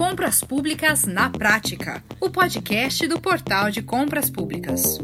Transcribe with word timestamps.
Compras 0.00 0.40
Públicas 0.42 1.04
na 1.04 1.28
Prática, 1.28 2.02
o 2.18 2.30
podcast 2.30 3.06
do 3.06 3.20
Portal 3.20 3.70
de 3.70 3.82
Compras 3.82 4.30
Públicas. 4.30 4.98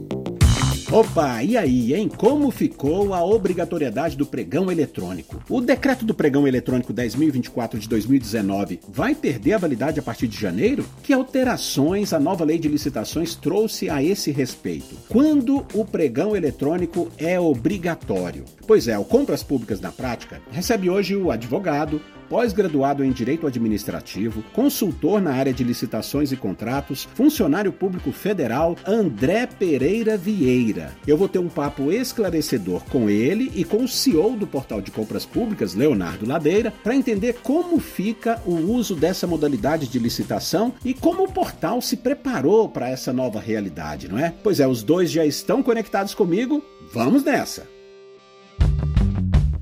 Opa, 0.91 1.43
e 1.43 1.55
aí, 1.55 1.93
hein? 1.93 2.09
Como 2.09 2.51
ficou 2.51 3.13
a 3.13 3.23
obrigatoriedade 3.23 4.17
do 4.17 4.25
pregão 4.25 4.73
eletrônico? 4.73 5.43
O 5.51 5.61
decreto 5.61 6.03
do 6.03 6.15
pregão 6.15 6.49
eletrônico 6.49 6.95
10.024 6.95 7.77
de 7.77 7.87
2019 7.91 8.81
vai 8.89 9.15
perder 9.15 9.53
a 9.53 9.59
validade 9.59 10.01
a 10.01 10.03
partir 10.03 10.29
de 10.29 10.41
janeiro? 10.41 10.87
Que 11.03 11.13
alterações 11.13 12.15
a 12.15 12.19
nova 12.19 12.43
lei 12.43 12.59
de 12.59 12.67
licitações 12.67 13.35
trouxe 13.35 13.91
a 13.91 14.03
esse 14.03 14.31
respeito? 14.31 14.97
Quando 15.11 15.67
o 15.75 15.85
pregão 15.85 16.35
eletrônico 16.35 17.13
é 17.19 17.39
obrigatório? 17.39 18.47
Pois 18.67 18.89
é, 18.89 18.99
o 18.99 19.05
Compras 19.05 19.43
Públicas 19.43 19.79
na 19.79 19.93
Prática 19.93 20.41
recebe 20.51 20.89
hoje 20.89 21.15
o 21.15 21.31
advogado, 21.31 22.01
pós-graduado 22.29 23.05
em 23.05 23.13
Direito 23.13 23.47
Administrativo, 23.47 24.43
consultor 24.53 25.21
na 25.21 25.33
área 25.33 25.53
de 25.53 25.65
licitações 25.65 26.33
e 26.33 26.37
contratos, 26.37 27.09
funcionário 27.15 27.73
público 27.73 28.13
federal 28.13 28.77
André 28.87 29.47
Pereira 29.47 30.17
Vieira. 30.17 30.93
Eu 31.07 31.17
vou 31.17 31.29
ter 31.29 31.39
um 31.39 31.49
papo 31.49 31.91
esclarecedor 31.93 32.83
com 32.85 33.09
ele 33.09 33.53
e 33.55 33.65
com 33.65 33.85
o 33.85 33.89
CEO 33.89 34.37
do 34.37 34.47
Portal 34.47 34.81
de 34.81 34.91
Compras 34.91 35.25
Públicas, 35.25 35.75
Leonardo 35.75 36.27
Ladeira, 36.27 36.73
para 36.83 36.95
entender 36.95 37.35
como 37.43 37.79
fica 37.79 38.41
o 38.45 38.55
uso 38.55 38.95
dessa 38.95 39.27
modalidade 39.27 39.89
de 39.89 39.99
licitação 39.99 40.75
e 40.85 40.95
como 40.95 41.25
o 41.25 41.33
portal 41.33 41.81
se 41.81 41.97
preparou 41.97 42.69
para 42.69 42.89
essa 42.89 43.13
nova 43.13 43.41
realidade, 43.41 44.09
não 44.09 44.19
é? 44.19 44.35
Pois 44.43 44.61
é, 44.61 44.67
os 44.67 44.83
dois 44.83 45.11
já 45.11 45.25
estão 45.25 45.63
conectados 45.63 46.15
comigo. 46.15 46.63
Vamos 46.93 47.25
nessa! 47.25 47.77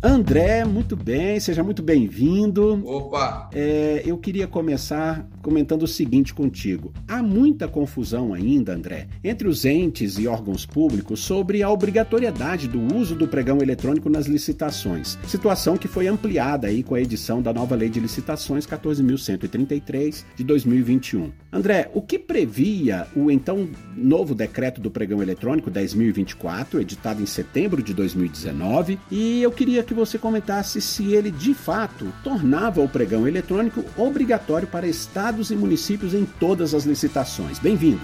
André, 0.07 0.67
muito 0.67 0.95
bem, 0.95 1.41
seja 1.41 1.65
muito 1.65 1.83
bem-vindo. 1.83 2.87
Opa! 2.87 3.49
É, 3.55 4.03
eu 4.05 4.19
queria 4.19 4.47
começar 4.47 5.27
comentando 5.45 5.83
o 5.83 5.87
seguinte 5.87 6.33
contigo. 6.33 6.91
Há 7.07 7.23
muita 7.23 7.69
confusão 7.69 8.33
ainda, 8.33 8.75
André, 8.75 9.09
entre 9.23 9.47
os 9.47 9.67
entes 9.67 10.19
e 10.19 10.27
órgãos 10.27 10.65
públicos 10.65 11.21
sobre 11.21 11.63
a 11.63 11.69
obrigatoriedade 11.69 12.67
do 12.67 12.97
uso 12.97 13.15
do 13.15 13.29
pregão 13.29 13.59
eletrônico 13.61 14.09
nas 14.09 14.25
licitações, 14.27 15.19
situação 15.27 15.77
que 15.77 15.87
foi 15.87 16.09
ampliada 16.09 16.67
aí 16.69 16.83
com 16.83 16.95
a 16.95 17.01
edição 17.01 17.43
da 17.43 17.53
nova 17.53 17.77
Lei 17.77 17.91
de 17.91 18.01
Licitações 18.01 18.67
14.133 18.67 20.25
de 20.35 20.43
2021. 20.43 21.31
André, 21.53 21.91
o 21.93 22.01
que 22.01 22.19
previa 22.19 23.07
o 23.15 23.31
então 23.31 23.69
novo 23.95 24.35
decreto 24.35 24.81
do 24.81 24.91
pregão 24.91 25.23
eletrônico 25.23 25.71
10.024, 25.71 26.81
editado 26.81 27.23
em 27.23 27.27
setembro 27.27 27.83
de 27.83 27.93
2019, 27.93 28.99
e 29.11 29.43
eu 29.43 29.53
queria 29.53 29.83
que 29.83 29.93
você 29.93 30.17
comentasse 30.17 30.81
se 30.81 31.13
ele 31.13 31.31
de 31.31 31.53
fato 31.53 32.11
tornava 32.23 32.81
o 32.81 32.89
pregão 32.89 33.29
eletrônico 33.29 33.85
obrigatório 33.99 34.67
para 34.67 34.87
estados 34.87 35.34
estados 35.35 35.51
e 35.51 35.57
municípios 35.57 36.15
em 36.15 36.25
todas 36.25 36.75
as 36.75 36.85
licitações. 36.85 37.59
Bem-vindo. 37.59 38.01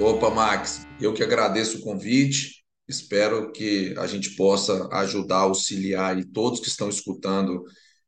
Opa, 0.00 0.30
Max, 0.30 0.86
eu 1.00 1.14
que 1.14 1.22
agradeço 1.22 1.78
o 1.78 1.80
convite. 1.82 2.64
Espero 2.88 3.52
que 3.52 3.94
a 3.96 4.06
gente 4.06 4.30
possa 4.30 4.88
ajudar, 4.92 5.40
auxiliar 5.40 6.18
e 6.18 6.24
todos 6.24 6.60
que 6.60 6.68
estão 6.68 6.88
escutando 6.88 7.64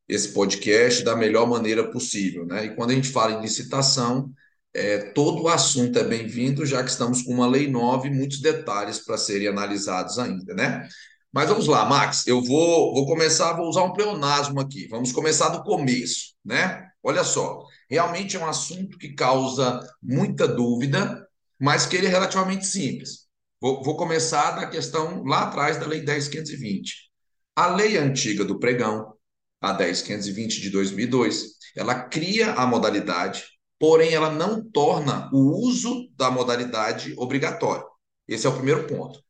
esse 0.09 0.33
podcast 0.33 1.05
da 1.05 1.15
melhor 1.15 1.49
maneira 1.49 1.91
possível. 1.91 2.45
Né? 2.45 2.67
E 2.67 2.75
quando 2.75 2.91
a 2.91 2.95
gente 2.95 3.11
fala 3.11 3.35
em 3.35 3.41
licitação, 3.41 4.31
é, 4.75 4.99
todo 5.13 5.43
o 5.43 5.49
assunto 5.49 5.99
é 5.99 6.05
bem-vindo, 6.05 6.67
já 6.67 6.83
que 6.83 6.91
estamos 6.91 7.23
com 7.23 7.33
uma 7.33 7.47
lei 7.47 7.69
nova 7.69 8.07
e 8.07 8.11
muitos 8.11 8.41
detalhes 8.41 8.99
para 8.99 9.17
serem 9.17 9.49
analisados 9.49 10.19
ainda. 10.19 10.55
Né? 10.55 10.89
Mas 11.33 11.49
vamos 11.49 11.69
lá, 11.69 11.85
Max, 11.85 12.27
eu 12.27 12.43
vou, 12.43 12.95
vou 12.95 13.07
começar, 13.07 13.53
vou 13.53 13.69
usar 13.69 13.85
um 13.85 13.93
pleonasmo 13.93 14.59
aqui. 14.59 14.89
Vamos 14.89 15.13
começar 15.13 15.51
do 15.51 15.63
começo. 15.63 16.35
Né? 16.45 16.89
Olha 17.03 17.23
só, 17.23 17.65
Realmente 17.91 18.37
é 18.37 18.41
um 18.41 18.47
assunto 18.47 18.97
que 18.97 19.15
causa 19.15 19.85
muita 20.01 20.47
dúvida, 20.47 21.27
mas 21.59 21.87
que 21.87 21.97
ele 21.97 22.07
é 22.07 22.11
relativamente 22.11 22.65
simples. 22.65 23.27
Vou, 23.61 23.83
vou 23.83 23.97
começar 23.97 24.53
da 24.53 24.67
questão 24.67 25.25
lá 25.25 25.43
atrás 25.43 25.77
da 25.77 25.87
Lei 25.87 26.03
10.520. 26.03 27.11
A 27.57 27.67
lei 27.75 27.99
antiga 27.99 28.45
do 28.45 28.59
pregão, 28.59 29.13
a 29.61 29.77
10.520 29.77 30.61
de 30.61 30.71
2002, 30.71 31.45
ela 31.77 31.95
cria 32.05 32.53
a 32.55 32.65
modalidade, 32.65 33.45
porém 33.79 34.15
ela 34.15 34.31
não 34.31 34.63
torna 34.63 35.29
o 35.33 35.59
uso 35.61 36.09
da 36.17 36.31
modalidade 36.31 37.13
obrigatório. 37.19 37.85
Esse 38.27 38.47
é 38.47 38.49
o 38.49 38.55
primeiro 38.55 38.87
ponto. 38.87 39.21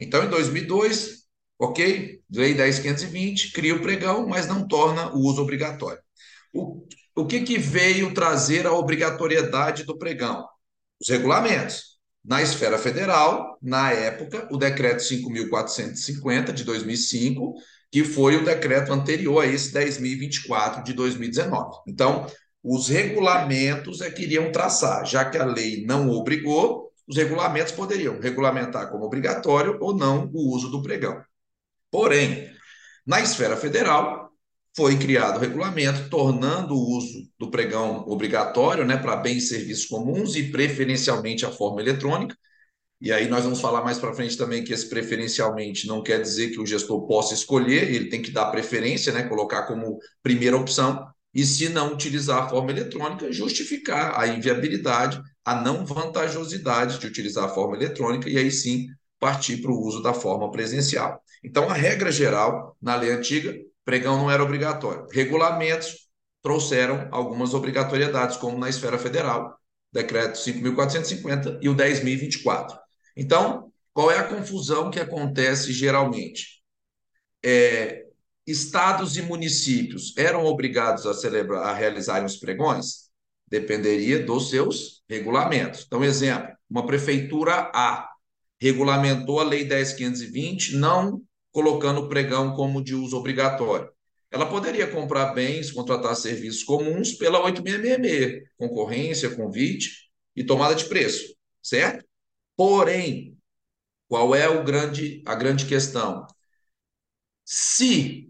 Então, 0.00 0.24
em 0.24 0.30
2002, 0.30 1.26
ok, 1.58 2.20
Lei 2.30 2.54
10.520 2.54 3.52
cria 3.52 3.74
o 3.74 3.82
pregão, 3.82 4.26
mas 4.26 4.46
não 4.46 4.66
torna 4.66 5.14
o 5.14 5.18
uso 5.20 5.42
obrigatório. 5.42 6.00
O, 6.52 6.86
o 7.16 7.26
que, 7.26 7.40
que 7.40 7.58
veio 7.58 8.12
trazer 8.12 8.66
a 8.66 8.72
obrigatoriedade 8.72 9.84
do 9.84 9.98
pregão? 9.98 10.46
Os 11.00 11.08
regulamentos. 11.08 11.96
Na 12.22 12.42
esfera 12.42 12.76
federal, 12.76 13.56
na 13.62 13.92
época, 13.92 14.48
o 14.50 14.56
decreto 14.56 15.02
5.450 15.02 16.52
de 16.52 16.64
2005, 16.64 17.54
que 17.90 18.04
foi 18.04 18.36
o 18.36 18.44
decreto 18.44 18.92
anterior 18.92 19.42
a 19.42 19.46
esse 19.46 19.72
10.024 19.72 20.82
de 20.82 20.92
2019. 20.92 21.82
Então, 21.86 22.26
os 22.62 22.88
regulamentos 22.88 24.00
é 24.00 24.10
que 24.10 24.24
iriam 24.24 24.50
traçar, 24.50 25.06
já 25.06 25.24
que 25.24 25.38
a 25.38 25.44
lei 25.44 25.86
não 25.86 26.10
obrigou, 26.10 26.90
os 27.08 27.16
regulamentos 27.16 27.72
poderiam 27.72 28.18
regulamentar 28.20 28.90
como 28.90 29.04
obrigatório 29.04 29.78
ou 29.80 29.96
não 29.96 30.28
o 30.34 30.52
uso 30.52 30.68
do 30.68 30.82
pregão. 30.82 31.22
Porém, 31.90 32.50
na 33.06 33.20
esfera 33.20 33.56
federal, 33.56 34.25
foi 34.76 34.98
criado 34.98 35.38
o 35.38 35.40
regulamento 35.40 36.10
tornando 36.10 36.74
o 36.74 36.96
uso 36.98 37.26
do 37.38 37.50
pregão 37.50 38.04
obrigatório 38.06 38.84
né, 38.84 38.98
para 38.98 39.16
bens 39.16 39.44
e 39.44 39.48
serviços 39.48 39.86
comuns 39.86 40.36
e 40.36 40.50
preferencialmente 40.50 41.46
a 41.46 41.50
forma 41.50 41.80
eletrônica. 41.80 42.36
E 43.00 43.10
aí 43.10 43.26
nós 43.26 43.44
vamos 43.44 43.60
falar 43.60 43.82
mais 43.82 43.98
para 43.98 44.12
frente 44.12 44.36
também 44.36 44.62
que 44.62 44.72
esse 44.72 44.88
preferencialmente 44.88 45.86
não 45.86 46.02
quer 46.02 46.20
dizer 46.20 46.50
que 46.50 46.60
o 46.60 46.66
gestor 46.66 47.06
possa 47.06 47.32
escolher, 47.32 47.90
ele 47.90 48.10
tem 48.10 48.20
que 48.20 48.30
dar 48.30 48.50
preferência, 48.50 49.12
né, 49.12 49.22
colocar 49.22 49.62
como 49.66 49.98
primeira 50.22 50.56
opção, 50.56 51.06
e 51.32 51.44
se 51.44 51.68
não 51.68 51.92
utilizar 51.92 52.44
a 52.44 52.48
forma 52.48 52.70
eletrônica, 52.70 53.32
justificar 53.32 54.18
a 54.18 54.26
inviabilidade, 54.26 55.20
a 55.44 55.54
não 55.54 55.84
vantajosidade 55.84 56.98
de 56.98 57.06
utilizar 57.06 57.44
a 57.44 57.48
forma 57.48 57.76
eletrônica, 57.76 58.28
e 58.28 58.36
aí 58.38 58.50
sim 58.50 58.88
partir 59.18 59.58
para 59.58 59.70
o 59.70 59.78
uso 59.78 60.02
da 60.02 60.14
forma 60.14 60.50
presencial. 60.50 61.20
Então, 61.44 61.68
a 61.68 61.74
regra 61.74 62.10
geral, 62.10 62.76
na 62.80 62.96
lei 62.96 63.10
antiga, 63.10 63.54
pregão 63.86 64.18
não 64.18 64.30
era 64.30 64.42
obrigatório. 64.42 65.06
Regulamentos 65.12 66.08
trouxeram 66.42 67.08
algumas 67.12 67.54
obrigatoriedades, 67.54 68.36
como 68.36 68.58
na 68.58 68.68
esfera 68.68 68.98
federal, 68.98 69.56
decreto 69.92 70.38
5.450 70.38 71.58
e 71.62 71.68
o 71.68 71.74
10.024. 71.74 72.76
Então, 73.16 73.72
qual 73.94 74.10
é 74.10 74.18
a 74.18 74.24
confusão 74.24 74.90
que 74.90 75.00
acontece 75.00 75.72
geralmente? 75.72 76.60
É, 77.44 78.04
estados 78.46 79.16
e 79.16 79.22
municípios 79.22 80.14
eram 80.16 80.44
obrigados 80.44 81.06
a 81.06 81.14
celebrar, 81.14 81.62
a 81.62 81.72
realizarem 81.72 82.26
os 82.26 82.36
pregões? 82.36 83.06
Dependeria 83.48 84.24
dos 84.24 84.50
seus 84.50 85.04
regulamentos. 85.08 85.84
Então, 85.86 86.02
exemplo, 86.02 86.48
uma 86.68 86.84
prefeitura 86.84 87.70
A 87.72 88.10
regulamentou 88.60 89.40
a 89.40 89.44
Lei 89.44 89.66
10.520, 89.66 90.72
não 90.72 91.22
colocando 91.56 92.02
o 92.02 92.08
pregão 92.10 92.54
como 92.54 92.84
de 92.84 92.94
uso 92.94 93.16
obrigatório. 93.16 93.90
Ela 94.30 94.44
poderia 94.44 94.86
comprar 94.86 95.32
bens, 95.32 95.72
contratar 95.72 96.14
serviços 96.14 96.62
comuns 96.62 97.12
pela 97.14 97.42
8666, 97.42 98.50
concorrência, 98.58 99.34
convite 99.34 100.10
e 100.36 100.44
tomada 100.44 100.74
de 100.74 100.84
preço, 100.84 101.34
certo? 101.62 102.04
Porém, 102.54 103.38
qual 104.06 104.34
é 104.34 104.46
o 104.46 104.64
grande, 104.64 105.22
a 105.24 105.34
grande 105.34 105.64
questão? 105.64 106.26
Se 107.42 108.28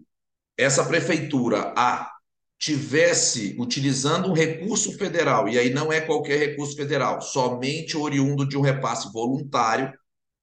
essa 0.57 0.85
prefeitura 0.85 1.73
A 1.75 2.09
tivesse 2.57 3.57
utilizando 3.59 4.29
um 4.29 4.33
recurso 4.33 4.97
federal, 4.97 5.49
e 5.49 5.59
aí 5.59 5.73
não 5.73 5.91
é 5.91 5.99
qualquer 5.99 6.39
recurso 6.39 6.77
federal, 6.77 7.21
somente 7.21 7.97
oriundo 7.97 8.47
de 8.47 8.57
um 8.57 8.61
repasse 8.61 9.11
voluntário, 9.11 9.93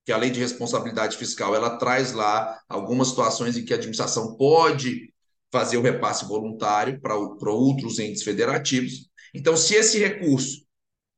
que 0.04 0.12
a 0.12 0.16
lei 0.16 0.30
de 0.30 0.40
responsabilidade 0.40 1.16
fiscal 1.16 1.54
ela 1.54 1.78
traz 1.78 2.12
lá 2.12 2.60
algumas 2.68 3.08
situações 3.08 3.56
em 3.56 3.64
que 3.64 3.72
a 3.72 3.76
administração 3.76 4.36
pode 4.36 5.12
fazer 5.50 5.76
o 5.76 5.82
repasse 5.82 6.26
voluntário 6.26 7.00
para 7.00 7.14
outros 7.14 7.98
entes 7.98 8.22
federativos. 8.22 9.08
Então, 9.32 9.56
se 9.56 9.74
esse 9.74 9.98
recurso 9.98 10.64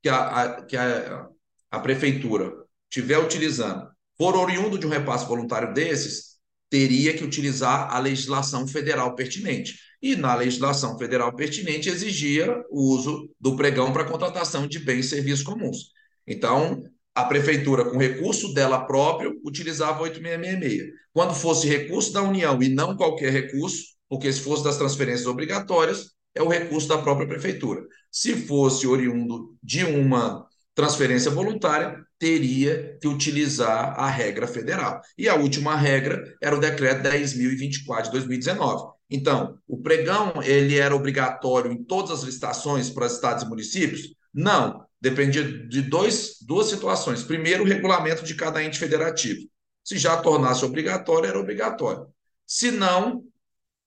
que 0.02 0.08
a, 0.08 0.26
a, 0.26 0.62
que 0.62 0.76
a, 0.76 1.28
a 1.70 1.80
prefeitura 1.80 2.52
estiver 2.90 3.18
utilizando 3.18 3.88
for 4.16 4.36
oriundo 4.36 4.78
de 4.78 4.86
um 4.86 4.90
repasse 4.90 5.26
voluntário 5.26 5.74
desses, 5.74 6.36
teria 6.70 7.16
que 7.16 7.24
utilizar 7.24 7.94
a 7.94 7.98
legislação 7.98 8.66
federal 8.66 9.14
pertinente. 9.14 9.78
E 10.00 10.14
na 10.16 10.34
legislação 10.34 10.98
federal 10.98 11.34
pertinente 11.34 11.88
exigia 11.88 12.62
o 12.70 12.94
uso 12.94 13.30
do 13.40 13.56
pregão 13.56 13.92
para 13.92 14.04
contratação 14.04 14.66
de 14.66 14.78
bens 14.78 15.06
e 15.06 15.08
serviços 15.10 15.44
comuns. 15.44 15.92
Então, 16.26 16.82
a 17.16 17.24
prefeitura, 17.24 17.86
com 17.86 17.96
recurso 17.96 18.52
dela 18.52 18.84
próprio, 18.84 19.40
utilizava 19.42 20.02
8666. 20.02 20.92
Quando 21.14 21.34
fosse 21.34 21.66
recurso 21.66 22.12
da 22.12 22.20
União 22.20 22.62
e 22.62 22.68
não 22.68 22.94
qualquer 22.94 23.32
recurso, 23.32 23.96
porque 24.06 24.30
se 24.30 24.42
fosse 24.42 24.62
das 24.62 24.76
transferências 24.76 25.26
obrigatórias, 25.26 26.10
é 26.34 26.42
o 26.42 26.48
recurso 26.48 26.86
da 26.86 26.98
própria 26.98 27.26
prefeitura. 27.26 27.80
Se 28.12 28.36
fosse 28.36 28.86
oriundo 28.86 29.56
de 29.62 29.82
uma 29.82 30.46
transferência 30.74 31.30
voluntária, 31.30 32.04
teria 32.18 32.98
que 33.00 33.08
utilizar 33.08 33.98
a 33.98 34.10
regra 34.10 34.46
federal. 34.46 35.00
E 35.16 35.26
a 35.26 35.36
última 35.36 35.74
regra 35.74 36.22
era 36.42 36.54
o 36.54 36.60
decreto 36.60 37.02
10.024 37.02 38.02
de 38.02 38.10
2019. 38.10 38.92
Então, 39.08 39.56
o 39.66 39.80
pregão 39.80 40.34
ele 40.42 40.78
era 40.78 40.94
obrigatório 40.94 41.72
em 41.72 41.82
todas 41.82 42.10
as 42.10 42.22
licitações 42.24 42.90
para 42.90 43.06
estados 43.06 43.44
e 43.44 43.48
municípios? 43.48 44.14
Não, 44.34 44.85
dependia 45.00 45.44
de 45.44 45.82
dois, 45.82 46.37
duas 46.43 46.69
situações. 46.69 47.22
Primeiro, 47.22 47.62
o 47.62 47.66
regulamento 47.66 48.25
de 48.25 48.34
cada 48.34 48.62
ente 48.62 48.78
federativo. 48.78 49.48
Se 49.84 49.98
já 49.98 50.16
tornasse 50.16 50.64
obrigatório, 50.64 51.28
era 51.28 51.38
obrigatório. 51.38 52.06
Se 52.46 52.70
não, 52.70 53.25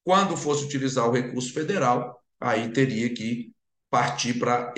quando 0.03 0.37
fosse 0.37 0.65
utilizar 0.65 1.07
o 1.07 1.11
recurso 1.11 1.53
federal, 1.53 2.21
aí 2.39 2.69
teria 2.69 3.13
que 3.13 3.51
partir 3.89 4.35
para 4.35 4.73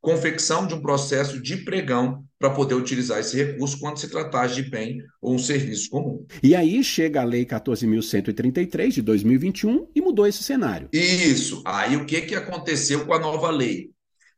confecção 0.00 0.66
de 0.66 0.74
um 0.74 0.82
processo 0.82 1.40
de 1.40 1.58
pregão 1.58 2.24
para 2.38 2.50
poder 2.50 2.74
utilizar 2.74 3.20
esse 3.20 3.36
recurso 3.36 3.78
quando 3.78 3.98
se 3.98 4.08
tratar 4.08 4.48
de 4.48 4.62
bem 4.62 5.00
ou 5.20 5.34
um 5.34 5.38
serviço 5.38 5.88
comum. 5.88 6.26
E 6.42 6.56
aí 6.56 6.82
chega 6.82 7.20
a 7.20 7.24
Lei 7.24 7.46
14.133 7.46 8.90
de 8.90 9.02
2021 9.02 9.86
e 9.94 10.00
mudou 10.00 10.26
esse 10.26 10.42
cenário. 10.42 10.88
Isso. 10.92 11.62
Aí 11.64 11.96
o 11.96 12.04
que, 12.04 12.20
que 12.22 12.34
aconteceu 12.34 13.06
com 13.06 13.14
a 13.14 13.18
nova 13.20 13.48
lei? 13.50 13.92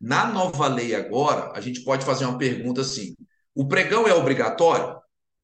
Na 0.05 0.27
nova 0.31 0.69
lei 0.69 0.95
agora, 0.95 1.51
a 1.57 1.63
gente 1.63 1.83
pode 1.83 2.05
fazer 2.05 2.27
uma 2.27 2.37
pergunta 2.37 2.83
assim: 2.83 3.17
o 3.55 3.67
pregão 3.67 4.07
é 4.07 4.13
obrigatório? 4.13 4.99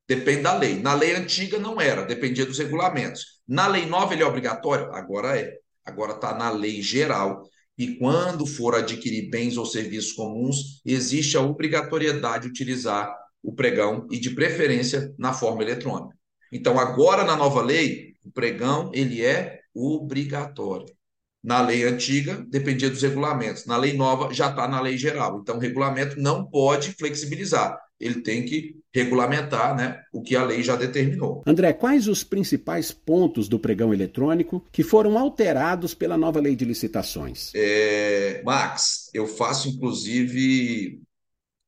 Depende 0.06 0.42
da 0.42 0.54
lei. 0.54 0.78
Na 0.78 0.92
lei 0.92 1.14
antiga 1.14 1.58
não 1.58 1.80
era, 1.80 2.04
dependia 2.04 2.44
dos 2.44 2.58
regulamentos. 2.58 3.40
Na 3.48 3.66
lei 3.66 3.86
nova 3.86 4.12
ele 4.12 4.22
é 4.22 4.26
obrigatório? 4.26 4.92
Agora 4.92 5.40
é. 5.40 5.50
Agora 5.82 6.12
está 6.12 6.34
na 6.34 6.50
lei 6.50 6.82
geral 6.82 7.42
e 7.78 7.96
quando 7.96 8.44
for 8.44 8.74
adquirir 8.74 9.30
bens 9.30 9.56
ou 9.56 9.64
serviços 9.64 10.12
comuns, 10.12 10.82
existe 10.84 11.38
a 11.38 11.40
obrigatoriedade 11.40 12.44
de 12.44 12.50
utilizar 12.50 13.16
o 13.42 13.54
pregão 13.54 14.06
e 14.10 14.20
de 14.20 14.28
preferência 14.28 15.14
na 15.18 15.32
forma 15.32 15.62
eletrônica. 15.62 16.14
Então, 16.52 16.78
agora 16.78 17.24
na 17.24 17.34
nova 17.34 17.62
lei, 17.62 18.12
o 18.22 18.30
pregão 18.30 18.90
ele 18.92 19.24
é 19.24 19.60
obrigatório. 19.74 20.99
Na 21.42 21.62
lei 21.62 21.84
antiga, 21.84 22.44
dependia 22.48 22.90
dos 22.90 23.02
regulamentos. 23.02 23.66
Na 23.66 23.76
lei 23.76 23.94
nova, 23.94 24.32
já 24.32 24.50
está 24.50 24.68
na 24.68 24.80
lei 24.80 24.98
geral. 24.98 25.40
Então, 25.40 25.56
o 25.56 25.60
regulamento 25.60 26.20
não 26.20 26.44
pode 26.44 26.92
flexibilizar 26.92 27.78
ele 28.00 28.22
tem 28.22 28.44
que 28.44 28.80
regulamentar 28.92 29.76
né, 29.76 30.02
o 30.10 30.22
que 30.22 30.34
a 30.34 30.42
lei 30.42 30.62
já 30.62 30.74
determinou. 30.74 31.42
André, 31.46 31.72
quais 31.74 32.08
os 32.08 32.24
principais 32.24 32.90
pontos 32.90 33.46
do 33.46 33.60
pregão 33.60 33.92
eletrônico 33.92 34.64
que 34.72 34.82
foram 34.82 35.18
alterados 35.18 35.92
pela 35.92 36.16
nova 36.16 36.40
lei 36.40 36.56
de 36.56 36.64
licitações? 36.64 37.52
É, 37.54 38.42
Max, 38.42 39.10
eu 39.12 39.26
faço 39.26 39.68
inclusive 39.68 41.02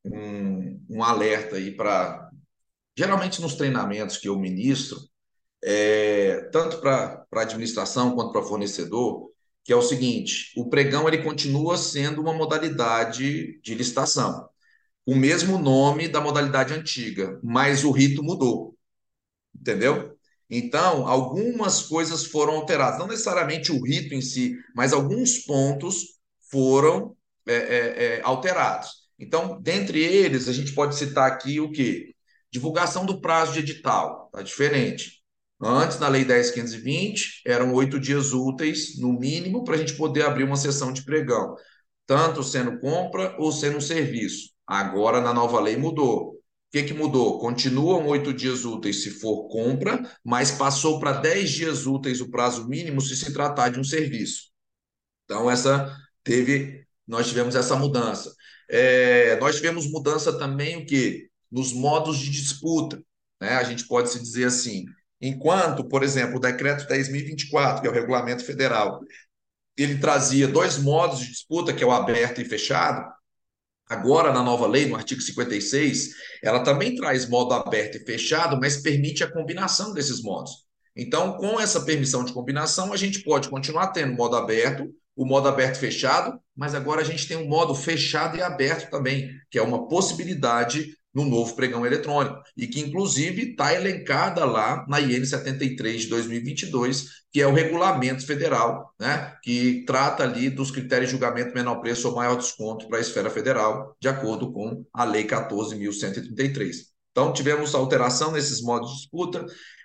um, 0.04 0.80
um 0.88 1.04
alerta 1.04 1.56
aí 1.56 1.70
para. 1.70 2.30
Geralmente 2.96 3.40
nos 3.40 3.54
treinamentos 3.54 4.18
que 4.18 4.28
eu 4.28 4.38
ministro, 4.38 4.98
é, 5.64 6.48
tanto 6.52 6.78
para 6.78 7.24
a 7.32 7.40
administração 7.40 8.14
quanto 8.14 8.32
para 8.32 8.42
fornecedor, 8.42 9.31
que 9.64 9.72
é 9.72 9.76
o 9.76 9.82
seguinte: 9.82 10.52
o 10.56 10.68
pregão 10.68 11.08
ele 11.08 11.22
continua 11.22 11.76
sendo 11.76 12.20
uma 12.20 12.32
modalidade 12.34 13.60
de 13.62 13.74
licitação 13.74 14.48
o 15.06 15.14
mesmo 15.14 15.58
nome 15.58 16.08
da 16.08 16.20
modalidade 16.20 16.72
antiga, 16.72 17.38
mas 17.42 17.84
o 17.84 17.90
rito 17.90 18.22
mudou. 18.22 18.76
Entendeu? 19.54 20.16
Então, 20.48 21.06
algumas 21.06 21.82
coisas 21.82 22.26
foram 22.26 22.54
alteradas, 22.54 22.98
não 22.98 23.06
necessariamente 23.06 23.72
o 23.72 23.82
rito 23.82 24.14
em 24.14 24.20
si, 24.20 24.56
mas 24.74 24.92
alguns 24.92 25.38
pontos 25.38 26.18
foram 26.50 27.16
é, 27.46 27.54
é, 27.54 28.04
é, 28.04 28.22
alterados. 28.22 29.02
Então, 29.18 29.60
dentre 29.60 30.00
eles, 30.02 30.48
a 30.48 30.52
gente 30.52 30.72
pode 30.74 30.96
citar 30.96 31.30
aqui 31.30 31.60
o 31.60 31.70
quê? 31.70 32.14
Divulgação 32.50 33.06
do 33.06 33.20
prazo 33.20 33.54
de 33.54 33.60
edital, 33.60 34.26
está 34.26 34.42
diferente. 34.42 35.21
Antes, 35.64 35.98
na 36.00 36.08
Lei 36.08 36.24
10.520, 36.24 37.42
eram 37.46 37.72
oito 37.74 38.00
dias 38.00 38.32
úteis, 38.32 38.98
no 38.98 39.12
mínimo, 39.12 39.62
para 39.62 39.76
a 39.76 39.78
gente 39.78 39.94
poder 39.94 40.24
abrir 40.24 40.42
uma 40.42 40.56
sessão 40.56 40.92
de 40.92 41.04
pregão, 41.04 41.54
tanto 42.06 42.42
sendo 42.42 42.80
compra 42.80 43.36
ou 43.38 43.52
sendo 43.52 43.78
um 43.78 43.80
serviço. 43.80 44.50
Agora, 44.66 45.20
na 45.20 45.32
nova 45.32 45.60
lei, 45.60 45.76
mudou. 45.76 46.32
O 46.32 46.38
que, 46.72 46.82
que 46.82 46.94
mudou? 46.94 47.38
Continuam 47.38 48.06
oito 48.08 48.32
dias 48.32 48.64
úteis 48.64 49.02
se 49.02 49.10
for 49.10 49.46
compra, 49.48 50.02
mas 50.24 50.50
passou 50.50 50.98
para 50.98 51.12
dez 51.12 51.50
dias 51.50 51.86
úteis 51.86 52.20
o 52.20 52.30
prazo 52.30 52.66
mínimo 52.68 53.00
se 53.00 53.14
se 53.14 53.32
tratar 53.32 53.68
de 53.68 53.78
um 53.78 53.84
serviço. 53.84 54.50
Então, 55.24 55.50
essa 55.50 55.94
teve, 56.24 56.84
nós 57.06 57.28
tivemos 57.28 57.54
essa 57.54 57.76
mudança. 57.76 58.34
É, 58.68 59.38
nós 59.38 59.56
tivemos 59.56 59.86
mudança 59.90 60.36
também 60.38 60.76
o 60.78 60.86
que? 60.86 61.28
Nos 61.50 61.72
modos 61.72 62.18
de 62.18 62.30
disputa. 62.30 63.02
Né? 63.40 63.50
A 63.50 63.64
gente 63.64 63.86
pode 63.86 64.10
se 64.10 64.20
dizer 64.20 64.46
assim. 64.46 64.86
Enquanto, 65.22 65.88
por 65.88 66.02
exemplo, 66.02 66.36
o 66.36 66.40
decreto 66.40 66.86
10.024, 66.86 67.80
que 67.80 67.86
é 67.86 67.90
o 67.90 67.94
regulamento 67.94 68.44
federal, 68.44 69.00
ele 69.76 69.98
trazia 69.98 70.48
dois 70.48 70.76
modos 70.76 71.20
de 71.20 71.28
disputa, 71.28 71.72
que 71.72 71.82
é 71.82 71.86
o 71.86 71.92
aberto 71.92 72.40
e 72.40 72.44
fechado, 72.44 73.10
Agora, 73.92 74.32
na 74.32 74.42
nova 74.42 74.66
lei, 74.66 74.86
no 74.86 74.96
artigo 74.96 75.20
56, 75.20 76.14
ela 76.42 76.60
também 76.60 76.96
traz 76.96 77.28
modo 77.28 77.52
aberto 77.52 77.96
e 77.96 78.00
fechado, 78.00 78.58
mas 78.58 78.78
permite 78.78 79.22
a 79.22 79.30
combinação 79.30 79.92
desses 79.92 80.22
modos. 80.22 80.64
Então, 80.96 81.36
com 81.36 81.60
essa 81.60 81.82
permissão 81.82 82.24
de 82.24 82.32
combinação, 82.32 82.90
a 82.90 82.96
gente 82.96 83.22
pode 83.22 83.50
continuar 83.50 83.88
tendo 83.88 84.14
modo 84.14 84.34
aberto, 84.34 84.90
o 85.14 85.26
modo 85.26 85.46
aberto 85.46 85.76
e 85.76 85.80
fechado, 85.80 86.40
mas 86.56 86.74
agora 86.74 87.02
a 87.02 87.04
gente 87.04 87.28
tem 87.28 87.36
o 87.36 87.46
modo 87.46 87.74
fechado 87.74 88.34
e 88.34 88.40
aberto 88.40 88.90
também, 88.90 89.30
que 89.50 89.58
é 89.58 89.62
uma 89.62 89.86
possibilidade 89.86 90.96
no 91.14 91.24
novo 91.24 91.54
pregão 91.54 91.84
eletrônico, 91.84 92.42
e 92.56 92.66
que 92.66 92.80
inclusive 92.80 93.50
está 93.50 93.74
elencada 93.74 94.44
lá 94.44 94.84
na 94.88 95.00
IN 95.00 95.24
73 95.24 96.02
de 96.02 96.08
2022, 96.08 97.06
que 97.30 97.40
é 97.40 97.46
o 97.46 97.52
regulamento 97.52 98.26
federal, 98.26 98.94
né, 98.98 99.34
que 99.42 99.84
trata 99.86 100.22
ali 100.22 100.48
dos 100.48 100.70
critérios 100.70 101.10
de 101.10 101.12
julgamento 101.12 101.54
menor 101.54 101.76
preço 101.80 102.08
ou 102.08 102.14
maior 102.14 102.36
desconto 102.36 102.88
para 102.88 102.98
a 102.98 103.00
esfera 103.00 103.30
federal, 103.30 103.96
de 104.00 104.08
acordo 104.08 104.52
com 104.52 104.84
a 104.92 105.04
Lei 105.04 105.24
14.133. 105.24 106.92
Então, 107.10 107.32
tivemos 107.32 107.74
alteração 107.74 108.32
nesses 108.32 108.62
modos 108.62 108.90
de 108.90 108.96
disputa. 108.96 109.44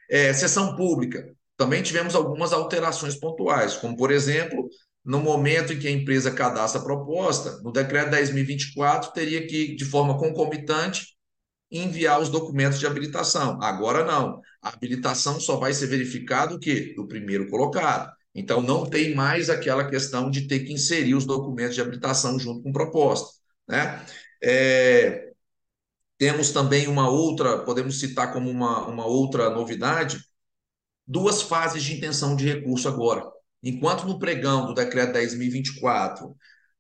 É, 0.09 0.33
sessão 0.33 0.75
pública, 0.77 1.25
também 1.57 1.81
tivemos 1.81 2.15
algumas 2.15 2.53
alterações 2.53 3.15
pontuais, 3.15 3.75
como, 3.75 3.97
por 3.97 4.11
exemplo, 4.11 4.69
no 5.03 5.19
momento 5.19 5.73
em 5.73 5.79
que 5.79 5.87
a 5.87 5.91
empresa 5.91 6.29
cadastra 6.29 6.81
a 6.81 6.83
proposta, 6.83 7.61
no 7.63 7.71
decreto 7.71 8.11
10.024, 8.11 9.11
teria 9.13 9.47
que, 9.47 9.75
de 9.75 9.85
forma 9.85 10.17
concomitante, 10.17 11.16
enviar 11.71 12.21
os 12.21 12.29
documentos 12.29 12.79
de 12.79 12.87
habilitação. 12.87 13.61
Agora 13.61 14.05
não. 14.05 14.41
A 14.61 14.69
habilitação 14.69 15.39
só 15.39 15.57
vai 15.57 15.73
ser 15.73 15.87
verificada 15.87 16.55
o 16.55 16.59
quê? 16.59 16.93
Do 16.95 17.07
primeiro 17.07 17.49
colocado. 17.49 18.11
Então 18.33 18.61
não 18.61 18.85
tem 18.85 19.15
mais 19.15 19.49
aquela 19.49 19.89
questão 19.89 20.29
de 20.29 20.47
ter 20.47 20.59
que 20.61 20.73
inserir 20.73 21.15
os 21.15 21.25
documentos 21.25 21.75
de 21.75 21.81
habilitação 21.81 22.39
junto 22.39 22.61
com 22.63 22.71
proposta. 22.71 23.29
Né? 23.67 24.05
É, 24.43 25.31
temos 26.17 26.51
também 26.51 26.87
uma 26.87 27.09
outra, 27.09 27.59
podemos 27.59 27.99
citar 27.99 28.33
como 28.33 28.49
uma, 28.49 28.87
uma 28.87 29.05
outra 29.05 29.49
novidade, 29.49 30.19
duas 31.05 31.41
fases 31.41 31.83
de 31.83 31.95
intenção 31.95 32.35
de 32.35 32.45
recurso 32.45 32.87
agora. 32.87 33.23
Enquanto 33.63 34.05
no 34.05 34.19
pregão 34.19 34.67
do 34.67 34.73
decreto 34.73 35.13
10.024 35.13 36.35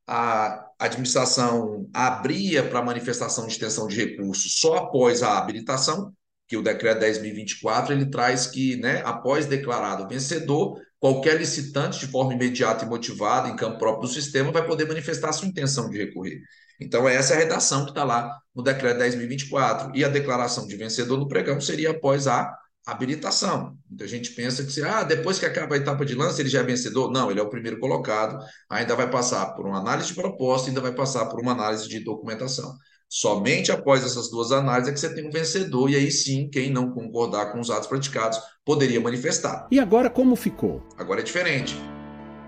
a 0.07 0.65
administração 0.79 1.89
abria 1.93 2.63
para 2.63 2.81
manifestação 2.81 3.45
de 3.45 3.51
extensão 3.51 3.87
de 3.87 3.95
recursos 3.95 4.59
só 4.59 4.77
após 4.77 5.21
a 5.21 5.37
habilitação, 5.37 6.13
que 6.47 6.55
o 6.55 6.63
decreto 6.63 7.01
10.024 7.01 7.91
ele 7.91 8.09
traz 8.09 8.47
que, 8.47 8.77
né, 8.77 9.01
após 9.03 9.45
declarado 9.45 10.07
vencedor, 10.07 10.79
qualquer 10.97 11.37
licitante 11.37 11.99
de 11.99 12.07
forma 12.07 12.33
imediata 12.33 12.85
e 12.85 12.87
motivada 12.87 13.49
em 13.49 13.55
campo 13.55 13.77
próprio 13.77 14.07
do 14.07 14.13
sistema 14.13 14.51
vai 14.51 14.65
poder 14.65 14.87
manifestar 14.87 15.33
sua 15.33 15.47
intenção 15.47 15.89
de 15.89 15.97
recorrer. 15.97 16.39
Então, 16.79 17.07
essa 17.07 17.33
é 17.33 17.37
a 17.37 17.39
redação 17.39 17.83
que 17.83 17.91
está 17.91 18.03
lá 18.03 18.39
no 18.55 18.63
decreto 18.63 18.99
10.024. 18.99 19.91
E 19.95 20.05
a 20.05 20.09
declaração 20.09 20.67
de 20.67 20.75
vencedor 20.77 21.17
no 21.17 21.27
pregão 21.27 21.59
seria 21.59 21.91
após 21.91 22.27
a 22.27 22.55
habilitação. 22.87 23.77
Muita 23.89 24.07
gente 24.07 24.31
pensa 24.31 24.63
que 24.63 24.71
se, 24.71 24.81
ah, 24.81 25.03
depois 25.03 25.37
que 25.37 25.45
acaba 25.45 25.75
a 25.75 25.77
etapa 25.77 26.05
de 26.05 26.15
lance, 26.15 26.41
ele 26.41 26.47
já 26.47 26.61
é 26.61 26.63
vencedor. 26.63 27.11
Não, 27.11 27.29
ele 27.29 27.39
é 27.39 27.43
o 27.43 27.49
primeiro 27.49 27.79
colocado, 27.79 28.39
ainda 28.69 28.95
vai 28.95 29.09
passar 29.09 29.47
por 29.47 29.67
uma 29.67 29.79
análise 29.79 30.07
de 30.07 30.13
proposta, 30.13 30.69
ainda 30.69 30.79
vai 30.79 30.93
passar 30.93 31.25
por 31.25 31.41
uma 31.41 31.51
análise 31.51 31.87
de 31.89 31.99
documentação. 31.99 32.73
Somente 33.09 33.71
após 33.71 34.05
essas 34.05 34.29
duas 34.29 34.51
análises 34.51 34.89
é 34.89 34.93
que 34.93 34.99
você 34.99 35.13
tem 35.13 35.27
um 35.27 35.31
vencedor, 35.31 35.89
e 35.89 35.95
aí 35.95 36.09
sim, 36.09 36.49
quem 36.49 36.71
não 36.71 36.91
concordar 36.91 37.51
com 37.51 37.59
os 37.59 37.69
atos 37.69 37.87
praticados 37.87 38.39
poderia 38.65 39.01
manifestar. 39.01 39.67
E 39.69 39.79
agora 39.79 40.09
como 40.09 40.35
ficou? 40.35 40.81
Agora 40.97 41.19
é 41.19 41.23
diferente. 41.23 41.75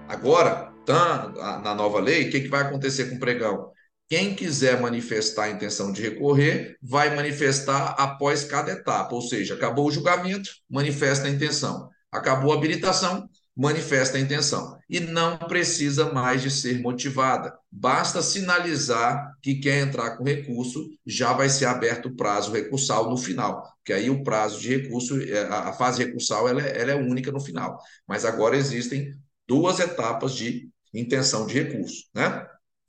Agora, 0.07 0.71
tá, 0.85 1.61
na 1.63 1.75
nova 1.75 1.99
lei, 1.99 2.27
o 2.27 2.31
que, 2.31 2.41
que 2.41 2.47
vai 2.47 2.61
acontecer 2.61 3.09
com 3.09 3.15
o 3.15 3.19
pregão? 3.19 3.71
Quem 4.09 4.33
quiser 4.33 4.81
manifestar 4.81 5.43
a 5.43 5.49
intenção 5.51 5.91
de 5.91 6.01
recorrer, 6.01 6.77
vai 6.81 7.15
manifestar 7.15 7.89
após 7.91 8.43
cada 8.43 8.71
etapa, 8.71 9.13
ou 9.13 9.21
seja, 9.21 9.53
acabou 9.53 9.87
o 9.87 9.91
julgamento, 9.91 10.49
manifesta 10.67 11.27
a 11.27 11.29
intenção. 11.29 11.87
Acabou 12.11 12.51
a 12.51 12.55
habilitação, 12.55 13.29
manifesta 13.55 14.17
a 14.17 14.21
intenção. 14.21 14.79
E 14.89 14.99
não 14.99 15.37
precisa 15.37 16.11
mais 16.11 16.41
de 16.41 16.49
ser 16.49 16.81
motivada. 16.81 17.53
Basta 17.71 18.21
sinalizar 18.23 19.33
que 19.43 19.55
quer 19.55 19.81
entrar 19.81 20.17
com 20.17 20.23
recurso, 20.23 20.89
já 21.05 21.33
vai 21.33 21.47
ser 21.47 21.65
aberto 21.65 22.07
o 22.07 22.15
prazo 22.15 22.51
recursal 22.51 23.11
no 23.11 23.17
final. 23.17 23.61
Porque 23.75 23.93
aí 23.93 24.09
o 24.09 24.23
prazo 24.23 24.59
de 24.59 24.75
recurso, 24.75 25.21
é, 25.21 25.43
a 25.49 25.73
fase 25.73 26.03
recursal, 26.03 26.49
ela 26.49 26.65
é, 26.65 26.81
ela 26.81 26.91
é 26.91 26.95
única 26.95 27.31
no 27.31 27.39
final. 27.39 27.77
Mas 28.07 28.25
agora 28.25 28.57
existem 28.57 29.13
duas 29.47 29.79
etapas 29.79 30.33
de 30.33 30.67
intenção 30.93 31.45
de 31.45 31.61
recurso. 31.61 32.05
Né? 32.15 32.47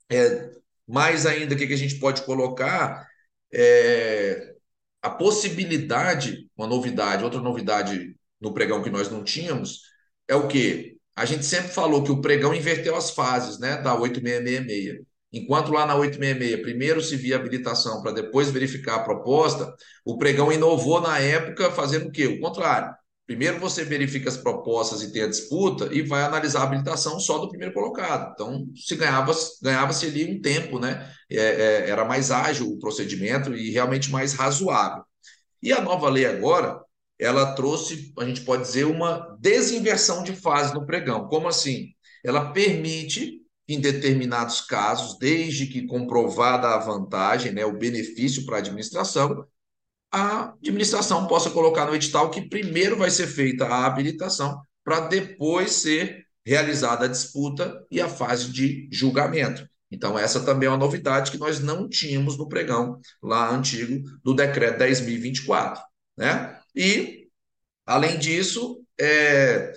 É, 0.09 0.50
mais 0.91 1.25
ainda, 1.25 1.55
o 1.55 1.57
que 1.57 1.73
a 1.73 1.77
gente 1.77 1.99
pode 1.99 2.23
colocar? 2.23 3.07
É, 3.53 4.53
a 5.01 5.09
possibilidade, 5.09 6.49
uma 6.57 6.67
novidade, 6.67 7.23
outra 7.23 7.39
novidade 7.41 8.15
no 8.39 8.53
pregão 8.53 8.83
que 8.83 8.89
nós 8.89 9.09
não 9.09 9.23
tínhamos, 9.23 9.81
é 10.27 10.35
o 10.35 10.47
quê? 10.47 10.97
A 11.15 11.25
gente 11.25 11.45
sempre 11.45 11.71
falou 11.71 12.03
que 12.03 12.11
o 12.11 12.21
pregão 12.21 12.53
inverteu 12.53 12.95
as 12.95 13.11
fases, 13.11 13.59
né, 13.59 13.77
da 13.81 13.95
8666. 13.95 15.05
Enquanto 15.33 15.71
lá 15.71 15.85
na 15.85 15.95
866 15.95 16.61
primeiro 16.61 17.01
se 17.01 17.15
via 17.15 17.37
habilitação 17.37 18.01
para 18.01 18.11
depois 18.11 18.49
verificar 18.51 18.95
a 18.95 19.03
proposta, 19.03 19.73
o 20.05 20.17
pregão 20.17 20.51
inovou 20.51 20.99
na 21.01 21.19
época 21.19 21.71
fazendo 21.71 22.07
o 22.09 22.11
quê? 22.11 22.27
O 22.27 22.39
contrário. 22.39 22.93
Primeiro 23.27 23.59
você 23.59 23.85
verifica 23.85 24.29
as 24.29 24.35
propostas 24.35 25.01
e 25.01 25.11
tem 25.11 25.23
a 25.23 25.27
disputa 25.27 25.89
e 25.93 26.01
vai 26.01 26.23
analisar 26.23 26.61
a 26.61 26.63
habilitação 26.63 27.19
só 27.19 27.37
do 27.37 27.47
primeiro 27.47 27.73
colocado. 27.73 28.31
Então, 28.33 28.65
se 28.75 28.95
ganhava, 28.95 29.31
ganhava-se 29.61 30.05
ali 30.05 30.35
um 30.35 30.41
tempo, 30.41 30.79
né? 30.79 31.09
É, 31.29 31.37
é, 31.37 31.89
era 31.89 32.03
mais 32.03 32.29
ágil 32.29 32.67
o 32.67 32.79
procedimento 32.79 33.55
e 33.55 33.71
realmente 33.71 34.11
mais 34.11 34.33
razoável. 34.33 35.03
E 35.61 35.71
a 35.71 35.81
nova 35.81 36.09
lei 36.09 36.25
agora, 36.25 36.81
ela 37.19 37.53
trouxe, 37.53 38.11
a 38.17 38.25
gente 38.25 38.41
pode 38.41 38.63
dizer, 38.63 38.85
uma 38.85 39.37
desinversão 39.39 40.23
de 40.23 40.35
fase 40.35 40.73
no 40.73 40.85
pregão. 40.85 41.27
Como 41.27 41.47
assim? 41.47 41.89
Ela 42.25 42.51
permite, 42.51 43.41
em 43.67 43.79
determinados 43.79 44.61
casos, 44.61 45.17
desde 45.19 45.67
que 45.67 45.85
comprovada 45.85 46.69
a 46.69 46.79
vantagem, 46.79 47.51
né, 47.53 47.63
o 47.63 47.77
benefício 47.77 48.45
para 48.45 48.57
a 48.57 48.59
administração, 48.59 49.45
a 50.11 50.53
administração 50.53 51.25
possa 51.27 51.49
colocar 51.49 51.85
no 51.85 51.95
edital 51.95 52.29
que 52.29 52.41
primeiro 52.41 52.97
vai 52.97 53.09
ser 53.09 53.27
feita 53.27 53.65
a 53.65 53.85
habilitação 53.85 54.61
para 54.83 55.01
depois 55.01 55.71
ser 55.71 56.25
realizada 56.45 57.05
a 57.05 57.07
disputa 57.07 57.85
e 57.89 58.01
a 58.01 58.09
fase 58.09 58.51
de 58.51 58.89
julgamento. 58.91 59.65
Então, 59.89 60.17
essa 60.17 60.39
também 60.39 60.67
é 60.67 60.71
uma 60.71 60.77
novidade 60.77 61.31
que 61.31 61.37
nós 61.37 61.59
não 61.59 61.87
tínhamos 61.87 62.37
no 62.37 62.47
pregão 62.47 62.99
lá 63.21 63.53
antigo 63.53 64.03
do 64.23 64.33
decreto 64.33 64.79
10.024. 64.79 65.81
Né? 66.17 66.57
E, 66.75 67.27
além 67.85 68.17
disso, 68.17 68.81
é... 68.99 69.73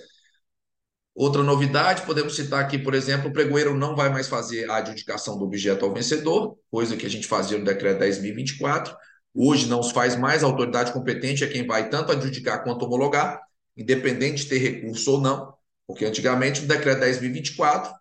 outra 1.14 1.42
novidade, 1.42 2.02
podemos 2.02 2.36
citar 2.36 2.60
aqui, 2.62 2.78
por 2.78 2.94
exemplo, 2.94 3.28
o 3.28 3.32
pregoeiro 3.32 3.76
não 3.76 3.96
vai 3.96 4.08
mais 4.08 4.28
fazer 4.28 4.70
a 4.70 4.76
adjudicação 4.76 5.36
do 5.36 5.44
objeto 5.44 5.84
ao 5.84 5.92
vencedor, 5.92 6.56
coisa 6.70 6.96
que 6.96 7.06
a 7.06 7.10
gente 7.10 7.26
fazia 7.26 7.58
no 7.58 7.64
decreto 7.64 8.00
10.024. 8.00 8.94
Hoje 9.34 9.66
não 9.66 9.82
se 9.82 9.92
faz 9.92 10.16
mais, 10.16 10.44
a 10.44 10.46
autoridade 10.46 10.92
competente 10.92 11.42
é 11.42 11.48
quem 11.48 11.66
vai 11.66 11.90
tanto 11.90 12.12
adjudicar 12.12 12.62
quanto 12.62 12.84
homologar, 12.84 13.40
independente 13.76 14.44
de 14.44 14.48
ter 14.48 14.58
recurso 14.58 15.12
ou 15.12 15.20
não, 15.20 15.52
porque 15.86 16.04
antigamente 16.04 16.62
no 16.62 16.68
decreto 16.68 17.00
10.024, 17.00 17.92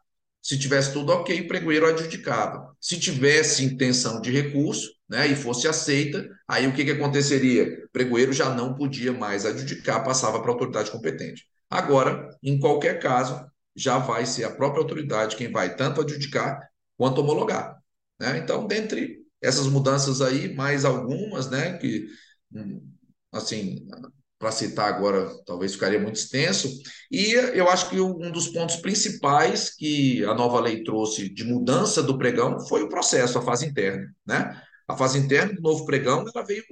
se 0.41 0.59
tivesse 0.59 0.91
tudo 0.91 1.11
ok, 1.11 1.41
o 1.41 1.47
pregoeiro 1.47 1.87
adjudicava. 1.87 2.75
Se 2.79 2.99
tivesse 2.99 3.63
intenção 3.63 4.19
de 4.21 4.29
recurso 4.29 4.93
né, 5.09 5.25
e 5.25 5.35
fosse 5.35 5.67
aceita, 5.67 6.29
aí 6.47 6.67
o 6.67 6.73
que, 6.73 6.83
que 6.83 6.91
aconteceria? 6.91 7.85
O 7.85 7.89
pregoeiro 7.91 8.33
já 8.33 8.53
não 8.53 8.75
podia 8.75 9.13
mais 9.13 9.45
adjudicar, 9.45 10.03
passava 10.03 10.39
para 10.39 10.51
a 10.51 10.53
autoridade 10.53 10.91
competente. 10.91 11.47
Agora, 11.69 12.29
em 12.43 12.59
qualquer 12.59 12.99
caso, 12.99 13.43
já 13.75 13.97
vai 13.97 14.25
ser 14.25 14.43
a 14.43 14.51
própria 14.51 14.81
autoridade 14.81 15.35
quem 15.35 15.51
vai 15.51 15.75
tanto 15.75 16.01
adjudicar 16.01 16.59
quanto 16.97 17.21
homologar. 17.21 17.81
Né? 18.19 18.37
Então, 18.37 18.67
dentre 18.67 19.22
essas 19.43 19.67
mudanças 19.67 20.21
aí, 20.21 20.55
mais 20.55 20.85
algumas, 20.85 21.49
né, 21.49 21.77
que, 21.77 22.07
hum, 22.53 22.81
assim, 23.31 23.85
para 24.39 24.51
citar 24.51 24.89
agora, 24.89 25.29
talvez 25.45 25.73
ficaria 25.73 25.99
muito 25.99 26.15
extenso, 26.15 26.69
e 27.11 27.33
eu 27.33 27.69
acho 27.69 27.89
que 27.89 27.99
um 27.99 28.31
dos 28.31 28.49
pontos 28.49 28.77
principais 28.77 29.69
que 29.69 30.23
a 30.25 30.33
nova 30.33 30.59
lei 30.59 30.83
trouxe 30.83 31.29
de 31.29 31.43
mudança 31.43 32.03
do 32.03 32.17
pregão 32.17 32.59
foi 32.67 32.83
o 32.83 32.89
processo, 32.89 33.37
a 33.37 33.41
fase 33.41 33.65
interna, 33.65 34.13
né? 34.25 34.61
A 34.87 34.97
fase 34.97 35.17
interna 35.17 35.53
do 35.53 35.61
novo 35.61 35.85
pregão, 35.85 36.25
ela 36.33 36.45
veio 36.45 36.63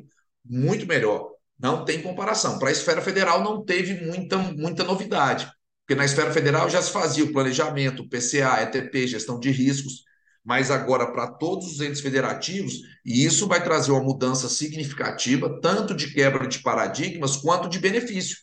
muito 0.43 0.85
melhor, 0.85 1.29
não 1.57 1.85
tem 1.85 2.01
comparação. 2.01 2.59
Para 2.59 2.69
a 2.69 2.71
esfera 2.73 3.01
federal 3.01 3.43
não 3.43 3.63
teve 3.63 4.05
muita, 4.05 4.37
muita 4.37 4.83
novidade, 4.83 5.49
porque 5.85 5.95
na 5.97 6.05
esfera 6.05 6.31
federal 6.31 6.69
já 6.69 6.81
se 6.81 6.91
fazia 6.91 7.23
o 7.23 7.31
planejamento, 7.31 8.07
PCA, 8.09 8.63
ETP, 8.63 9.07
gestão 9.07 9.39
de 9.39 9.49
riscos, 9.49 10.03
mas 10.43 10.71
agora 10.71 11.11
para 11.11 11.27
todos 11.27 11.73
os 11.73 11.81
entes 11.81 12.01
federativos, 12.01 12.73
e 13.05 13.23
isso 13.23 13.47
vai 13.47 13.63
trazer 13.63 13.91
uma 13.91 14.03
mudança 14.03 14.49
significativa, 14.49 15.59
tanto 15.61 15.93
de 15.93 16.13
quebra 16.13 16.47
de 16.47 16.59
paradigmas 16.59 17.37
quanto 17.37 17.69
de 17.69 17.79
benefício. 17.79 18.37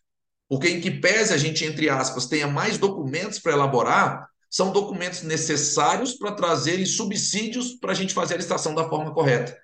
Porque, 0.48 0.68
em 0.68 0.80
que 0.80 0.90
pese 0.90 1.34
a 1.34 1.36
gente, 1.36 1.64
entre 1.64 1.90
aspas, 1.90 2.26
tenha 2.26 2.46
mais 2.46 2.78
documentos 2.78 3.38
para 3.38 3.52
elaborar, 3.52 4.26
são 4.48 4.72
documentos 4.72 5.22
necessários 5.22 6.14
para 6.14 6.32
trazerem 6.32 6.86
subsídios 6.86 7.74
para 7.74 7.92
a 7.92 7.94
gente 7.94 8.14
fazer 8.14 8.34
a 8.34 8.36
licitação 8.38 8.74
da 8.74 8.88
forma 8.88 9.12
correta. 9.12 9.56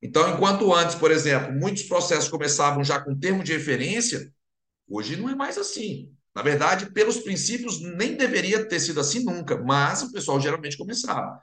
Então, 0.00 0.32
enquanto 0.32 0.72
antes, 0.72 0.94
por 0.94 1.10
exemplo, 1.10 1.52
muitos 1.52 1.82
processos 1.82 2.28
começavam 2.28 2.84
já 2.84 3.00
com 3.00 3.18
termo 3.18 3.42
de 3.42 3.52
referência, 3.52 4.32
hoje 4.88 5.16
não 5.16 5.28
é 5.28 5.34
mais 5.34 5.58
assim. 5.58 6.10
Na 6.34 6.42
verdade, 6.42 6.92
pelos 6.92 7.18
princípios, 7.18 7.80
nem 7.80 8.16
deveria 8.16 8.64
ter 8.64 8.78
sido 8.78 9.00
assim 9.00 9.24
nunca, 9.24 9.58
mas 9.58 10.02
o 10.02 10.12
pessoal 10.12 10.40
geralmente 10.40 10.78
começava. 10.78 11.40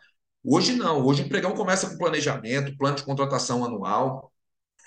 Hoje 0.50 0.72
não, 0.72 1.06
hoje 1.06 1.24
o 1.24 1.26
empregão 1.26 1.52
começa 1.54 1.90
com 1.90 1.98
planejamento, 1.98 2.78
plano 2.78 2.96
de 2.96 3.04
contratação 3.04 3.66
anual, 3.66 4.32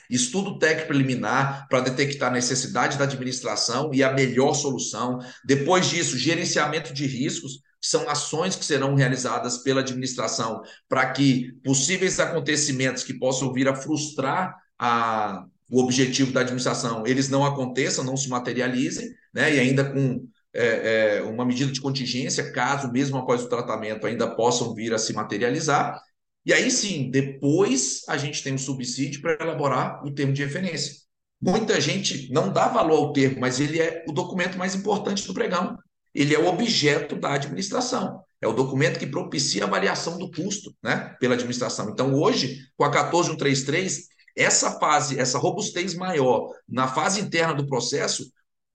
estudo 0.09 0.59
técnico 0.59 0.89
preliminar 0.89 1.69
para 1.69 1.81
detectar 1.81 2.31
a 2.31 2.33
necessidade 2.33 2.97
da 2.97 3.05
administração 3.05 3.91
e 3.93 4.03
a 4.03 4.11
melhor 4.11 4.55
solução. 4.55 5.19
Depois 5.45 5.91
disso, 5.91 6.17
gerenciamento 6.17 6.95
de 6.95 7.07
riscos, 7.07 7.61
são 7.79 8.09
ações 8.09 8.57
que 8.57 8.65
serão 8.65 8.95
realizadas 8.95 9.59
pela 9.59 9.83
administração 9.83 10.63
para 10.89 11.13
que 11.13 11.53
possíveis 11.63 12.19
acontecimentos 12.19 13.05
que 13.05 13.19
possam 13.19 13.53
vir 13.53 13.69
a 13.69 13.75
frustrar 13.75 14.57
a, 14.79 15.45
o 15.69 15.83
objetivo 15.83 16.33
da 16.33 16.41
administração, 16.41 17.07
eles 17.07 17.29
não 17.29 17.45
aconteçam, 17.45 18.03
não 18.03 18.17
se 18.17 18.31
materializem, 18.31 19.11
né? 19.33 19.55
E 19.55 19.61
ainda 19.61 19.85
com 19.85 20.27
é, 20.53 21.19
é, 21.19 21.23
uma 21.23 21.45
medida 21.45 21.71
de 21.71 21.81
contingência, 21.81 22.53
caso 22.53 22.91
mesmo 22.91 23.17
após 23.19 23.43
o 23.43 23.49
tratamento 23.49 24.07
ainda 24.07 24.35
possam 24.35 24.75
vir 24.75 24.93
a 24.93 24.99
se 24.99 25.13
materializar. 25.13 26.01
E 26.45 26.53
aí 26.53 26.71
sim, 26.71 27.11
depois 27.11 28.03
a 28.09 28.17
gente 28.17 28.43
tem 28.43 28.55
um 28.55 28.59
subsídio 28.59 29.21
para 29.21 29.37
elaborar 29.41 30.05
o 30.05 30.13
termo 30.13 30.33
de 30.33 30.45
referência. 30.45 30.95
Muita 31.41 31.81
gente 31.81 32.31
não 32.33 32.53
dá 32.53 32.69
valor 32.69 32.97
ao 32.97 33.13
termo, 33.13 33.41
mas 33.41 33.61
ele 33.61 33.81
é 33.81 34.05
o 34.09 34.13
documento 34.13 34.59
mais 34.59 34.75
importante 34.75 35.27
do 35.27 35.35
pregão. 35.35 35.79
Ele 36.15 36.35
é 36.35 36.39
o 36.39 36.49
objeto 36.49 37.17
da 37.17 37.35
administração. 37.35 38.21
É 38.41 38.49
o 38.49 38.53
documento 38.53 38.99
que 38.99 39.07
propicia 39.07 39.65
a 39.65 39.67
avaliação 39.67 40.19
do 40.19 40.31
custo 40.31 40.75
né, 40.83 41.15
pela 41.21 41.35
administração. 41.35 41.91
Então, 41.91 42.15
hoje, 42.15 42.59
com 42.77 42.85
a 42.85 42.91
14133, 42.91 44.09
essa 44.37 44.79
fase, 44.79 45.19
essa 45.19 45.39
robustez 45.39 45.95
maior 45.95 46.49
na 46.69 46.89
fase 46.89 47.21
interna 47.21 47.55
do 47.55 47.67
processo 47.67 48.31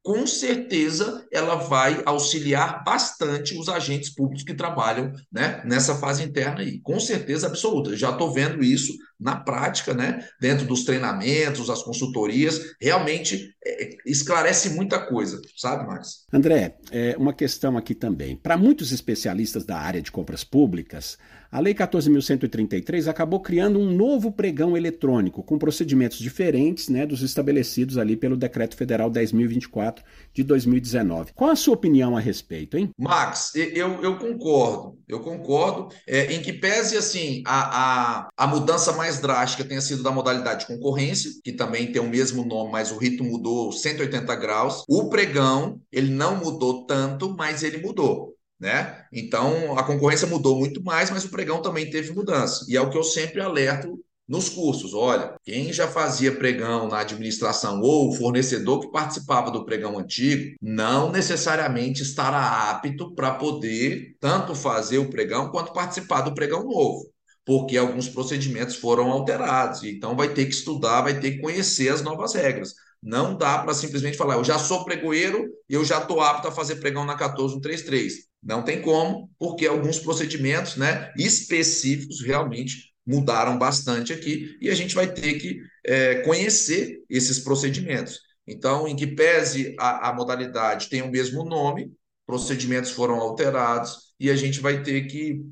com 0.05 0.27
certeza 0.27 1.25
ela 1.31 1.55
vai 1.55 2.03
auxiliar 2.05 2.83
bastante 2.83 3.57
os 3.57 3.67
agentes 3.67 4.12
públicos 4.12 4.43
que 4.43 4.53
trabalham 4.53 5.12
né, 5.31 5.63
nessa 5.65 5.95
fase 5.95 6.21
interna 6.24 6.62
aí, 6.62 6.79
com 6.81 7.00
certeza 7.00 7.47
absoluta. 7.47 7.97
Já 7.97 8.12
estou 8.12 8.31
vendo 8.31 8.63
isso 8.63 8.93
na 9.19 9.36
prática, 9.36 9.93
né, 9.93 10.27
dentro 10.39 10.65
dos 10.65 10.84
treinamentos, 10.84 11.69
as 11.69 11.84
consultorias, 11.84 12.75
realmente 12.79 13.55
é, 13.65 13.98
esclarece 14.05 14.72
muita 14.72 15.00
coisa, 15.00 15.41
sabe, 15.55 15.88
Max? 15.88 16.25
André, 16.31 16.77
é, 16.91 17.15
uma 17.17 17.34
questão 17.34 17.77
aqui 17.77 17.95
também. 17.95 18.36
Para 18.36 18.57
muitos 18.57 18.91
especialistas 18.91 19.65
da 19.65 19.77
área 19.77 20.01
de 20.01 20.12
compras 20.12 20.43
públicas, 20.43 21.17
a 21.55 21.60
Lei 21.62 21.74
14.133 21.74 23.07
acabou 23.07 23.39
criando 23.39 23.79
um 23.79 23.89
novo 23.89 24.29
pregão 24.29 24.75
eletrônico, 24.75 25.41
com 25.41 25.57
procedimentos 25.57 26.17
diferentes 26.17 26.89
né, 26.89 27.05
dos 27.05 27.22
estabelecidos 27.22 27.98
ali 27.98 28.17
pelo 28.17 28.36
Decreto 28.36 28.75
Federal 28.75 29.10
10.024 29.10 30.00
de 30.34 30.43
2019. 30.43 31.31
Qual 31.34 31.50
a 31.50 31.55
sua 31.55 31.74
opinião 31.75 32.17
a 32.17 32.19
respeito, 32.19 32.77
hein? 32.77 32.89
Max, 33.00 33.53
eu, 33.55 34.03
eu 34.03 34.17
concordo, 34.17 35.00
eu 35.07 35.22
concordo, 35.22 35.95
é, 36.05 36.34
em 36.34 36.41
que 36.41 36.51
pese 36.51 36.98
assim 36.98 37.41
a, 37.45 38.25
a, 38.25 38.27
a 38.36 38.48
mudança 38.48 38.91
mais 38.91 39.04
drástica 39.19 39.63
tenha 39.63 39.81
sido 39.81 40.03
da 40.03 40.12
modalidade 40.12 40.62
de 40.62 40.67
concorrência, 40.67 41.31
que 41.43 41.51
também 41.51 41.91
tem 41.91 42.01
o 42.01 42.09
mesmo 42.09 42.45
nome, 42.45 42.71
mas 42.71 42.91
o 42.91 42.97
rito 42.97 43.24
mudou 43.24 43.71
180 43.71 44.35
graus. 44.35 44.83
O 44.88 45.09
pregão, 45.09 45.79
ele 45.91 46.12
não 46.12 46.35
mudou 46.35 46.85
tanto, 46.85 47.35
mas 47.38 47.63
ele 47.63 47.77
mudou. 47.77 48.35
Né? 48.59 49.05
Então, 49.12 49.77
a 49.77 49.83
concorrência 49.83 50.27
mudou 50.27 50.57
muito 50.57 50.83
mais, 50.83 51.09
mas 51.09 51.25
o 51.25 51.29
pregão 51.29 51.62
também 51.62 51.89
teve 51.89 52.13
mudança. 52.13 52.65
E 52.67 52.75
é 52.75 52.81
o 52.81 52.89
que 52.89 52.97
eu 52.97 53.03
sempre 53.03 53.41
alerto 53.41 54.00
nos 54.27 54.50
cursos. 54.50 54.93
Olha, 54.93 55.35
quem 55.43 55.71
já 55.71 55.88
fazia 55.88 56.35
pregão 56.35 56.88
na 56.88 57.00
administração 57.00 57.81
ou 57.81 58.09
o 58.09 58.13
fornecedor 58.13 58.79
que 58.79 58.91
participava 58.91 59.51
do 59.51 59.65
pregão 59.65 60.00
antigo, 60.00 60.55
não 60.62 61.12
necessariamente 61.12 62.01
estará 62.01 62.69
apto 62.71 63.13
para 63.13 63.35
poder 63.35 64.15
tanto 64.19 64.55
fazer 64.55 64.97
o 64.97 65.09
pregão 65.09 65.50
quanto 65.50 65.74
participar 65.74 66.21
do 66.21 66.33
pregão 66.33 66.63
novo. 66.63 67.05
Porque 67.45 67.77
alguns 67.77 68.09
procedimentos 68.09 68.75
foram 68.75 69.11
alterados, 69.11 69.83
então 69.83 70.15
vai 70.15 70.33
ter 70.33 70.45
que 70.45 70.53
estudar, 70.53 71.01
vai 71.01 71.19
ter 71.19 71.33
que 71.33 71.41
conhecer 71.41 71.89
as 71.89 72.01
novas 72.01 72.33
regras. 72.33 72.73
Não 73.01 73.37
dá 73.37 73.59
para 73.59 73.73
simplesmente 73.73 74.17
falar, 74.17 74.35
eu 74.35 74.43
já 74.43 74.57
sou 74.57 74.83
pregoeiro 74.83 75.47
e 75.69 75.75
eu 75.75 75.85
já 75.85 75.99
estou 75.99 76.21
apto 76.21 76.47
a 76.47 76.51
fazer 76.51 76.77
pregão 76.77 77.05
na 77.05 77.15
14133. 77.15 78.25
Não 78.41 78.63
tem 78.63 78.81
como, 78.81 79.29
porque 79.37 79.67
alguns 79.67 79.99
procedimentos 79.99 80.75
né, 80.75 81.11
específicos 81.17 82.21
realmente 82.21 82.95
mudaram 83.05 83.57
bastante 83.59 84.11
aqui 84.11 84.57
e 84.59 84.69
a 84.69 84.75
gente 84.75 84.95
vai 84.95 85.11
ter 85.13 85.35
que 85.35 85.59
é, 85.85 86.15
conhecer 86.21 87.03
esses 87.07 87.39
procedimentos. 87.39 88.19
Então, 88.47 88.87
em 88.87 88.95
que 88.95 89.07
pese 89.07 89.75
a, 89.79 90.09
a 90.09 90.13
modalidade 90.13 90.89
tem 90.89 91.01
o 91.01 91.11
mesmo 91.11 91.43
nome, 91.43 91.91
procedimentos 92.25 92.91
foram 92.91 93.15
alterados 93.15 94.13
e 94.19 94.29
a 94.29 94.35
gente 94.35 94.59
vai 94.59 94.81
ter 94.81 95.05
que 95.05 95.43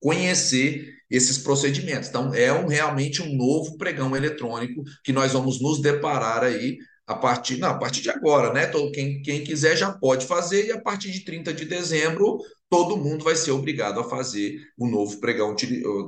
conhecer 0.00 0.93
esses 1.10 1.38
procedimentos. 1.38 2.08
Então, 2.08 2.34
é 2.34 2.52
um, 2.52 2.66
realmente 2.66 3.22
um 3.22 3.34
novo 3.36 3.76
pregão 3.76 4.16
eletrônico 4.16 4.82
que 5.02 5.12
nós 5.12 5.32
vamos 5.32 5.60
nos 5.60 5.80
deparar 5.80 6.42
aí 6.42 6.78
a 7.06 7.14
partir, 7.14 7.58
não, 7.58 7.68
a 7.68 7.78
partir 7.78 8.00
de 8.00 8.10
agora, 8.10 8.52
né? 8.52 8.66
Todo, 8.66 8.90
quem, 8.90 9.20
quem 9.20 9.44
quiser 9.44 9.76
já 9.76 9.92
pode 9.92 10.26
fazer, 10.26 10.66
e 10.66 10.72
a 10.72 10.80
partir 10.80 11.10
de 11.10 11.20
30 11.20 11.52
de 11.52 11.66
dezembro, 11.66 12.38
todo 12.70 12.96
mundo 12.96 13.22
vai 13.22 13.36
ser 13.36 13.50
obrigado 13.50 14.00
a 14.00 14.04
fazer 14.04 14.58
o 14.78 14.88
novo 14.88 15.20
pregão 15.20 15.54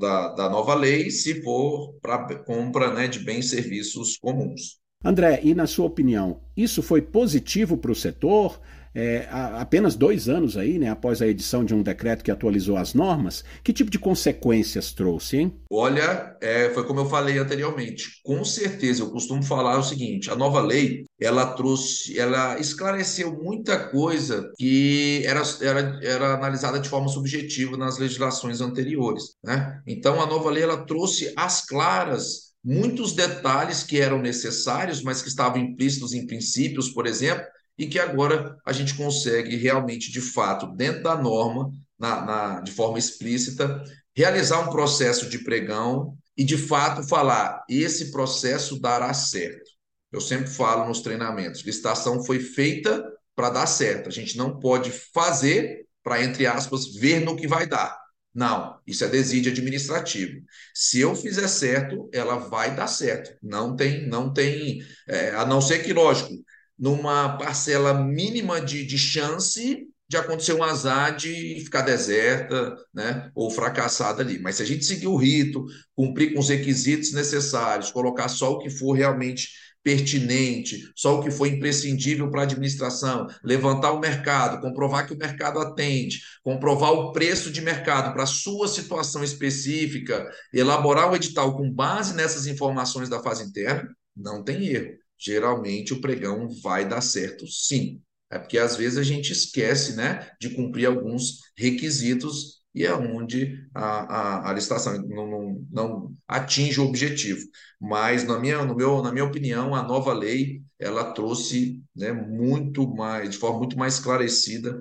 da, 0.00 0.34
da 0.34 0.48
nova 0.48 0.74
lei, 0.74 1.10
se 1.10 1.42
for 1.42 1.94
para 2.00 2.42
compra 2.44 2.92
né, 2.92 3.06
de 3.08 3.20
bens 3.20 3.46
e 3.46 3.48
serviços 3.50 4.16
comuns. 4.16 4.78
André, 5.04 5.40
e 5.44 5.54
na 5.54 5.66
sua 5.66 5.86
opinião, 5.86 6.40
isso 6.56 6.82
foi 6.82 7.02
positivo 7.02 7.76
para 7.76 7.92
o 7.92 7.94
setor? 7.94 8.60
É, 8.96 9.28
apenas 9.30 9.94
dois 9.94 10.26
anos 10.26 10.56
aí, 10.56 10.78
né, 10.78 10.88
após 10.88 11.20
a 11.20 11.26
edição 11.26 11.62
de 11.62 11.74
um 11.74 11.82
decreto 11.82 12.24
que 12.24 12.30
atualizou 12.30 12.78
as 12.78 12.94
normas, 12.94 13.44
que 13.62 13.70
tipo 13.70 13.90
de 13.90 13.98
consequências 13.98 14.90
trouxe, 14.90 15.36
hein? 15.36 15.60
Olha, 15.70 16.34
é, 16.40 16.70
foi 16.70 16.82
como 16.86 17.00
eu 17.00 17.04
falei 17.04 17.36
anteriormente. 17.36 18.22
Com 18.24 18.42
certeza, 18.42 19.02
eu 19.02 19.10
costumo 19.10 19.42
falar 19.42 19.78
o 19.78 19.82
seguinte: 19.82 20.30
a 20.30 20.34
nova 20.34 20.62
lei 20.62 21.04
ela 21.20 21.44
trouxe, 21.44 22.18
ela 22.18 22.58
esclareceu 22.58 23.34
muita 23.34 23.78
coisa 23.90 24.50
que 24.56 25.22
era, 25.26 25.42
era, 25.60 26.00
era 26.02 26.34
analisada 26.34 26.80
de 26.80 26.88
forma 26.88 27.08
subjetiva 27.08 27.76
nas 27.76 27.98
legislações 27.98 28.62
anteriores. 28.62 29.34
Né? 29.44 29.78
Então, 29.86 30.22
a 30.22 30.26
nova 30.26 30.50
lei 30.50 30.62
ela 30.62 30.86
trouxe 30.86 31.34
às 31.36 31.66
claras 31.66 32.46
muitos 32.64 33.12
detalhes 33.12 33.84
que 33.84 34.00
eram 34.00 34.20
necessários, 34.20 35.00
mas 35.02 35.22
que 35.22 35.28
estavam 35.28 35.58
implícitos 35.60 36.12
em 36.12 36.26
princípios, 36.26 36.88
por 36.88 37.06
exemplo, 37.06 37.44
e 37.78 37.86
que 37.86 37.98
agora 37.98 38.56
a 38.64 38.72
gente 38.72 38.94
consegue 38.94 39.56
realmente, 39.56 40.10
de 40.10 40.20
fato, 40.20 40.66
dentro 40.74 41.02
da 41.02 41.16
norma, 41.16 41.70
na, 41.98 42.24
na, 42.24 42.60
de 42.60 42.72
forma 42.72 42.98
explícita, 42.98 43.82
realizar 44.14 44.60
um 44.60 44.70
processo 44.70 45.28
de 45.28 45.38
pregão 45.38 46.16
e, 46.36 46.44
de 46.44 46.56
fato, 46.56 47.06
falar: 47.06 47.64
esse 47.68 48.10
processo 48.10 48.80
dará 48.80 49.12
certo. 49.12 49.70
Eu 50.12 50.20
sempre 50.20 50.48
falo 50.50 50.86
nos 50.86 51.00
treinamentos: 51.00 51.62
licitação 51.62 52.24
foi 52.24 52.40
feita 52.40 53.04
para 53.34 53.50
dar 53.50 53.66
certo. 53.66 54.08
A 54.08 54.12
gente 54.12 54.36
não 54.36 54.58
pode 54.58 54.90
fazer 55.12 55.86
para, 56.02 56.22
entre 56.22 56.46
aspas, 56.46 56.94
ver 56.94 57.20
no 57.20 57.36
que 57.36 57.46
vai 57.46 57.66
dar. 57.66 57.96
Não, 58.34 58.78
isso 58.86 59.02
é 59.02 59.08
desídio 59.08 59.50
administrativo. 59.50 60.42
Se 60.74 61.00
eu 61.00 61.16
fizer 61.16 61.48
certo, 61.48 62.08
ela 62.12 62.36
vai 62.36 62.76
dar 62.76 62.86
certo. 62.86 63.34
Não 63.42 63.74
tem, 63.74 64.06
não 64.06 64.32
tem, 64.32 64.82
é, 65.08 65.30
a 65.30 65.46
não 65.46 65.60
ser 65.60 65.82
que, 65.82 65.92
lógico, 65.92 66.34
numa 66.78 67.36
parcela 67.38 67.94
mínima 67.94 68.60
de, 68.60 68.84
de 68.84 68.98
chance 68.98 69.86
de 70.08 70.16
acontecer 70.16 70.52
um 70.52 70.62
azar 70.62 71.16
de 71.16 71.60
ficar 71.64 71.82
deserta, 71.82 72.76
né, 72.94 73.30
ou 73.34 73.50
fracassada 73.50 74.22
ali. 74.22 74.38
Mas 74.38 74.56
se 74.56 74.62
a 74.62 74.66
gente 74.66 74.84
seguir 74.84 75.08
o 75.08 75.16
rito, 75.16 75.64
cumprir 75.94 76.32
com 76.32 76.40
os 76.40 76.48
requisitos 76.48 77.12
necessários, 77.12 77.90
colocar 77.90 78.28
só 78.28 78.52
o 78.52 78.58
que 78.58 78.70
for 78.70 78.92
realmente 78.92 79.48
pertinente, 79.82 80.82
só 80.96 81.18
o 81.18 81.22
que 81.22 81.30
for 81.30 81.46
imprescindível 81.46 82.28
para 82.28 82.40
a 82.40 82.44
administração, 82.44 83.28
levantar 83.44 83.92
o 83.92 84.00
mercado, 84.00 84.60
comprovar 84.60 85.06
que 85.06 85.14
o 85.14 85.18
mercado 85.18 85.60
atende, 85.60 86.20
comprovar 86.42 86.92
o 86.92 87.12
preço 87.12 87.52
de 87.52 87.60
mercado 87.60 88.12
para 88.12 88.24
a 88.24 88.26
sua 88.26 88.66
situação 88.66 89.22
específica, 89.22 90.28
elaborar 90.52 91.10
o 91.10 91.14
edital 91.14 91.56
com 91.56 91.70
base 91.70 92.14
nessas 92.14 92.48
informações 92.48 93.08
da 93.08 93.22
fase 93.22 93.44
interna, 93.44 93.88
não 94.16 94.42
tem 94.42 94.66
erro 94.66 95.05
geralmente 95.18 95.92
o 95.92 96.00
pregão 96.00 96.48
vai 96.62 96.88
dar 96.88 97.00
certo 97.00 97.46
sim. 97.46 98.00
É 98.30 98.38
porque 98.38 98.58
às 98.58 98.76
vezes 98.76 98.98
a 98.98 99.02
gente 99.02 99.32
esquece 99.32 99.96
né, 99.96 100.30
de 100.40 100.50
cumprir 100.50 100.86
alguns 100.86 101.40
requisitos 101.56 102.56
e 102.74 102.84
é 102.84 102.94
onde 102.94 103.66
a, 103.74 103.84
a, 103.84 104.50
a 104.50 104.52
licitação 104.52 105.00
não, 105.08 105.26
não, 105.26 105.66
não, 105.70 106.16
atinge 106.28 106.78
o 106.78 106.84
objetivo. 106.84 107.40
Mas, 107.80 108.22
na 108.24 108.38
minha, 108.38 108.62
no 108.66 108.76
meu, 108.76 109.02
na 109.02 109.10
minha 109.10 109.24
opinião, 109.24 109.74
a 109.74 109.82
nova 109.82 110.12
lei 110.12 110.60
ela 110.78 111.12
trouxe 111.12 111.82
né, 111.96 112.12
muito 112.12 112.86
mais, 112.86 113.30
de 113.30 113.38
forma 113.38 113.60
muito 113.60 113.78
mais 113.78 113.94
esclarecida, 113.94 114.78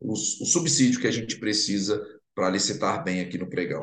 os, 0.00 0.40
o 0.40 0.46
subsídio 0.46 0.98
que 0.98 1.06
a 1.06 1.10
gente 1.12 1.38
precisa 1.38 2.02
para 2.34 2.48
licitar 2.48 3.04
bem 3.04 3.20
aqui 3.20 3.36
no 3.36 3.50
pregão. 3.50 3.80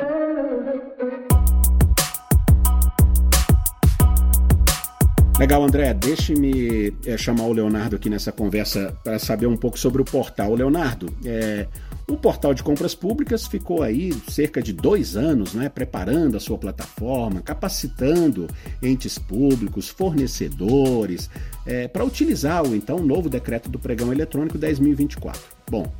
Legal, 5.41 5.63
André. 5.63 5.91
Deixe-me 5.91 6.93
é, 7.03 7.17
chamar 7.17 7.45
o 7.45 7.51
Leonardo 7.51 7.95
aqui 7.95 8.11
nessa 8.11 8.31
conversa 8.31 8.95
para 9.03 9.17
saber 9.17 9.47
um 9.47 9.57
pouco 9.57 9.79
sobre 9.79 9.99
o 9.99 10.05
portal. 10.05 10.53
Leonardo, 10.53 11.11
é, 11.25 11.65
o 12.07 12.15
portal 12.15 12.53
de 12.53 12.61
compras 12.61 12.93
públicas 12.93 13.47
ficou 13.47 13.81
aí 13.81 14.13
cerca 14.29 14.61
de 14.61 14.71
dois 14.71 15.17
anos 15.17 15.55
né, 15.55 15.67
preparando 15.67 16.37
a 16.37 16.39
sua 16.39 16.59
plataforma, 16.59 17.41
capacitando 17.41 18.45
entes 18.83 19.17
públicos, 19.17 19.89
fornecedores, 19.89 21.27
é, 21.65 21.87
para 21.87 22.05
utilizar 22.05 22.63
o 22.63 22.75
então 22.75 22.99
novo 22.99 23.27
decreto 23.27 23.67
do 23.67 23.79
pregão 23.79 24.13
eletrônico 24.13 24.59
10.024. 24.59 25.37
Bom, 25.71 25.91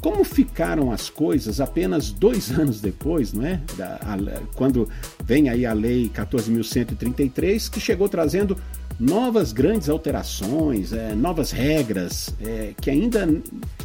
como 0.00 0.24
ficaram 0.24 0.92
as 0.92 1.08
coisas 1.08 1.60
apenas 1.60 2.10
dois 2.12 2.50
anos 2.56 2.80
depois, 2.80 3.32
não 3.32 3.46
é? 3.46 3.60
Da, 3.76 3.96
a, 4.02 4.16
quando 4.54 4.88
vem 5.24 5.48
aí 5.48 5.66
a 5.66 5.72
Lei 5.72 6.10
14.133, 6.14 7.70
que 7.70 7.80
chegou 7.80 8.08
trazendo 8.08 8.56
novas 8.98 9.52
grandes 9.52 9.88
alterações, 9.88 10.92
é, 10.92 11.14
novas 11.14 11.50
regras, 11.50 12.34
é, 12.40 12.72
que 12.80 12.90
ainda 12.90 13.28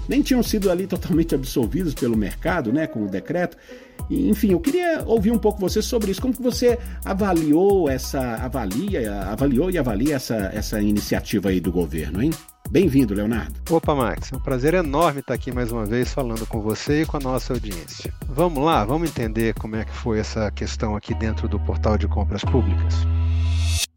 nem 0.08 0.22
tinham 0.22 0.42
sido 0.42 0.72
ali 0.72 0.88
totalmente 0.88 1.36
absolvidos 1.36 1.94
pelo 1.94 2.18
mercado, 2.18 2.72
né, 2.72 2.88
com 2.88 3.06
o 3.06 3.10
decreto. 3.10 3.58
Enfim, 4.10 4.52
eu 4.52 4.60
queria 4.60 5.04
ouvir 5.06 5.32
um 5.32 5.38
pouco 5.38 5.60
você 5.60 5.82
sobre 5.82 6.12
isso. 6.12 6.22
Como 6.22 6.34
que 6.34 6.42
você 6.42 6.78
avaliou 7.06 7.90
essa, 7.90 8.20
avalia, 8.36 9.22
avaliou 9.24 9.70
e 9.70 9.78
avalia 9.78 10.16
essa, 10.16 10.52
essa 10.54 10.82
iniciativa 10.82 11.50
aí 11.50 11.60
do 11.60 11.72
governo, 11.72 12.22
hein? 12.22 12.32
Bem-vindo, 12.72 13.14
Leonardo. 13.14 13.62
Opa, 13.70 13.94
Max, 13.94 14.32
é 14.32 14.36
um 14.38 14.40
prazer 14.40 14.74
enorme 14.74 15.20
estar 15.20 15.34
aqui 15.34 15.52
mais 15.52 15.74
uma 15.74 15.86
vez 15.86 16.14
falando 16.14 16.48
com 16.48 16.62
você 16.62 17.02
e 17.02 17.06
com 17.06 17.18
a 17.18 17.20
nossa 17.20 17.52
audiência. 17.52 18.14
Vamos 18.28 18.64
lá, 18.64 18.86
vamos 18.86 19.10
entender 19.10 19.54
como 19.56 19.76
é 19.76 19.84
que 19.84 19.92
foi 19.92 20.20
essa 20.20 20.50
questão 20.52 20.96
aqui 20.96 21.14
dentro 21.14 21.50
do 21.50 21.60
portal 21.60 21.98
de 21.98 22.08
compras 22.08 22.46
públicas. 22.46 22.94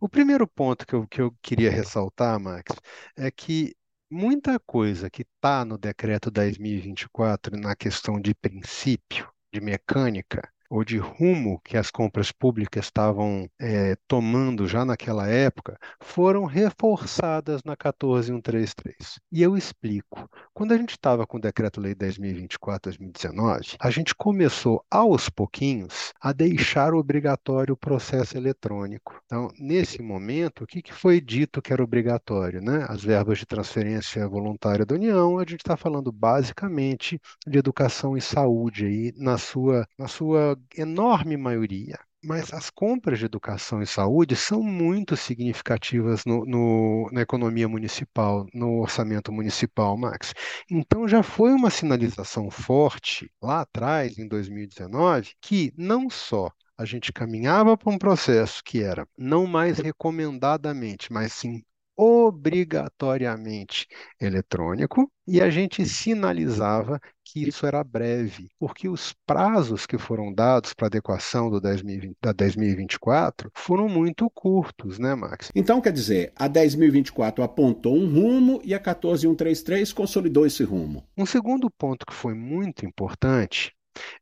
O 0.01 0.09
primeiro 0.09 0.45
ponto 0.49 0.85
que 0.85 0.93
eu, 0.93 1.07
que 1.07 1.23
eu 1.23 1.33
queria 1.41 1.71
ressaltar, 1.71 2.41
Max, 2.41 2.75
é 3.17 3.31
que 3.31 3.77
muita 4.11 4.59
coisa 4.59 5.09
que 5.09 5.23
está 5.23 5.65
no 5.65 5.79
decreto 5.79 6.29
10.024 6.29 7.57
na 7.57 7.77
questão 7.77 8.21
de 8.21 8.35
princípio, 8.35 9.29
de 9.53 9.61
mecânica, 9.61 10.43
ou 10.75 10.85
de 10.85 10.99
rumo 10.99 11.61
que 11.63 11.77
as 11.77 11.89
compras 11.89 12.33
públicas 12.33 12.87
estavam 12.87 13.49
é, 13.61 13.97
tomando 14.09 14.67
já 14.67 14.85
naquela 14.85 15.29
época 15.29 15.79
foram 16.01 16.47
reforçadas 16.47 17.63
na 17.65 17.77
14133. 17.77 19.21
E 19.31 19.41
eu 19.41 19.57
explico. 19.57 20.29
Quando 20.53 20.73
a 20.73 20.77
gente 20.77 20.91
estava 20.91 21.29
com 21.29 21.37
o 21.37 21.41
Decreto-Lei 21.41 21.95
10.024-2019, 21.95 23.77
a 23.79 23.89
gente 23.89 24.17
começou 24.17 24.85
aos 24.91 25.29
pouquinhos 25.29 26.13
a 26.21 26.33
deixar 26.33 26.93
obrigatório 26.93 27.75
o 27.75 27.77
processo 27.77 28.37
eletrônico. 28.37 29.23
Então, 29.27 29.51
nesse 29.57 30.03
momento, 30.03 30.65
o 30.65 30.67
que, 30.67 30.83
que 30.83 30.93
foi 30.93 31.21
dito 31.21 31.63
que 31.63 31.73
era 31.73 31.85
obrigatório? 31.85 32.61
Né? 32.61 32.85
As 32.89 33.01
verbas 33.01 33.39
de 33.39 33.47
transferência 33.47 34.27
voluntária 34.27 34.85
da 34.85 34.97
União, 34.97 35.39
a 35.39 35.43
gente 35.43 35.61
está 35.61 35.77
falando 35.77 36.11
basicamente 36.11 37.21
de 37.47 37.59
educação 37.59 38.17
e 38.17 38.21
saúde 38.21 38.87
aí 38.87 39.13
na 39.17 39.39
sua, 39.39 39.87
na 39.97 40.09
sua 40.09 40.59
enorme 40.77 41.37
maioria. 41.37 41.98
Mas 42.22 42.53
as 42.55 42.70
compras 42.70 43.18
de 43.18 43.27
educação 43.27 43.83
e 43.83 43.87
saúde 43.87 44.35
são 44.35 44.62
muito 44.62 45.14
significativas 45.14 46.24
no, 46.24 46.44
no, 46.46 47.11
na 47.12 47.20
economia 47.20 47.68
municipal, 47.68 48.46
no 48.55 48.81
orçamento 48.81 49.31
municipal, 49.31 49.96
Max. 49.96 50.33
Então 50.70 51.07
já 51.07 51.22
foi 51.22 51.53
uma 51.53 51.68
sinalização 51.70 52.50
forte 52.50 53.31
lá 53.42 53.61
atrás, 53.61 54.18
em 54.18 54.27
2019, 54.27 55.35
que 55.40 55.72
não 55.77 56.09
só 56.09 56.50
a 56.79 56.85
gente 56.85 57.12
caminhava 57.12 57.77
para 57.77 57.92
um 57.92 57.98
processo 57.98 58.62
que 58.64 58.83
era 58.83 59.07
não 59.16 59.46
mais 59.46 59.79
recomendadamente, 59.79 61.12
mas 61.12 61.33
sim 61.33 61.62
obrigatoriamente 61.96 63.87
eletrônico 64.20 65.11
e 65.26 65.40
a 65.40 65.48
gente 65.48 65.85
sinalizava 65.87 67.00
que 67.24 67.48
isso 67.48 67.66
era 67.66 67.83
breve, 67.83 68.48
porque 68.59 68.88
os 68.88 69.14
prazos 69.26 69.87
que 69.87 69.96
foram 69.96 70.33
dados 70.33 70.74
para 70.74 70.87
adequação 70.87 71.50
do 71.50 71.61
10.020, 71.61 72.14
da 72.22 72.35
10.024 72.35 73.48
foram 73.54 73.88
muito 73.88 74.28
curtos, 74.30 74.98
né, 74.98 75.14
Max? 75.14 75.50
Então, 75.54 75.80
quer 75.80 75.92
dizer, 75.92 76.33
a 76.37 76.48
10.024 76.48 77.42
apontou 77.42 77.96
um 77.96 78.12
rumo 78.12 78.61
e 78.64 78.74
a 78.74 78.78
14133 78.78 79.92
consolidou 79.92 80.46
esse 80.46 80.62
rumo. 80.62 81.07
Um 81.16 81.26
segundo 81.26 81.70
ponto 81.70 82.04
que 82.04 82.14
foi 82.14 82.35
muito 82.35 82.85
importante 82.85 83.72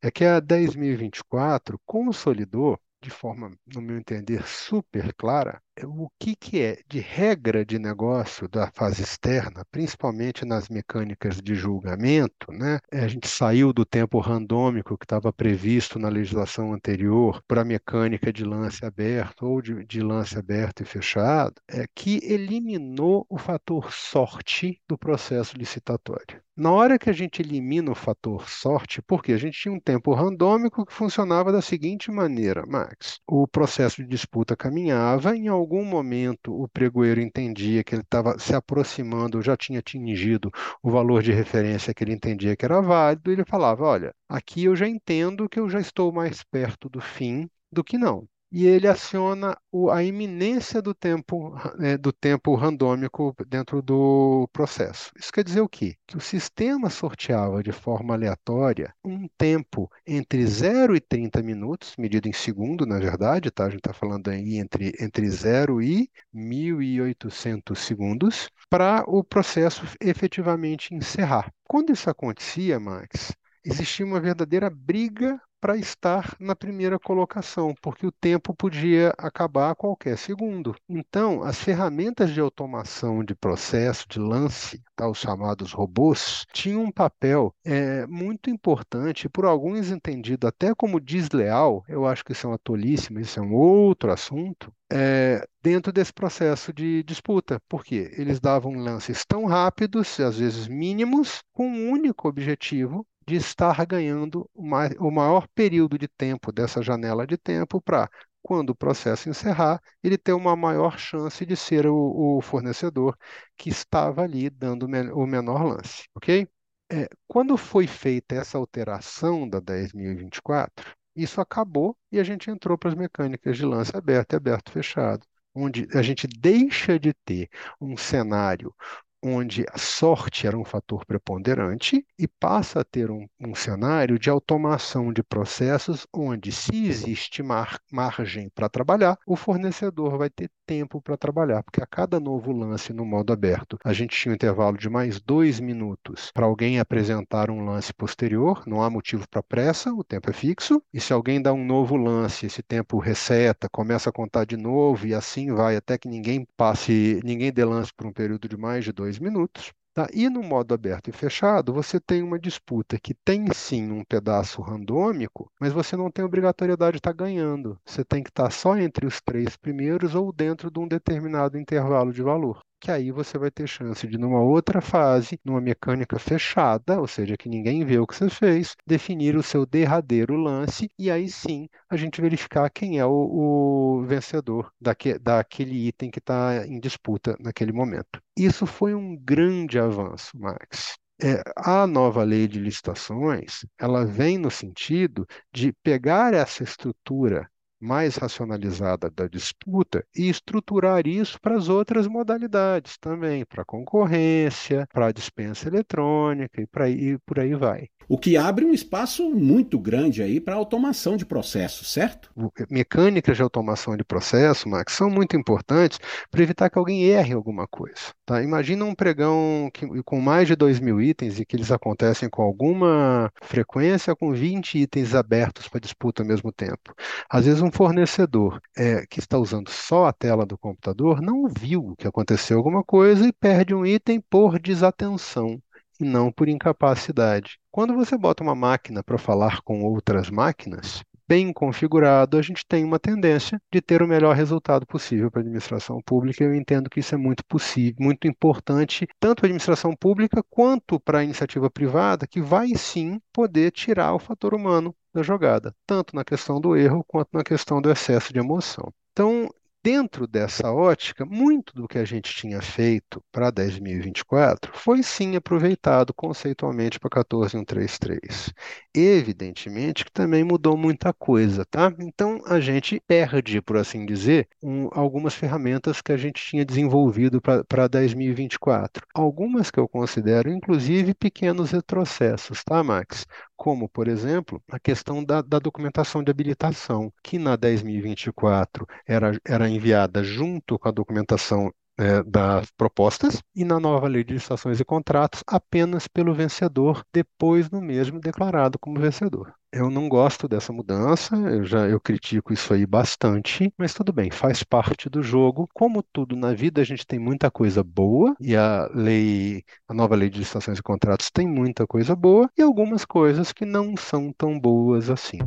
é 0.01 0.11
que 0.11 0.25
a 0.25 0.41
10.024 0.41 1.77
consolidou 1.85 2.79
de 3.03 3.11
forma, 3.11 3.51
no 3.75 3.83
meu 3.83 3.99
entender, 3.99 4.47
super 4.47 5.13
clara, 5.15 5.61
o 5.85 6.09
que, 6.19 6.37
que 6.37 6.61
é 6.61 6.79
de 6.87 7.01
regra 7.01 7.65
de 7.65 7.79
negócio 7.79 8.49
da 8.49 8.71
fase 8.73 9.03
externa, 9.03 9.65
principalmente 9.71 10.45
nas 10.45 10.69
mecânicas 10.69 11.41
de 11.41 11.55
julgamento, 11.55 12.53
né? 12.53 12.79
É, 12.91 13.01
a 13.01 13.09
gente 13.09 13.29
saiu 13.29 13.73
do 13.73 13.85
tempo 13.85 14.19
randômico 14.21 14.99
que 14.99 15.05
estava 15.05 15.33
previsto 15.33 15.99
na 15.99 16.09
legislação 16.09 16.73
anterior 16.73 17.43
para 17.49 17.63
a 17.63 17.65
mecânica 17.65 18.33
de 18.33 18.45
lance 18.45 18.85
aberto 18.85 19.47
ou 19.47 19.63
de, 19.63 19.85
de 19.85 20.01
lance 20.01 20.39
aberto 20.39 20.83
e 20.83 20.87
fechado, 20.87 21.55
é 21.69 21.87
que 21.95 22.21
eliminou 22.23 23.27
o 23.29 23.39
fator 23.39 23.93
sorte 23.93 24.81
do 24.89 24.99
processo 24.99 25.57
licitatório. 25.57 26.43
Na 26.55 26.71
hora 26.71 26.99
que 26.99 27.09
a 27.09 27.15
gente 27.15 27.41
elimina 27.41 27.91
o 27.91 27.95
fator 27.95 28.47
sorte, 28.47 29.01
porque 29.01 29.33
a 29.33 29.39
gente 29.39 29.59
tinha 29.59 29.73
um 29.73 29.81
tempo 29.81 30.13
randômico 30.13 30.85
que 30.85 30.93
funcionava 30.93 31.51
da 31.51 31.63
seguinte 31.63 32.11
maneira, 32.11 32.67
Max: 32.67 33.21
o 33.27 33.49
processo 33.49 34.03
de 34.03 34.09
disputa 34.09 34.55
caminhava, 34.55 35.35
em 35.35 35.49
algum 35.63 35.85
momento 35.85 36.53
o 36.55 36.69
pregoeiro 36.69 37.21
entendia 37.21 37.85
que 37.85 37.95
ele 37.95 38.03
estava 38.03 38.39
se 38.39 38.55
aproximando, 38.55 39.43
já 39.43 39.57
tinha 39.57 39.79
atingido 39.79 40.51
o 40.83 40.91
valor 40.91 41.23
de 41.23 41.33
referência 41.33 41.95
que 41.95 42.05
ele 42.05 42.13
entendia 42.13 42.57
que 42.57 42.65
era 42.65 42.81
válido, 42.83 43.31
ele 43.33 43.45
falava: 43.45 43.85
Olha, 43.85 44.15
aqui 44.29 44.65
eu 44.65 44.77
já 44.77 44.89
entendo 44.89 45.49
que 45.49 45.61
eu 45.61 45.69
já 45.71 45.81
estou 45.81 46.13
mais 46.13 46.43
perto 46.45 46.89
do 46.89 47.01
fim 47.01 47.49
do 47.73 47.83
que 47.85 47.97
não 47.99 48.29
e 48.53 48.67
ele 48.67 48.87
aciona 48.87 49.57
o, 49.73 49.91
a 49.91 50.05
iminência 50.05 50.83
do 50.83 50.93
tempo, 50.93 51.55
é, 51.81 51.97
do 51.97 52.13
tempo 52.13 52.55
randômico 52.55 53.35
dentro 53.49 53.81
do 53.81 54.47
processo. 54.53 55.11
Isso 55.19 55.33
quer 55.33 55.43
dizer 55.43 55.63
o 55.63 55.69
quê? 55.69 55.97
Que 56.07 56.19
o 56.19 56.21
sistema 56.21 56.91
sorteava 56.91 57.63
de 57.63 57.73
forma 57.73 58.13
aleatória 58.13 58.95
um 59.03 59.27
tempo 59.39 59.91
entre 60.07 60.47
0 60.47 60.95
e 60.95 61.01
30 61.01 61.43
minutos, 61.43 61.95
medido 61.97 62.29
em 62.29 62.33
segundo, 62.35 62.85
na 62.85 62.99
verdade, 62.99 63.51
tá? 63.51 63.65
a 63.65 63.71
gente 63.71 63.79
está 63.79 63.95
falando 63.95 64.29
aí 64.29 64.59
entre, 64.59 64.93
entre 65.01 65.27
0 65.31 65.81
e 65.81 66.11
1.800 66.35 67.75
segundos, 67.75 68.51
para 68.69 69.03
o 69.07 69.25
processo 69.25 69.83
efetivamente 69.99 70.95
encerrar. 70.95 71.51
Quando 71.67 71.91
isso 71.91 72.11
acontecia, 72.11 72.79
Max, 72.79 73.33
existia 73.65 74.05
uma 74.05 74.21
verdadeira 74.21 74.69
briga 74.69 75.41
para 75.63 75.77
estar 75.77 76.35
na 76.41 76.57
primeira 76.57 76.99
colocação, 76.99 77.73
porque 77.81 78.05
o 78.05 78.11
tempo 78.11 78.53
podia 78.53 79.15
acabar 79.17 79.71
a 79.71 79.75
qualquer 79.77 80.19
segundo. 80.19 80.75
Então, 80.89 81.45
as 81.45 81.63
ferramentas 81.63 82.31
de 82.31 82.41
automação 82.41 83.23
de 83.23 83.33
processo, 83.33 84.05
de 84.09 84.19
lance, 84.19 84.83
tá, 84.97 85.09
os 85.09 85.19
chamados 85.19 85.71
robôs, 85.71 86.45
tinham 86.53 86.83
um 86.83 86.91
papel 86.91 87.55
é, 87.65 88.05
muito 88.09 88.51
importante, 88.51 89.29
por 89.29 89.45
alguns 89.45 89.93
entendido 89.93 90.49
até 90.49 90.75
como 90.75 90.99
desleal, 90.99 91.85
eu 91.89 92.05
acho 92.09 92.25
que 92.25 92.33
isso 92.33 92.45
é 92.45 92.51
uma 92.51 92.59
tolice, 92.59 93.13
mas 93.13 93.29
isso 93.29 93.39
é 93.39 93.43
um 93.45 93.55
outro 93.55 94.11
assunto, 94.11 94.75
é, 94.93 95.47
dentro 95.63 95.93
desse 95.93 96.13
processo 96.13 96.73
de 96.73 97.05
disputa. 97.05 97.63
porque 97.69 98.13
Eles 98.17 98.41
davam 98.41 98.73
lances 98.75 99.25
tão 99.25 99.45
rápidos, 99.47 100.19
às 100.19 100.39
vezes 100.41 100.67
mínimos, 100.67 101.41
com 101.53 101.69
um 101.69 101.89
único 101.93 102.27
objetivo 102.27 103.07
de 103.27 103.37
estar 103.37 103.85
ganhando 103.87 104.49
o 104.55 105.11
maior 105.11 105.47
período 105.55 105.99
de 105.99 106.09
tempo 106.09 106.53
dessa 106.53 106.83
janela 106.83 107.27
de 107.27 107.37
tempo 107.37 107.81
para, 107.81 108.09
quando 108.43 108.71
o 108.71 108.75
processo 108.75 109.29
encerrar, 109.29 109.81
ele 110.03 110.19
ter 110.19 110.33
uma 110.33 110.57
maior 110.57 110.99
chance 110.99 111.45
de 111.47 111.57
ser 111.57 111.87
o, 111.87 112.39
o 112.39 112.41
fornecedor 112.41 113.17
que 113.57 113.71
estava 113.71 114.23
ali 114.23 114.51
dando 114.51 114.87
o 114.87 115.27
menor 115.27 115.65
lance, 115.65 116.09
ok? 116.15 116.49
É, 116.91 117.09
quando 117.27 117.57
foi 117.57 117.87
feita 117.87 118.35
essa 118.35 118.59
alteração 118.59 119.49
da 119.49 119.61
10.024, 119.61 120.95
isso 121.17 121.41
acabou 121.41 121.97
e 122.11 122.19
a 122.19 122.25
gente 122.25 122.51
entrou 122.51 122.77
para 122.77 122.91
as 122.91 122.95
mecânicas 122.95 123.57
de 123.57 123.65
lance 123.65 123.97
aberto 123.97 124.33
e 124.33 124.37
aberto 124.37 124.71
fechado, 124.73 125.27
onde 125.55 125.87
a 125.95 126.03
gente 126.03 126.27
deixa 126.27 126.99
de 126.99 127.15
ter 127.25 127.49
um 127.81 127.97
cenário 127.97 128.75
onde 129.23 129.65
a 129.73 129.79
sorte 129.79 130.47
era 130.47 130.59
um 130.59 130.65
fator 130.65 131.05
preponderante 131.07 132.05
e 132.19 132.27
passa 132.27 132.81
a 132.81 132.85
ter 132.85 133.11
um, 133.11 133.27
um 133.41 133.55
cenário 133.55 134.19
de 134.19 134.29
automação 134.29 135.13
de 135.13 135.23
processos 135.23 136.07
onde, 136.13 136.51
se 136.51 136.87
existe 136.87 137.43
mar, 137.43 137.79
margem 137.91 138.49
para 138.55 138.69
trabalhar, 138.69 139.19
o 139.27 139.37
fornecedor 139.37 140.19
vai 140.19 140.29
ter 140.31 140.51
tempo 140.67 141.01
para 141.01 141.17
trabalhar, 141.17 141.63
porque 141.63 141.83
a 141.83 141.87
cada 141.87 142.19
novo 142.19 142.53
lance 142.53 142.93
no 142.93 143.05
modo 143.05 143.33
aberto, 143.33 143.79
a 143.85 143.93
gente 143.93 144.17
tinha 144.17 144.33
um 144.33 144.35
intervalo 144.35 144.77
de 144.77 144.89
mais 144.89 145.21
dois 145.21 145.61
minutos 145.61 146.31
para 146.33 146.47
alguém 146.47 146.79
apresentar 146.79 147.51
um 147.51 147.65
lance 147.65 147.93
posterior, 147.93 148.63
não 148.67 148.83
há 148.83 148.89
motivo 148.89 149.29
para 149.29 149.43
pressa, 149.43 149.93
o 149.93 150.03
tempo 150.03 150.31
é 150.31 150.33
fixo, 150.33 150.83
e 150.93 151.01
se 151.01 151.13
alguém 151.13 151.41
dá 151.43 151.53
um 151.53 151.65
novo 151.65 151.97
lance, 151.97 152.47
esse 152.47 152.63
tempo 152.63 152.99
reseta, 152.99 153.69
começa 153.71 154.11
a 154.11 154.13
contar 154.13 154.45
de 154.45 154.57
novo 154.57 155.07
e 155.07 155.15
assim 155.15 155.53
vai 155.53 155.77
até 155.77 155.99
que 155.99 156.09
ninguém 156.09 156.47
passe, 156.57 157.21
ninguém 157.25 157.53
dê 157.53 157.65
lance 157.65 157.93
por 157.95 158.07
um 158.07 158.13
período 158.13 158.49
de 158.49 158.57
mais 158.57 158.85
de 158.85 158.93
dois 158.93 159.12
dois 159.13 159.19
minutos. 159.19 159.73
Tá? 159.95 160.09
E 160.15 160.31
no 160.31 160.43
modo 160.43 160.73
aberto 160.73 161.09
e 161.09 161.13
fechado, 161.13 161.71
você 161.71 162.01
tem 162.01 162.23
uma 162.23 162.39
disputa 162.39 162.99
que 162.99 163.13
tem 163.13 163.53
sim 163.53 163.93
um 163.93 164.03
pedaço 164.03 164.63
randômico, 164.63 165.53
mas 165.61 165.71
você 165.71 165.95
não 165.95 166.11
tem 166.11 166.25
obrigatoriedade 166.25 166.93
de 166.93 166.99
estar 166.99 167.13
ganhando. 167.13 167.79
Você 167.85 168.03
tem 168.03 168.23
que 168.23 168.31
estar 168.31 168.51
só 168.51 168.75
entre 168.79 169.05
os 169.05 169.21
três 169.21 169.55
primeiros 169.55 170.15
ou 170.15 170.33
dentro 170.33 170.71
de 170.71 170.81
um 170.81 170.89
determinado 170.89 171.59
intervalo 171.59 172.11
de 172.11 172.23
valor 172.23 172.63
que 172.83 172.91
aí 172.91 173.13
você 173.13 173.39
vai 173.39 173.49
ter 173.49 173.69
chance 173.69 174.05
de, 174.09 174.19
numa 174.19 174.41
outra 174.41 174.81
fase, 174.81 175.39
numa 175.45 175.61
mecânica 175.61 176.19
fechada, 176.19 177.01
ou 177.01 177.07
seja, 177.07 177.37
que 177.37 177.49
ninguém 177.49 177.85
vê 177.85 178.01
o 178.01 178.07
que 178.07 178.17
você 178.17 178.29
fez, 178.29 178.75
definir 178.85 179.37
o 179.37 179.43
seu 179.43 179.65
derradeiro 179.65 180.35
lance 180.35 180.91
e 180.99 181.09
aí 181.09 181.29
sim 181.29 181.69
a 181.89 181.97
gente 181.97 182.21
verificar 182.21 182.69
quem 182.71 182.99
é 182.99 183.07
o, 183.07 184.01
o 184.01 184.03
vencedor 184.03 184.73
daque, 184.81 185.17
daquele 185.17 185.87
item 185.87 186.11
que 186.11 186.19
está 186.19 186.67
em 186.67 186.81
disputa 186.81 187.37
naquele 187.39 187.73
momento. 187.73 188.21
Isso 188.37 188.67
foi 188.67 188.97
um 188.97 189.17
grande 189.17 189.79
avanço, 189.79 190.37
Max. 190.37 190.97
É, 191.23 191.41
a 191.57 191.87
nova 191.87 192.25
lei 192.25 192.49
de 192.49 192.59
licitações 192.59 193.65
ela 193.79 194.05
vem 194.05 194.39
no 194.39 194.51
sentido 194.51 195.25
de 195.55 195.73
pegar 195.85 196.35
essa 196.35 196.65
estrutura 196.65 197.49
mais 197.83 198.17
racionalizada 198.17 199.11
da 199.11 199.27
disputa 199.29 200.07
e 200.17 200.29
estruturar 200.29 201.07
isso 201.07 201.41
para 201.41 201.57
as 201.57 201.69
outras 201.69 202.07
modalidades 202.07 202.97
também, 202.99 203.45
para 203.45 203.63
a 203.63 203.67
concorrência, 203.67 204.87
para 204.93 205.09
a 205.09 205.13
dispensa 205.13 205.69
eletrônica 205.69 206.63
e, 206.63 206.67
para 206.67 206.89
e 206.91 207.19
por 207.27 207.39
aí 207.41 207.55
vai. 207.55 207.89
O 208.09 208.19
que 208.19 208.37
abre 208.37 208.65
um 208.65 208.73
espaço 208.73 209.31
muito 209.31 209.79
grande 209.79 210.23
aí 210.23 210.41
para 210.41 210.55
automação 210.55 211.17
de 211.17 211.25
processos, 211.25 211.93
certo? 211.93 212.31
Mecânicas 212.71 213.37
de 213.37 213.43
automação 213.43 213.97
de 213.97 214.05
processo, 214.05 214.69
Max, 214.69 214.95
são 214.95 215.09
muito 215.09 215.37
importantes 215.37 215.99
para 216.31 216.43
evitar 216.43 216.69
que 216.69 216.79
alguém 216.79 217.05
erre 217.05 217.33
alguma 217.33 217.67
coisa. 217.67 218.13
Tá? 218.27 218.43
Imagina 218.43 218.85
um 218.85 218.95
pregão 218.95 219.71
que, 219.73 219.87
com 220.03 220.21
mais 220.21 220.49
de 220.49 220.57
2 220.57 220.81
mil 220.81 221.01
itens 221.01 221.39
e 221.39 221.45
que 221.45 221.57
eles 221.57 221.71
acontecem 221.71 222.29
com 222.29 222.43
alguma 222.43 223.31
frequência, 223.43 224.15
com 224.15 224.33
20 224.33 224.79
itens 224.79 225.15
abertos 225.15 225.69
para 225.69 225.81
disputa 225.81 226.23
ao 226.23 226.29
mesmo 226.29 226.53
tempo. 226.53 226.95
Às 227.29 227.47
vezes 227.47 227.63
um 227.63 227.71
fornecedor 227.71 228.61
é, 228.77 229.05
que 229.07 229.21
está 229.21 229.39
usando 229.39 229.71
só 229.71 230.07
a 230.07 230.13
tela 230.13 230.45
do 230.45 230.59
computador 230.59 231.21
não 231.21 231.49
viu 231.49 231.95
que 231.99 232.07
aconteceu 232.07 232.59
alguma 232.59 232.85
coisa 232.85 233.27
e 233.27 233.33
perde 233.33 233.75
um 233.75 233.87
item 233.87 234.21
por 234.21 234.59
desatenção 234.59 235.61
e 236.05 236.09
não 236.09 236.33
por 236.33 236.49
incapacidade. 236.49 237.59
Quando 237.71 237.95
você 237.95 238.17
bota 238.17 238.43
uma 238.43 238.55
máquina 238.55 239.03
para 239.03 239.19
falar 239.19 239.61
com 239.63 239.83
outras 239.83 240.31
máquinas, 240.31 241.03
bem 241.27 241.53
configurado, 241.53 242.37
a 242.37 242.43
gente 242.43 242.67
tem 242.67 242.85
uma 242.85 242.99
tendência 242.99 243.61
de 243.73 243.81
ter 243.81 244.03
o 244.03 244.07
melhor 244.07 244.37
resultado 244.37 244.87
possível 244.87 245.31
para 245.31 245.41
a 245.41 245.43
administração 245.43 246.01
pública. 246.05 246.45
Eu 246.45 246.55
entendo 246.55 246.91
que 246.91 247.01
isso 247.01 247.15
é 247.15 247.19
muito 247.19 247.45
possível, 247.47 247.97
muito 247.99 248.29
importante, 248.29 249.07
tanto 249.19 249.41
para 249.41 249.47
a 249.47 249.49
administração 249.49 249.97
pública 249.97 250.43
quanto 250.51 251.01
para 251.01 251.21
a 251.21 251.25
iniciativa 251.25 251.71
privada, 251.71 252.27
que 252.27 252.43
vai 252.43 252.69
sim 252.77 253.21
poder 253.33 253.71
tirar 253.71 254.15
o 254.15 254.19
fator 254.19 254.55
humano 254.55 254.95
da 255.15 255.23
jogada, 255.23 255.75
tanto 255.87 256.15
na 256.15 256.25
questão 256.25 256.61
do 256.61 256.77
erro 256.77 257.05
quanto 257.07 257.31
na 257.33 257.43
questão 257.43 257.81
do 257.81 257.91
excesso 257.91 258.33
de 258.33 258.39
emoção. 258.39 258.93
Então, 259.13 259.49
dentro 259.83 260.27
dessa 260.27 260.73
ótica, 260.73 261.25
muito 261.27 261.75
do 261.75 261.89
que 261.89 261.99
a 261.99 262.05
gente 262.05 262.35
tinha 262.35 262.61
feito 262.63 263.23
para 263.33 263.51
2024 263.51 264.73
foi 264.75 265.03
sim 265.03 265.37
aproveitado 265.37 266.15
conceitualmente 266.15 266.99
para 267.01 267.11
14133. 267.11 268.53
Evidentemente 268.95 270.05
que 270.05 270.13
também 270.13 270.45
mudou 270.45 270.77
muita 270.77 271.13
coisa, 271.13 271.65
tá? 271.65 271.93
Então 271.99 272.41
a 272.47 272.61
gente 272.61 273.01
perde, 273.07 273.61
por 273.61 273.77
assim 273.77 274.07
dizer, 274.07 274.49
um, 274.63 274.89
algumas 274.93 275.35
ferramentas 275.35 276.01
que 276.01 276.13
a 276.13 276.17
gente 276.17 276.43
tinha 276.45 276.65
desenvolvido 276.65 277.41
para 277.41 277.89
2024. 277.89 279.07
Algumas 279.15 279.71
que 279.71 279.81
eu 279.81 279.89
considero, 279.89 280.51
inclusive, 280.51 281.15
pequenos 281.15 281.71
retrocessos, 281.73 282.63
tá, 282.65 282.83
Max? 282.83 283.27
Como, 283.63 283.89
por 283.89 284.09
exemplo, 284.09 284.61
a 284.69 284.79
questão 284.81 285.25
da, 285.25 285.41
da 285.41 285.61
documentação 285.61 286.21
de 286.25 286.31
habilitação, 286.33 287.13
que 287.23 287.39
na 287.39 287.57
10.024 287.57 288.85
era, 289.07 289.39
era 289.47 289.69
enviada 289.69 290.25
junto 290.25 290.77
com 290.79 290.89
a 290.89 290.91
documentação 290.91 291.73
é, 291.99 292.23
das 292.23 292.71
propostas 292.71 293.43
e 293.55 293.65
na 293.65 293.79
nova 293.79 294.09
lei 294.09 294.25
de 294.25 294.35
licitações 294.35 294.81
e 294.81 294.85
contratos 294.85 295.43
apenas 295.47 296.09
pelo 296.09 296.35
vencedor, 296.35 297.05
depois 297.13 297.71
no 297.71 297.81
mesmo 297.81 298.21
declarado 298.21 298.79
como 298.79 299.01
vencedor. 299.01 299.55
Eu 299.73 299.91
não 299.91 300.07
gosto 300.07 300.47
dessa 300.47 300.71
mudança, 300.71 301.35
eu 301.35 301.65
já 301.65 301.89
eu 301.89 301.99
critico 301.99 302.53
isso 302.53 302.75
aí 302.75 302.85
bastante, 302.85 303.73
mas 303.79 303.95
tudo 303.95 304.13
bem, 304.13 304.31
faz 304.31 304.63
parte 304.63 305.09
do 305.09 305.23
jogo. 305.23 305.67
Como 305.73 306.03
tudo 306.03 306.37
na 306.37 306.53
vida, 306.53 306.83
a 306.83 306.85
gente 306.85 307.07
tem 307.07 307.19
muita 307.19 307.51
coisa 307.51 307.83
boa 307.83 308.37
e 308.39 308.55
a 308.55 308.91
lei, 308.95 309.65
a 309.89 309.95
nova 309.95 310.15
lei 310.15 310.29
de 310.29 310.41
licitações 310.41 310.79
e 310.79 310.83
contratos 310.83 311.31
tem 311.31 311.47
muita 311.49 311.87
coisa 311.87 312.15
boa 312.15 312.51
e 312.57 312.61
algumas 312.61 313.05
coisas 313.07 313.51
que 313.53 313.65
não 313.65 313.97
são 313.97 314.31
tão 314.33 314.61
boas 314.61 315.09
assim. 315.09 315.39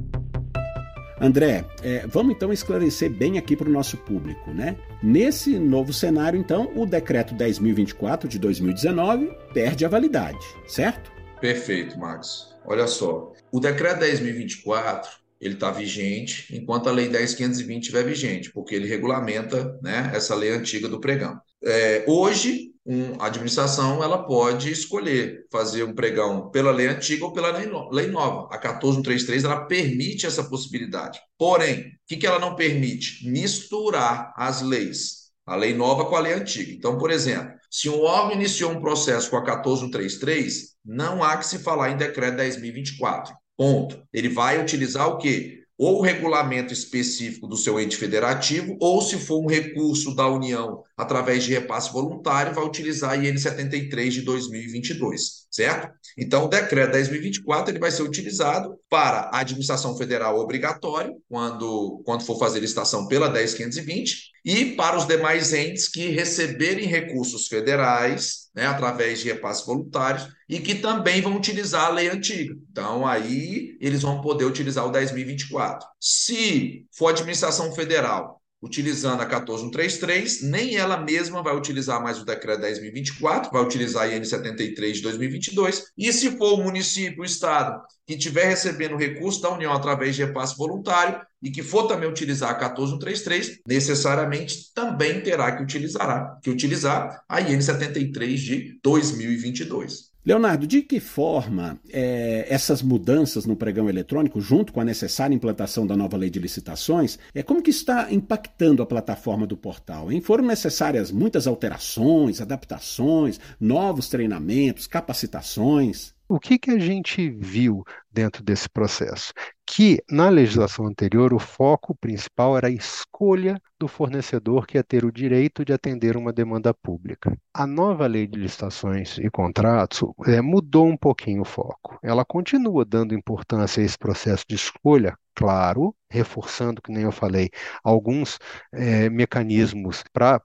André, 1.19 1.65
é, 1.81 2.05
vamos 2.07 2.35
então 2.35 2.51
esclarecer 2.51 3.09
bem 3.09 3.37
aqui 3.37 3.55
para 3.55 3.69
o 3.69 3.71
nosso 3.71 3.97
público, 3.97 4.51
né? 4.51 4.75
Nesse 5.01 5.57
novo 5.57 5.93
cenário, 5.93 6.39
então, 6.39 6.71
o 6.75 6.85
decreto 6.85 7.33
10.024 7.35 8.27
de 8.27 8.37
2019 8.37 9.31
perde 9.53 9.85
a 9.85 9.89
validade, 9.89 10.45
certo? 10.67 11.11
Perfeito, 11.39 11.97
Max. 11.97 12.53
Olha 12.65 12.87
só, 12.87 13.31
o 13.51 13.59
decreto 13.59 14.01
10.024 14.01 15.05
ele 15.39 15.53
está 15.53 15.69
vigente 15.69 16.53
enquanto 16.55 16.89
a 16.89 16.91
lei 16.91 17.09
10.520 17.09 17.79
estiver 17.79 18.03
vigente, 18.03 18.51
porque 18.51 18.75
ele 18.75 18.87
regulamenta 18.87 19.77
né, 19.81 20.11
essa 20.13 20.35
lei 20.35 20.51
antiga 20.51 20.87
do 20.87 20.99
pregão. 20.99 21.39
É, 21.63 22.03
hoje, 22.07 22.74
um, 22.85 23.19
a 23.19 23.25
administração 23.25 24.03
ela 24.03 24.23
pode 24.25 24.71
escolher 24.71 25.45
fazer 25.51 25.83
um 25.83 25.95
pregão 25.95 26.51
pela 26.51 26.71
lei 26.71 26.87
antiga 26.87 27.25
ou 27.25 27.33
pela 27.33 27.49
lei, 27.49 27.65
no, 27.65 27.89
lei 27.89 28.07
nova. 28.07 28.47
A 28.53 28.59
14133 28.59 29.43
ela 29.43 29.65
permite 29.65 30.27
essa 30.27 30.43
possibilidade. 30.43 31.19
Porém, 31.37 31.79
o 31.79 31.91
que, 32.07 32.17
que 32.17 32.27
ela 32.27 32.37
não 32.37 32.55
permite? 32.55 33.27
Misturar 33.27 34.31
as 34.37 34.61
leis, 34.61 35.31
a 35.45 35.55
lei 35.55 35.73
nova 35.73 36.05
com 36.05 36.15
a 36.15 36.19
lei 36.19 36.33
antiga. 36.33 36.71
Então, 36.71 36.97
por 36.97 37.09
exemplo, 37.09 37.55
se 37.71 37.89
um 37.89 38.01
órgão 38.01 38.33
iniciou 38.35 38.71
um 38.71 38.79
processo 38.79 39.31
com 39.31 39.37
a 39.37 39.43
14133, 39.43 40.75
não 40.85 41.23
há 41.23 41.35
que 41.37 41.47
se 41.47 41.59
falar 41.59 41.89
em 41.89 41.97
decreto 41.97 42.37
10.024. 42.37 43.33
Ponto. 43.57 44.03
Ele 44.13 44.29
vai 44.29 44.61
utilizar 44.61 45.07
o 45.07 45.17
quê? 45.17 45.64
Ou 45.77 46.01
regulamento 46.01 46.71
específico 46.71 47.47
do 47.47 47.57
seu 47.57 47.79
ente 47.79 47.97
federativo, 47.97 48.77
ou 48.79 49.01
se 49.01 49.17
for 49.17 49.43
um 49.43 49.47
recurso 49.47 50.15
da 50.15 50.27
União 50.27 50.83
através 50.95 51.43
de 51.43 51.53
repasse 51.53 51.91
voluntário, 51.91 52.53
vai 52.53 52.63
utilizar 52.63 53.11
a 53.11 53.17
IN 53.17 53.37
73 53.37 54.13
de 54.13 54.21
2022, 54.21 55.47
certo? 55.51 55.89
Então, 56.17 56.45
o 56.45 56.47
decreto 56.47 56.95
10.024 56.95 57.69
ele 57.69 57.79
vai 57.79 57.91
ser 57.91 58.03
utilizado 58.03 58.77
para 58.89 59.29
a 59.33 59.39
administração 59.39 59.97
federal 59.97 60.39
obrigatório, 60.39 61.13
quando, 61.27 62.01
quando 62.05 62.23
for 62.23 62.39
fazer 62.39 62.61
licitação 62.61 63.07
pela 63.07 63.29
10.520, 63.29 64.35
e 64.45 64.65
para 64.75 64.97
os 64.97 65.05
demais 65.05 65.51
entes 65.51 65.89
que 65.89 66.07
receberem 66.09 66.85
recursos 66.85 67.47
federais, 67.47 68.44
né, 68.55 68.65
através 68.65 69.19
de 69.19 69.31
repasses 69.31 69.65
voluntários, 69.65 70.27
e 70.47 70.59
que 70.59 70.75
também 70.75 71.21
vão 71.21 71.35
utilizar 71.35 71.87
a 71.87 71.89
lei 71.89 72.09
antiga. 72.09 72.55
Então, 72.71 73.05
aí 73.05 73.77
eles 73.81 74.01
vão 74.01 74.21
poder 74.21 74.45
utilizar 74.45 74.85
o 74.85 74.91
10.024. 74.91 75.79
Se 75.99 76.85
for 76.91 77.09
administração 77.09 77.73
federal 77.73 78.41
utilizando 78.61 79.21
a 79.21 79.25
14133, 79.25 80.41
nem 80.43 80.75
ela 80.75 80.97
mesma 80.97 81.43
vai 81.43 81.55
utilizar 81.55 82.01
mais 82.01 82.19
o 82.19 82.25
decreto 82.25 82.61
10.024, 82.61 83.51
vai 83.51 83.63
utilizar 83.63 84.03
a 84.03 84.15
IN 84.15 84.23
73 84.23 84.97
de 84.97 85.03
2022, 85.03 85.83
e 85.97 86.11
se 86.11 86.31
for 86.37 86.59
o 86.59 86.63
município, 86.63 87.21
o 87.21 87.25
estado, 87.25 87.81
que 88.07 88.13
estiver 88.13 88.45
recebendo 88.45 88.95
recurso 88.95 89.41
da 89.41 89.51
União 89.51 89.73
através 89.73 90.15
de 90.15 90.23
repasse 90.23 90.57
voluntário 90.57 91.19
e 91.41 91.51
que 91.51 91.63
for 91.63 91.87
também 91.87 92.09
utilizar 92.09 92.49
a 92.51 92.55
14133, 92.55 93.59
necessariamente 93.67 94.73
também 94.73 95.21
terá 95.21 95.55
que 95.55 95.63
utilizar, 95.63 96.39
que 96.41 96.49
utilizar 96.49 97.23
a 97.27 97.41
IN 97.41 97.61
73 97.61 98.39
de 98.39 98.79
2022. 98.83 100.04
Leonardo, 100.25 100.65
de 100.65 100.81
que 100.81 100.99
forma 100.99 101.79
é, 101.93 102.47
essas 102.49 102.81
mudanças 102.81 103.45
no 103.45 103.55
pregão 103.55 103.87
eletrônico, 103.87 104.41
junto 104.41 104.73
com 104.73 104.81
a 104.81 104.85
necessária 104.85 105.35
implantação 105.35 105.85
da 105.85 105.95
nova 105.95 106.17
lei 106.17 106.31
de 106.31 106.39
licitações, 106.39 107.19
é 107.31 107.43
como 107.43 107.61
que 107.61 107.69
está 107.69 108.11
impactando 108.11 108.81
a 108.81 108.87
plataforma 108.87 109.45
do 109.45 109.55
portal? 109.55 110.11
Hein? 110.11 110.21
Foram 110.21 110.43
necessárias 110.45 111.11
muitas 111.11 111.45
alterações, 111.45 112.41
adaptações, 112.41 113.39
novos 113.59 114.09
treinamentos, 114.09 114.87
capacitações? 114.87 116.14
O 116.27 116.39
que, 116.39 116.57
que 116.57 116.71
a 116.71 116.79
gente 116.79 117.29
viu 117.29 117.83
dentro 118.11 118.43
desse 118.43 118.67
processo? 118.67 119.31
Que 119.63 120.03
na 120.09 120.27
legislação 120.27 120.87
anterior 120.87 121.31
o 121.31 121.39
foco 121.39 121.93
principal 121.95 122.57
era 122.57 122.67
a 122.67 122.71
escolha 122.71 123.61
do 123.79 123.87
fornecedor 123.87 124.65
que 124.65 124.75
ia 124.75 124.83
ter 124.83 125.05
o 125.05 125.11
direito 125.11 125.63
de 125.63 125.71
atender 125.71 126.17
uma 126.17 126.33
demanda 126.33 126.73
pública. 126.73 127.37
A 127.53 127.67
nova 127.67 128.07
lei 128.07 128.25
de 128.25 128.39
licitações 128.39 129.19
e 129.19 129.29
contratos 129.29 130.01
é, 130.25 130.41
mudou 130.41 130.87
um 130.87 130.97
pouquinho 130.97 131.43
o 131.43 131.45
foco. 131.45 131.99
Ela 132.01 132.25
continua 132.25 132.83
dando 132.83 133.13
importância 133.13 133.83
a 133.83 133.85
esse 133.85 133.97
processo 133.97 134.45
de 134.49 134.55
escolha, 134.55 135.15
claro, 135.35 135.95
reforçando, 136.09 136.81
que 136.81 136.91
nem 136.91 137.03
eu 137.03 137.11
falei, 137.11 137.51
alguns 137.83 138.39
é, 138.73 139.11
mecanismos 139.11 140.03
para 140.11 140.41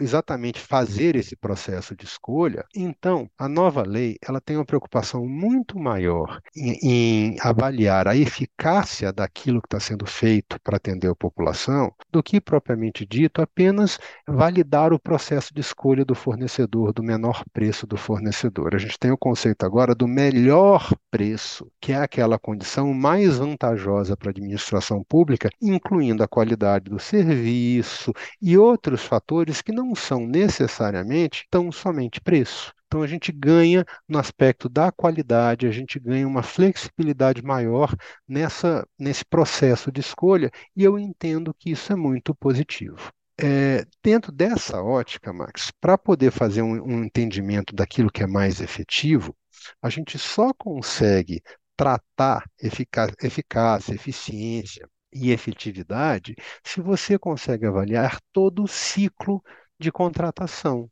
exatamente 0.00 0.60
fazer 0.60 1.16
esse 1.16 1.34
processo 1.34 1.96
de 1.96 2.04
escolha, 2.04 2.64
então 2.74 3.28
a 3.36 3.48
nova 3.48 3.82
lei 3.82 4.16
ela 4.26 4.40
tem 4.40 4.56
uma 4.56 4.64
preocupação 4.64 5.26
muito 5.26 5.78
maior 5.78 6.40
em, 6.56 6.78
em 6.82 7.36
avaliar 7.40 8.06
a 8.06 8.16
eficácia 8.16 9.12
daquilo 9.12 9.60
que 9.60 9.66
está 9.66 9.80
sendo 9.80 10.06
feito 10.06 10.58
para 10.62 10.76
atender 10.76 11.08
a 11.08 11.14
população 11.14 11.92
do 12.10 12.22
que 12.22 12.40
propriamente 12.40 13.04
dito 13.04 13.42
apenas 13.42 13.98
validar 14.28 14.92
o 14.92 14.98
processo 14.98 15.52
de 15.52 15.60
escolha 15.60 16.04
do 16.04 16.14
fornecedor, 16.14 16.92
do 16.92 17.02
menor 17.02 17.42
preço 17.52 17.86
do 17.86 17.96
fornecedor. 17.96 18.74
A 18.74 18.78
gente 18.78 18.98
tem 18.98 19.10
o 19.10 19.18
conceito 19.18 19.64
agora 19.64 19.94
do 19.94 20.06
melhor 20.06 20.88
preço, 21.10 21.66
que 21.80 21.92
é 21.92 21.96
aquela 21.96 22.38
condição 22.38 22.92
mais 22.94 23.38
vantajosa 23.38 24.16
para 24.16 24.28
a 24.28 24.30
administração 24.30 25.02
pública, 25.08 25.50
incluindo 25.60 26.22
a 26.22 26.28
qualidade 26.28 26.90
do 26.90 26.98
serviço 26.98 28.12
e 28.40 28.56
outros 28.56 29.02
fatores 29.02 29.63
que 29.64 29.72
não 29.72 29.94
são 29.94 30.26
necessariamente 30.26 31.46
tão 31.50 31.72
somente 31.72 32.20
preço. 32.20 32.72
Então 32.86 33.02
a 33.02 33.06
gente 33.06 33.32
ganha 33.32 33.84
no 34.08 34.18
aspecto 34.18 34.68
da 34.68 34.92
qualidade, 34.92 35.66
a 35.66 35.70
gente 35.72 35.98
ganha 35.98 36.28
uma 36.28 36.42
flexibilidade 36.42 37.42
maior 37.42 37.92
nessa, 38.28 38.86
nesse 38.98 39.24
processo 39.24 39.90
de 39.90 40.00
escolha, 40.00 40.50
e 40.76 40.84
eu 40.84 40.98
entendo 40.98 41.54
que 41.58 41.70
isso 41.70 41.92
é 41.92 41.96
muito 41.96 42.34
positivo. 42.34 43.10
É, 43.36 43.84
dentro 44.00 44.30
dessa 44.30 44.80
ótica, 44.80 45.32
Max, 45.32 45.72
para 45.80 45.98
poder 45.98 46.30
fazer 46.30 46.62
um, 46.62 46.80
um 46.84 47.02
entendimento 47.02 47.74
daquilo 47.74 48.12
que 48.12 48.22
é 48.22 48.28
mais 48.28 48.60
efetivo, 48.60 49.34
a 49.82 49.90
gente 49.90 50.16
só 50.16 50.52
consegue 50.54 51.42
tratar 51.76 52.44
eficácia, 52.62 53.92
eficiência, 53.92 54.88
e 55.14 55.30
efetividade 55.30 56.34
se 56.64 56.80
você 56.80 57.18
consegue 57.18 57.66
avaliar 57.66 58.20
todo 58.32 58.64
o 58.64 58.68
ciclo 58.68 59.42
de 59.78 59.92
contratação 59.92 60.90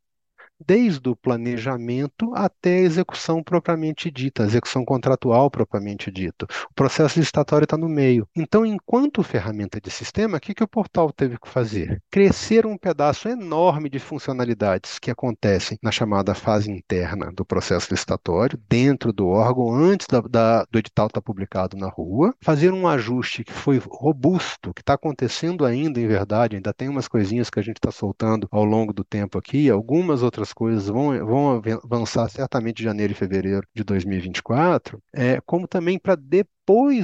desde 0.67 1.09
o 1.09 1.17
planejamento 1.17 2.33
até 2.35 2.79
a 2.79 2.83
execução 2.83 3.43
propriamente 3.43 4.11
dita, 4.11 4.43
a 4.43 4.47
execução 4.47 4.85
contratual 4.85 5.51
propriamente 5.51 6.11
dita. 6.11 6.47
O 6.71 6.75
processo 6.75 7.19
licitatório 7.19 7.65
está 7.65 7.77
no 7.77 7.89
meio. 7.89 8.27
Então, 8.37 8.65
enquanto 8.65 9.23
ferramenta 9.23 9.81
de 9.81 9.91
sistema, 9.91 10.37
o 10.37 10.41
que, 10.41 10.55
que 10.55 10.65
o 10.65 10.69
portal 10.69 11.13
teve 11.13 11.39
que 11.39 11.49
fazer? 11.49 12.03
Crescer 12.11 12.67
um 12.67 12.77
pedaço 12.77 13.29
enorme 13.29 13.89
de 13.89 13.99
funcionalidades 13.99 14.99
que 14.99 15.11
acontecem 15.11 15.79
na 15.83 15.91
chamada 15.91 16.35
fase 16.35 16.71
interna 16.71 17.33
do 17.33 17.45
processo 17.45 17.89
licitatório, 17.91 18.59
dentro 18.69 19.13
do 19.13 19.29
órgão, 19.29 19.75
antes 19.75 20.07
da, 20.07 20.21
da, 20.21 20.65
do 20.71 20.79
edital 20.79 21.07
estar 21.07 21.21
tá 21.21 21.25
publicado 21.25 21.77
na 21.77 21.89
rua, 21.89 22.35
fazer 22.41 22.73
um 22.73 22.87
ajuste 22.87 23.45
que 23.45 23.53
foi 23.53 23.81
robusto, 23.85 24.73
que 24.75 24.83
está 24.83 24.95
acontecendo 24.95 25.65
ainda 25.65 26.01
em 26.01 26.07
verdade, 26.07 26.57
ainda 26.57 26.73
tem 26.73 26.89
umas 26.89 27.09
coisinhas 27.09 27.51
que 27.51 27.59
a 27.59 27.63
gente 27.63 27.77
está 27.77 27.91
soltando 27.91 28.49
ao 28.51 28.65
longo 28.65 28.93
do 28.93 29.05
tempo 29.05 29.39
aqui, 29.39 29.71
algumas 29.71 30.23
outras 30.23 30.52
coisas 30.53 30.87
vão, 30.87 31.25
vão 31.25 31.63
avançar 31.85 32.29
certamente 32.29 32.81
em 32.81 32.85
janeiro 32.85 33.13
e 33.13 33.17
fevereiro 33.17 33.67
de 33.75 33.85
2024, 33.85 35.03
é, 35.15 35.41
como 35.45 35.67
também 35.69 35.99
para 35.99 36.17
depois 36.17 36.53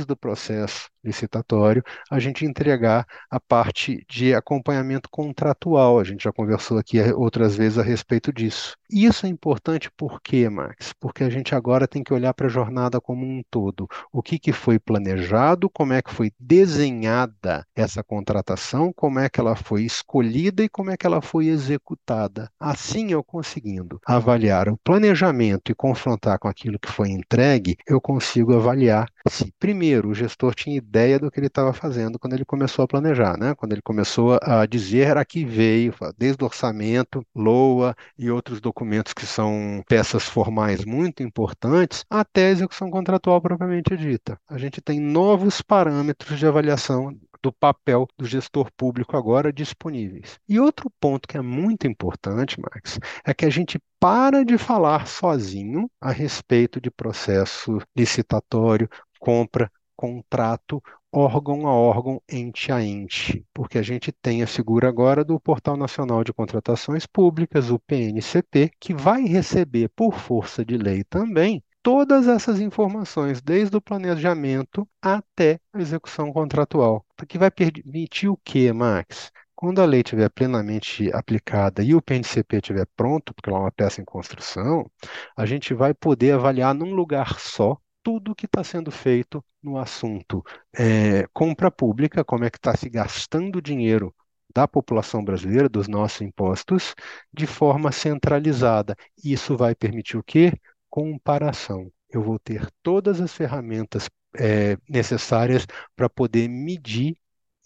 do 0.06 0.16
processo 0.16 0.88
licitatório, 1.04 1.82
a 2.10 2.18
gente 2.18 2.44
entregar 2.44 3.06
a 3.30 3.40
parte 3.40 4.04
de 4.08 4.34
acompanhamento 4.34 5.08
contratual. 5.10 5.98
A 5.98 6.04
gente 6.04 6.24
já 6.24 6.32
conversou 6.32 6.78
aqui 6.78 7.00
outras 7.12 7.56
vezes 7.56 7.78
a 7.78 7.82
respeito 7.82 8.32
disso. 8.32 8.76
Isso 8.90 9.26
é 9.26 9.28
importante 9.28 9.90
por 9.96 10.20
quê, 10.20 10.48
Max? 10.48 10.92
Porque 10.98 11.24
a 11.24 11.30
gente 11.30 11.54
agora 11.54 11.88
tem 11.88 12.02
que 12.02 12.12
olhar 12.12 12.32
para 12.34 12.46
a 12.46 12.50
jornada 12.50 13.00
como 13.00 13.24
um 13.24 13.42
todo. 13.50 13.88
O 14.12 14.22
que, 14.22 14.38
que 14.38 14.52
foi 14.52 14.78
planejado, 14.78 15.68
como 15.70 15.92
é 15.92 16.02
que 16.02 16.12
foi 16.12 16.30
desenhada 16.38 17.66
essa 17.74 18.02
contratação, 18.02 18.92
como 18.94 19.18
é 19.18 19.28
que 19.28 19.40
ela 19.40 19.56
foi 19.56 19.82
escolhida 19.82 20.62
e 20.62 20.68
como 20.68 20.90
é 20.90 20.96
que 20.96 21.06
ela 21.06 21.20
foi 21.20 21.46
executada. 21.46 22.50
Assim, 22.58 23.12
eu 23.12 23.22
conseguindo 23.22 24.00
avaliar 24.06 24.68
o 24.68 24.78
planejamento 24.78 25.70
e 25.70 25.74
confrontar 25.74 26.38
com 26.38 26.48
aquilo 26.48 26.78
que 26.78 26.90
foi 26.90 27.10
entregue, 27.10 27.76
eu 27.86 28.00
consigo 28.00 28.56
avaliar 28.56 29.08
se, 29.28 29.52
primeiro, 29.58 30.08
o 30.08 30.14
gestor 30.14 30.54
tinha 30.54 30.76
ideia 30.76 31.18
do 31.18 31.30
que 31.30 31.38
ele 31.38 31.46
estava 31.48 31.72
fazendo 31.72 32.18
quando 32.18 32.34
ele 32.34 32.44
começou 32.44 32.84
a 32.84 32.88
planejar, 32.88 33.36
né? 33.36 33.54
quando 33.54 33.72
ele 33.72 33.82
começou 33.82 34.38
a 34.42 34.66
dizer 34.66 35.16
a 35.16 35.24
que 35.24 35.44
veio, 35.44 35.94
desde 36.16 36.44
orçamento, 36.44 37.24
LOA 37.34 37.94
e 38.16 38.30
outros 38.30 38.60
documentos 38.60 39.12
que 39.12 39.26
são 39.26 39.82
peças 39.88 40.24
formais 40.24 40.84
muito 40.84 41.22
importantes, 41.22 42.04
até 42.08 42.46
a 42.46 42.50
execução 42.50 42.90
contratual 42.90 43.40
propriamente 43.40 43.96
dita. 43.96 44.38
A 44.48 44.58
gente 44.58 44.80
tem 44.80 45.00
novos 45.00 45.60
parâmetros 45.60 46.38
de 46.38 46.46
avaliação 46.46 47.16
do 47.42 47.52
papel 47.52 48.06
do 48.16 48.24
gestor 48.24 48.70
público 48.76 49.16
agora 49.16 49.52
disponíveis. 49.52 50.38
E 50.48 50.58
outro 50.58 50.90
ponto 51.00 51.28
que 51.28 51.36
é 51.36 51.40
muito 51.40 51.86
importante, 51.86 52.60
Max, 52.60 52.98
é 53.24 53.32
que 53.32 53.46
a 53.46 53.50
gente 53.50 53.78
para 54.00 54.44
de 54.44 54.56
falar 54.56 55.06
sozinho 55.06 55.90
a 56.00 56.12
respeito 56.12 56.80
de 56.80 56.90
processo 56.90 57.78
licitatório, 57.96 58.88
compra, 59.18 59.70
contrato, 59.96 60.82
órgão 61.12 61.66
a 61.66 61.72
órgão, 61.72 62.22
ente 62.30 62.70
a 62.70 62.82
ente, 62.82 63.44
porque 63.52 63.78
a 63.78 63.82
gente 63.82 64.12
tem 64.12 64.42
a 64.42 64.46
figura 64.46 64.88
agora 64.88 65.24
do 65.24 65.40
Portal 65.40 65.76
Nacional 65.76 66.22
de 66.22 66.32
Contratações 66.32 67.06
Públicas, 67.06 67.70
o 67.70 67.78
PNCP, 67.78 68.70
que 68.78 68.94
vai 68.94 69.24
receber, 69.24 69.88
por 69.96 70.14
força 70.14 70.64
de 70.64 70.76
lei 70.76 71.02
também, 71.04 71.62
todas 71.82 72.28
essas 72.28 72.60
informações, 72.60 73.40
desde 73.40 73.76
o 73.76 73.80
planejamento 73.80 74.86
até 75.00 75.58
a 75.72 75.80
execução 75.80 76.32
contratual. 76.32 77.04
Que 77.26 77.38
vai 77.38 77.50
permitir 77.50 78.28
o 78.28 78.38
quê, 78.44 78.72
Max? 78.72 79.32
Quando 79.54 79.80
a 79.80 79.84
lei 79.84 80.02
estiver 80.02 80.28
plenamente 80.30 81.10
aplicada 81.12 81.82
e 81.82 81.94
o 81.94 82.02
PNCP 82.02 82.58
estiver 82.58 82.86
pronto, 82.94 83.34
porque 83.34 83.50
ela 83.50 83.58
é 83.58 83.62
uma 83.62 83.72
peça 83.72 84.00
em 84.00 84.04
construção, 84.04 84.88
a 85.36 85.44
gente 85.44 85.74
vai 85.74 85.92
poder 85.92 86.32
avaliar 86.32 86.72
num 86.74 86.94
lugar 86.94 87.40
só 87.40 87.76
tudo 88.08 88.34
que 88.34 88.46
está 88.46 88.64
sendo 88.64 88.90
feito 88.90 89.44
no 89.62 89.76
assunto 89.76 90.42
é, 90.74 91.26
compra 91.30 91.70
pública, 91.70 92.24
como 92.24 92.42
é 92.42 92.48
que 92.48 92.56
está 92.56 92.74
se 92.74 92.88
gastando 92.88 93.60
dinheiro 93.60 94.14
da 94.54 94.66
população 94.66 95.22
brasileira, 95.22 95.68
dos 95.68 95.88
nossos 95.88 96.22
impostos, 96.22 96.94
de 97.30 97.46
forma 97.46 97.92
centralizada. 97.92 98.96
Isso 99.22 99.58
vai 99.58 99.74
permitir 99.74 100.16
o 100.16 100.22
quê? 100.22 100.54
Comparação. 100.88 101.92
Eu 102.08 102.22
vou 102.22 102.38
ter 102.38 102.70
todas 102.82 103.20
as 103.20 103.34
ferramentas 103.34 104.08
é, 104.34 104.78
necessárias 104.88 105.66
para 105.94 106.08
poder 106.08 106.48
medir 106.48 107.14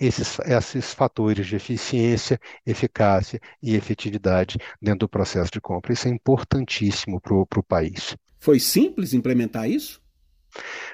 esses, 0.01 0.41
esses 0.41 0.93
fatores 0.93 1.47
de 1.47 1.55
eficiência, 1.55 2.37
eficácia 2.67 3.39
e 3.63 3.77
efetividade 3.77 4.59
dentro 4.81 5.07
do 5.07 5.09
processo 5.09 5.53
de 5.53 5.61
compra. 5.61 5.93
Isso 5.93 6.09
é 6.09 6.11
importantíssimo 6.11 7.21
para 7.21 7.33
o 7.33 7.63
país. 7.63 8.17
Foi 8.41 8.59
simples 8.59 9.15
implementar 9.15 9.71
isso? 9.71 10.02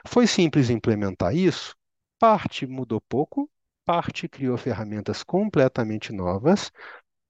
Foi 0.07 0.27
simples 0.27 0.71
implementar 0.71 1.35
isso? 1.35 1.77
Parte 2.19 2.67
mudou 2.67 3.01
pouco, 3.01 3.51
parte 3.85 4.29
criou 4.29 4.57
ferramentas 4.59 5.23
completamente 5.23 6.13
novas, 6.13 6.71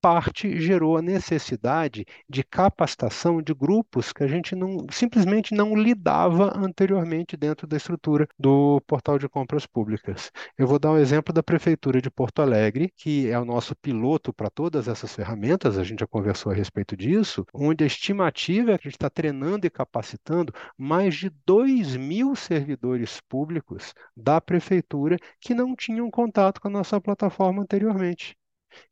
parte 0.00 0.60
gerou 0.60 0.96
a 0.96 1.02
necessidade 1.02 2.04
de 2.28 2.42
capacitação 2.44 3.42
de 3.42 3.52
grupos 3.52 4.12
que 4.12 4.22
a 4.22 4.26
gente 4.26 4.54
não, 4.54 4.86
simplesmente 4.90 5.54
não 5.54 5.74
lidava 5.74 6.52
anteriormente 6.56 7.36
dentro 7.36 7.66
da 7.66 7.76
estrutura 7.76 8.28
do 8.38 8.80
portal 8.86 9.18
de 9.18 9.28
compras 9.28 9.66
públicas. 9.66 10.30
Eu 10.56 10.66
vou 10.66 10.78
dar 10.78 10.92
um 10.92 10.98
exemplo 10.98 11.32
da 11.32 11.42
Prefeitura 11.42 12.00
de 12.00 12.10
Porto 12.10 12.40
Alegre, 12.42 12.92
que 12.96 13.28
é 13.30 13.38
o 13.38 13.44
nosso 13.44 13.74
piloto 13.76 14.32
para 14.32 14.50
todas 14.50 14.88
essas 14.88 15.14
ferramentas, 15.14 15.78
a 15.78 15.84
gente 15.84 16.00
já 16.00 16.06
conversou 16.06 16.52
a 16.52 16.54
respeito 16.54 16.96
disso, 16.96 17.44
onde 17.52 17.84
a 17.84 17.86
estimativa 17.86 18.72
é 18.72 18.78
que 18.78 18.88
a 18.88 18.90
gente 18.90 18.96
está 18.96 19.10
treinando 19.10 19.66
e 19.66 19.70
capacitando 19.70 20.52
mais 20.76 21.14
de 21.14 21.30
2 21.46 21.96
mil 21.96 22.34
servidores 22.36 23.20
públicos 23.28 23.94
da 24.16 24.40
Prefeitura 24.40 25.16
que 25.40 25.54
não 25.54 25.74
tinham 25.74 26.10
contato 26.10 26.60
com 26.60 26.68
a 26.68 26.70
nossa 26.70 27.00
plataforma 27.00 27.62
anteriormente 27.62 28.36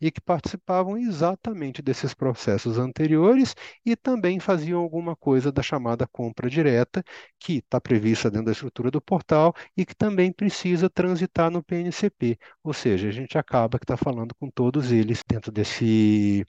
e 0.01 0.11
que 0.11 0.21
participavam 0.21 0.97
exatamente 0.97 1.83
desses 1.83 2.15
processos 2.15 2.79
anteriores 2.79 3.55
e 3.85 3.97
também 3.97 4.41
faziam 4.41 4.81
alguma 4.81 5.15
coisa 5.17 5.53
da 5.53 5.63
chamada 5.63 6.07
compra 6.07 6.49
direta, 6.49 7.03
que 7.39 7.59
está 7.59 7.81
prevista 7.81 8.31
dentro 8.31 8.47
da 8.47 8.53
estrutura 8.53 8.91
do 8.91 9.01
portal 9.01 9.55
e 9.77 9.85
que 9.85 9.95
também 9.95 10.33
precisa 10.33 10.89
transitar 10.91 11.51
no 11.51 11.63
PNCP. 11.63 12.39
Ou 12.63 12.73
seja, 12.73 13.09
a 13.09 13.13
gente 13.13 13.39
acaba 13.39 13.79
que 13.79 13.85
está 13.85 13.97
falando 13.97 14.35
com 14.35 14.51
todos 14.51 14.91
eles 14.93 15.23
dentro 15.27 15.53
desse 15.53 16.47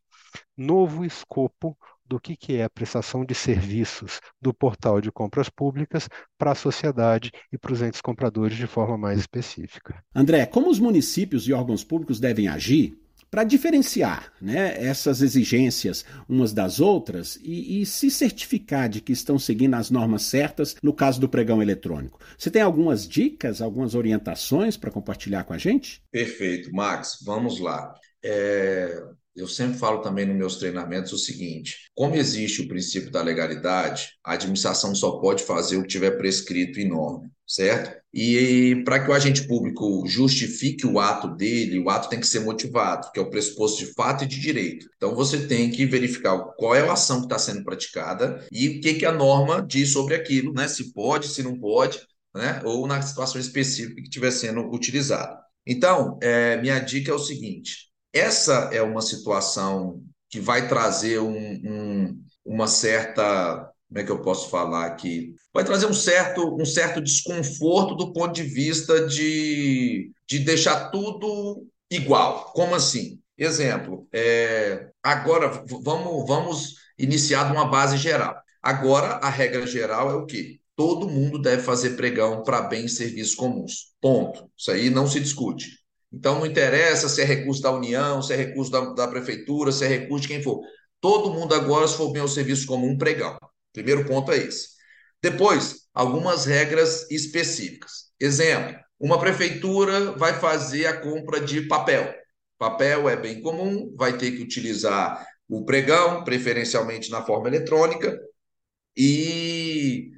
novo 0.55 1.05
escopo 1.05 1.77
do 2.07 2.19
que, 2.19 2.35
que 2.35 2.55
é 2.55 2.63
a 2.63 2.69
prestação 2.69 3.25
de 3.25 3.35
serviços 3.35 4.21
do 4.41 4.53
portal 4.53 5.01
de 5.01 5.11
compras 5.11 5.49
públicas 5.49 6.07
para 6.37 6.51
a 6.51 6.55
sociedade 6.55 7.31
e 7.51 7.57
para 7.57 7.73
os 7.73 7.81
entes 7.81 8.01
compradores 8.01 8.57
de 8.57 8.65
forma 8.65 8.97
mais 8.97 9.19
específica. 9.19 10.01
André, 10.15 10.45
como 10.45 10.69
os 10.69 10.79
municípios 10.79 11.47
e 11.47 11.53
órgãos 11.53 11.83
públicos 11.83 12.19
devem 12.19 12.47
agir 12.47 12.97
para 13.29 13.43
diferenciar 13.43 14.31
né, 14.41 14.75
essas 14.83 15.21
exigências 15.21 16.05
umas 16.27 16.53
das 16.53 16.79
outras 16.79 17.37
e, 17.41 17.81
e, 17.81 17.85
se 17.85 18.09
certificar 18.09 18.89
de 18.89 19.01
que 19.01 19.11
estão 19.11 19.37
seguindo 19.37 19.75
as 19.75 19.89
normas 19.89 20.23
certas 20.23 20.75
no 20.81 20.93
caso 20.93 21.19
do 21.19 21.29
pregão 21.29 21.61
eletrônico. 21.61 22.19
Você 22.37 22.49
tem 22.49 22.61
algumas 22.61 23.07
dicas, 23.07 23.61
algumas 23.61 23.95
orientações 23.95 24.77
para 24.77 24.91
compartilhar 24.91 25.43
com 25.43 25.53
a 25.53 25.57
gente? 25.57 26.01
Perfeito, 26.11 26.71
Max. 26.73 27.19
Vamos 27.23 27.59
lá. 27.59 27.93
É, 28.23 29.03
eu 29.37 29.47
sempre 29.47 29.77
falo 29.77 30.01
também 30.01 30.25
nos 30.25 30.35
meus 30.35 30.57
treinamentos 30.57 31.13
o 31.13 31.17
seguinte: 31.17 31.91
como 31.93 32.15
existe 32.15 32.61
o 32.61 32.67
princípio 32.67 33.11
da 33.11 33.21
legalidade, 33.21 34.13
a 34.23 34.33
administração 34.33 34.95
só 34.95 35.19
pode 35.19 35.43
fazer 35.43 35.77
o 35.77 35.83
que 35.83 35.89
tiver 35.89 36.11
prescrito 36.17 36.79
em 36.79 36.89
norma, 36.89 37.29
certo? 37.45 37.96
E 38.13 38.81
para 38.85 38.99
que 39.03 39.11
o 39.11 39.13
agente 39.13 39.47
público 39.47 40.03
justifique 40.07 40.87
o 40.87 40.99
ato 40.99 41.27
dele, 41.35 41.79
o 41.79 41.89
ato 41.89 42.09
tem 42.09 42.19
que 42.19 42.27
ser 42.27 42.39
motivado, 42.39 43.11
que 43.11 43.19
é 43.19 43.21
o 43.21 43.29
pressuposto 43.29 43.85
de 43.85 43.93
fato 43.93 44.23
e 44.23 44.27
de 44.27 44.39
direito. 44.39 44.87
Então 44.95 45.13
você 45.13 45.45
tem 45.45 45.69
que 45.69 45.85
verificar 45.85 46.37
qual 46.57 46.73
é 46.73 46.87
a 46.87 46.93
ação 46.93 47.19
que 47.19 47.25
está 47.25 47.37
sendo 47.37 47.63
praticada 47.63 48.45
e 48.51 48.69
o 48.69 48.81
que, 48.81 48.95
que 48.95 49.05
a 49.05 49.11
norma 49.11 49.61
diz 49.61 49.91
sobre 49.91 50.15
aquilo, 50.15 50.53
né? 50.53 50.67
Se 50.67 50.93
pode, 50.93 51.27
se 51.27 51.43
não 51.43 51.59
pode, 51.59 51.99
né? 52.35 52.61
Ou 52.63 52.87
na 52.87 53.01
situação 53.01 53.39
específica 53.39 53.95
que 53.95 54.03
estiver 54.03 54.31
sendo 54.31 54.61
utilizada. 54.73 55.37
Então, 55.65 56.17
é, 56.21 56.57
minha 56.61 56.79
dica 56.79 57.11
é 57.11 57.13
o 57.13 57.19
seguinte: 57.19 57.89
essa 58.13 58.69
é 58.71 58.81
uma 58.81 59.01
situação 59.01 60.01
que 60.29 60.39
vai 60.39 60.67
trazer 60.67 61.19
um, 61.19 61.35
um, 61.35 62.23
uma 62.45 62.67
certa. 62.67 63.71
Como 63.87 63.99
é 63.99 64.03
que 64.03 64.11
eu 64.11 64.21
posso 64.21 64.49
falar 64.49 64.85
aqui? 64.85 65.33
Vai 65.53 65.63
trazer 65.63 65.85
um 65.85 65.93
certo, 65.93 66.55
um 66.59 66.65
certo 66.65 67.01
desconforto 67.01 67.95
do 67.95 68.11
ponto 68.11 68.33
de 68.33 68.43
vista 68.43 69.07
de, 69.07 70.11
de 70.27 70.39
deixar 70.39 70.89
tudo 70.89 71.65
igual. 71.89 72.51
Como 72.53 72.75
assim? 72.75 73.19
Exemplo, 73.37 74.07
é, 74.11 74.89
agora 75.01 75.63
vamos, 75.83 76.27
vamos 76.27 76.75
iniciar 76.97 77.45
de 77.45 77.53
uma 77.53 77.65
base 77.65 77.97
geral. 77.97 78.35
Agora, 78.61 79.19
a 79.21 79.29
regra 79.29 79.65
geral 79.65 80.11
é 80.11 80.15
o 80.15 80.25
quê? 80.25 80.59
Todo 80.75 81.09
mundo 81.09 81.41
deve 81.41 81.63
fazer 81.63 81.91
pregão 81.91 82.43
para 82.43 82.61
bens 82.61 82.93
e 82.93 82.95
serviços 82.95 83.35
comuns. 83.35 83.93
Ponto. 84.01 84.49
Isso 84.57 84.71
aí 84.71 84.89
não 84.89 85.07
se 85.07 85.19
discute. 85.19 85.79
Então, 86.11 86.39
não 86.39 86.45
interessa 86.45 87.07
se 87.07 87.21
é 87.21 87.25
recurso 87.25 87.61
da 87.61 87.71
União, 87.71 88.21
se 88.21 88.33
é 88.33 88.35
recurso 88.35 88.71
da, 88.71 88.81
da 88.93 89.07
Prefeitura, 89.07 89.71
se 89.71 89.85
é 89.85 89.87
recurso 89.87 90.23
de 90.23 90.27
quem 90.27 90.43
for. 90.43 90.61
Todo 90.99 91.31
mundo 91.31 91.53
agora, 91.53 91.87
se 91.87 91.95
for 91.95 92.11
bem 92.11 92.21
o 92.21 92.27
serviço 92.27 92.65
comum, 92.65 92.97
pregão. 92.97 93.37
Primeiro 93.77 94.05
ponto 94.05 94.31
é 94.31 94.37
esse. 94.37 94.69
Depois, 95.21 95.87
algumas 95.93 96.45
regras 96.45 97.05
específicas. 97.11 98.05
Exemplo, 98.19 98.75
uma 98.99 99.19
prefeitura 99.19 100.13
vai 100.13 100.39
fazer 100.39 100.87
a 100.87 100.99
compra 100.99 101.39
de 101.39 101.61
papel. 101.67 102.11
Papel 102.57 103.07
é 103.07 103.15
bem 103.15 103.39
comum, 103.39 103.93
vai 103.95 104.17
ter 104.17 104.31
que 104.31 104.41
utilizar 104.41 105.23
o 105.47 105.63
pregão, 105.63 106.23
preferencialmente 106.23 107.11
na 107.11 107.23
forma 107.23 107.49
eletrônica, 107.49 108.19
e, 108.97 110.09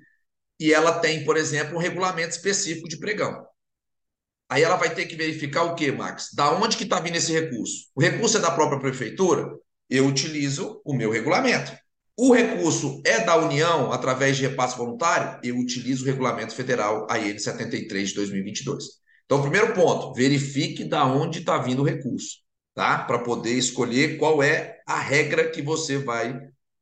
e 0.57 0.73
ela 0.73 0.97
tem, 0.99 1.25
por 1.25 1.36
exemplo, 1.36 1.75
um 1.75 1.81
regulamento 1.81 2.29
específico 2.29 2.88
de 2.88 2.97
pregão. 2.97 3.45
Aí 4.47 4.63
ela 4.63 4.77
vai 4.77 4.95
ter 4.95 5.05
que 5.05 5.17
verificar 5.17 5.63
o 5.63 5.75
quê, 5.75 5.91
Max? 5.91 6.29
Da 6.34 6.49
onde 6.53 6.77
que 6.77 6.86
está 6.86 7.01
vindo 7.01 7.17
esse 7.17 7.34
recurso? 7.34 7.89
O 7.93 8.01
recurso 8.01 8.38
é 8.38 8.39
da 8.39 8.51
própria 8.51 8.79
prefeitura? 8.79 9.53
Eu 9.89 10.05
utilizo 10.07 10.81
o 10.86 10.93
meu 10.93 11.11
regulamento. 11.11 11.77
O 12.22 12.34
recurso 12.34 13.01
é 13.05 13.22
da 13.24 13.38
União 13.38 13.93
através 13.93 14.36
de 14.36 14.45
repasse 14.45 14.78
voluntário? 14.78 15.39
Eu 15.41 15.57
utilizo 15.57 16.03
o 16.03 16.05
Regulamento 16.05 16.53
Federal 16.53 17.07
AN 17.09 17.39
73 17.39 18.09
de 18.09 18.15
2022. 18.15 18.84
Então, 19.24 19.41
primeiro 19.41 19.74
ponto, 19.74 20.13
verifique 20.13 20.84
da 20.84 21.05
onde 21.05 21.39
está 21.39 21.57
vindo 21.59 21.82
o 21.82 21.86
recurso, 21.86 22.39
tá? 22.76 23.05
Para 23.05 23.20
poder 23.20 23.53
escolher 23.53 24.17
qual 24.17 24.43
é 24.43 24.82
a 24.86 24.99
regra 24.99 25.49
que 25.49 25.61
você 25.61 25.97
vai 25.97 26.38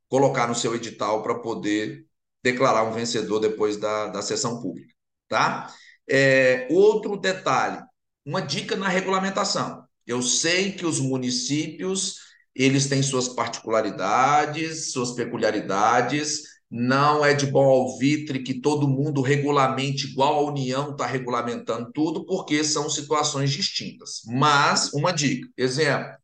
colocar 0.09 0.47
no 0.47 0.55
seu 0.55 0.73
edital 0.73 1.21
para 1.21 1.35
poder 1.35 2.07
declarar 2.43 2.85
um 2.85 2.93
vencedor 2.93 3.39
depois 3.39 3.77
da, 3.77 4.07
da 4.07 4.23
sessão 4.23 4.59
pública, 4.59 4.91
tá? 5.29 5.71
É, 6.09 6.67
outro 6.71 7.15
detalhe, 7.15 7.79
uma 8.25 8.41
dica 8.41 8.75
na 8.75 8.87
regulamentação. 8.87 9.85
Eu 10.03 10.23
sei 10.23 10.71
que 10.71 10.83
os 10.83 10.99
municípios 10.99 12.26
eles 12.57 12.87
têm 12.87 13.03
suas 13.03 13.27
particularidades, 13.27 14.91
suas 14.91 15.11
peculiaridades. 15.11 16.57
Não 16.69 17.25
é 17.25 17.33
de 17.33 17.45
bom 17.45 17.65
alvitre 17.65 18.43
que 18.43 18.59
todo 18.59 18.87
mundo 18.87 19.21
regulamente, 19.21 20.07
igual 20.07 20.39
a 20.39 20.51
União 20.51 20.91
está 20.91 21.05
regulamentando 21.05 21.91
tudo, 21.93 22.25
porque 22.25 22.63
são 22.63 22.89
situações 22.89 23.51
distintas. 23.51 24.21
Mas, 24.25 24.91
uma 24.93 25.13
dica: 25.13 25.47
exemplo, 25.55 26.17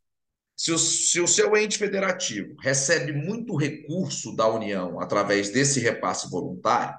se 0.57 0.71
o, 0.71 0.77
se 0.77 1.21
o 1.21 1.27
seu 1.27 1.55
ente 1.55 1.77
federativo 1.77 2.55
recebe 2.59 3.13
muito 3.13 3.55
recurso 3.55 4.36
da 4.36 4.47
União 4.47 4.99
através 4.99 5.49
desse 5.49 5.79
repasse 5.79 6.29
voluntário, 6.29 6.97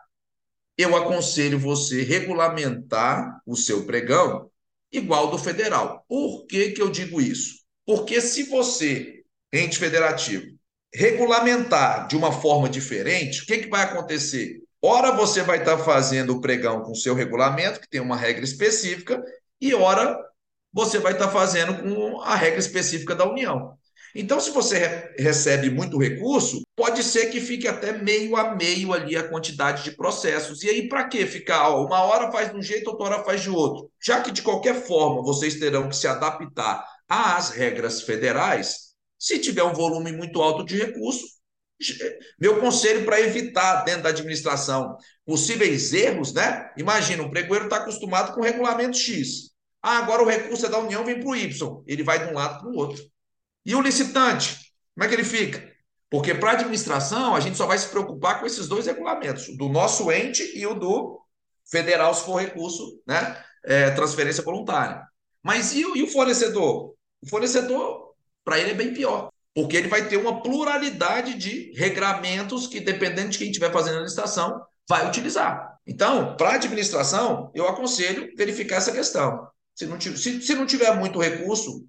eu 0.76 0.96
aconselho 0.96 1.58
você 1.58 2.02
regulamentar 2.02 3.40
o 3.46 3.56
seu 3.56 3.84
pregão 3.84 4.50
igual 4.92 5.30
do 5.30 5.38
federal. 5.38 6.04
Por 6.08 6.46
que, 6.46 6.70
que 6.70 6.82
eu 6.82 6.90
digo 6.90 7.20
isso? 7.20 7.64
Porque 7.86 8.20
se 8.20 8.44
você 8.44 9.13
ente 9.54 9.78
federativo, 9.78 10.46
regulamentar 10.92 12.06
de 12.06 12.16
uma 12.16 12.32
forma 12.32 12.68
diferente, 12.68 13.42
o 13.42 13.46
que, 13.46 13.58
que 13.58 13.70
vai 13.70 13.82
acontecer? 13.82 14.60
Ora, 14.82 15.12
você 15.12 15.42
vai 15.42 15.58
estar 15.58 15.78
fazendo 15.78 16.34
o 16.36 16.40
pregão 16.40 16.82
com 16.82 16.92
o 16.92 16.96
seu 16.96 17.14
regulamento, 17.14 17.80
que 17.80 17.88
tem 17.88 18.00
uma 18.00 18.16
regra 18.16 18.44
específica, 18.44 19.22
e 19.60 19.74
ora, 19.74 20.18
você 20.72 20.98
vai 20.98 21.12
estar 21.12 21.30
fazendo 21.30 21.82
com 21.82 22.20
a 22.20 22.34
regra 22.34 22.58
específica 22.58 23.14
da 23.14 23.28
União. 23.28 23.78
Então, 24.14 24.38
se 24.38 24.50
você 24.50 24.78
re 24.78 25.14
recebe 25.18 25.70
muito 25.70 25.98
recurso, 25.98 26.62
pode 26.76 27.02
ser 27.02 27.30
que 27.30 27.40
fique 27.40 27.66
até 27.66 27.92
meio 27.92 28.36
a 28.36 28.54
meio 28.54 28.92
ali 28.92 29.16
a 29.16 29.26
quantidade 29.28 29.82
de 29.82 29.96
processos. 29.96 30.62
E 30.62 30.68
aí, 30.68 30.88
para 30.88 31.08
que 31.08 31.26
ficar? 31.26 31.70
Ó, 31.70 31.84
uma 31.84 32.02
hora 32.02 32.30
faz 32.30 32.50
de 32.50 32.56
um 32.56 32.62
jeito, 32.62 32.88
outra 32.88 33.06
hora 33.06 33.24
faz 33.24 33.42
de 33.42 33.50
outro. 33.50 33.90
Já 34.04 34.20
que, 34.20 34.30
de 34.30 34.42
qualquer 34.42 34.74
forma, 34.86 35.22
vocês 35.22 35.58
terão 35.58 35.88
que 35.88 35.96
se 35.96 36.06
adaptar 36.06 36.84
às 37.08 37.50
regras 37.50 38.02
federais, 38.02 38.83
se 39.24 39.38
tiver 39.38 39.62
um 39.62 39.72
volume 39.72 40.12
muito 40.12 40.42
alto 40.42 40.62
de 40.66 40.76
recurso, 40.76 41.24
meu 42.38 42.60
conselho 42.60 43.06
para 43.06 43.18
evitar 43.22 43.82
dentro 43.82 44.02
da 44.02 44.10
administração 44.10 44.98
possíveis 45.24 45.94
erros, 45.94 46.34
né? 46.34 46.70
Imagina, 46.76 47.22
o 47.22 47.30
pregoeiro 47.30 47.64
está 47.64 47.78
acostumado 47.78 48.34
com 48.34 48.40
o 48.40 48.44
regulamento 48.44 48.98
X. 48.98 49.50
Ah, 49.82 49.96
agora 49.96 50.22
o 50.22 50.28
recurso 50.28 50.66
é 50.66 50.68
da 50.68 50.78
União, 50.78 51.06
vem 51.06 51.20
para 51.20 51.28
o 51.30 51.34
Y. 51.34 51.82
Ele 51.86 52.02
vai 52.02 52.18
de 52.18 52.30
um 52.30 52.34
lado 52.34 52.60
para 52.60 52.68
o 52.68 52.76
outro. 52.76 53.02
E 53.64 53.74
o 53.74 53.80
licitante, 53.80 54.58
como 54.94 55.06
é 55.06 55.08
que 55.08 55.14
ele 55.14 55.24
fica? 55.24 55.72
Porque 56.10 56.34
para 56.34 56.50
a 56.50 56.54
administração, 56.54 57.34
a 57.34 57.40
gente 57.40 57.56
só 57.56 57.66
vai 57.66 57.78
se 57.78 57.88
preocupar 57.88 58.40
com 58.40 58.46
esses 58.46 58.68
dois 58.68 58.84
regulamentos, 58.84 59.56
do 59.56 59.70
nosso 59.70 60.12
ente 60.12 60.42
e 60.54 60.66
o 60.66 60.74
do 60.74 61.18
federal, 61.70 62.14
se 62.14 62.26
for 62.26 62.42
recurso, 62.42 63.00
né? 63.06 63.42
É, 63.64 63.90
transferência 63.92 64.44
voluntária. 64.44 65.02
Mas 65.42 65.72
e, 65.72 65.80
e 65.80 66.02
o 66.02 66.08
fornecedor? 66.08 66.94
O 67.22 67.28
fornecedor 67.28 68.03
para 68.44 68.58
ele 68.58 68.72
é 68.72 68.74
bem 68.74 68.92
pior. 68.92 69.30
Porque 69.54 69.76
ele 69.76 69.88
vai 69.88 70.08
ter 70.08 70.16
uma 70.16 70.42
pluralidade 70.42 71.34
de 71.34 71.72
regramentos 71.76 72.66
que, 72.66 72.80
dependendo 72.80 73.30
de 73.30 73.38
quem 73.38 73.48
estiver 73.48 73.72
fazendo 73.72 73.98
a 73.98 74.02
licitação, 74.02 74.60
vai 74.88 75.06
utilizar. 75.06 75.74
Então, 75.86 76.36
para 76.36 76.50
a 76.50 76.54
administração, 76.54 77.50
eu 77.54 77.68
aconselho 77.68 78.32
verificar 78.36 78.76
essa 78.76 78.92
questão. 78.92 79.46
Se 79.74 79.86
não, 79.86 79.98
tiver, 79.98 80.16
se, 80.16 80.40
se 80.40 80.54
não 80.54 80.66
tiver 80.66 80.94
muito 80.96 81.20
recurso 81.20 81.84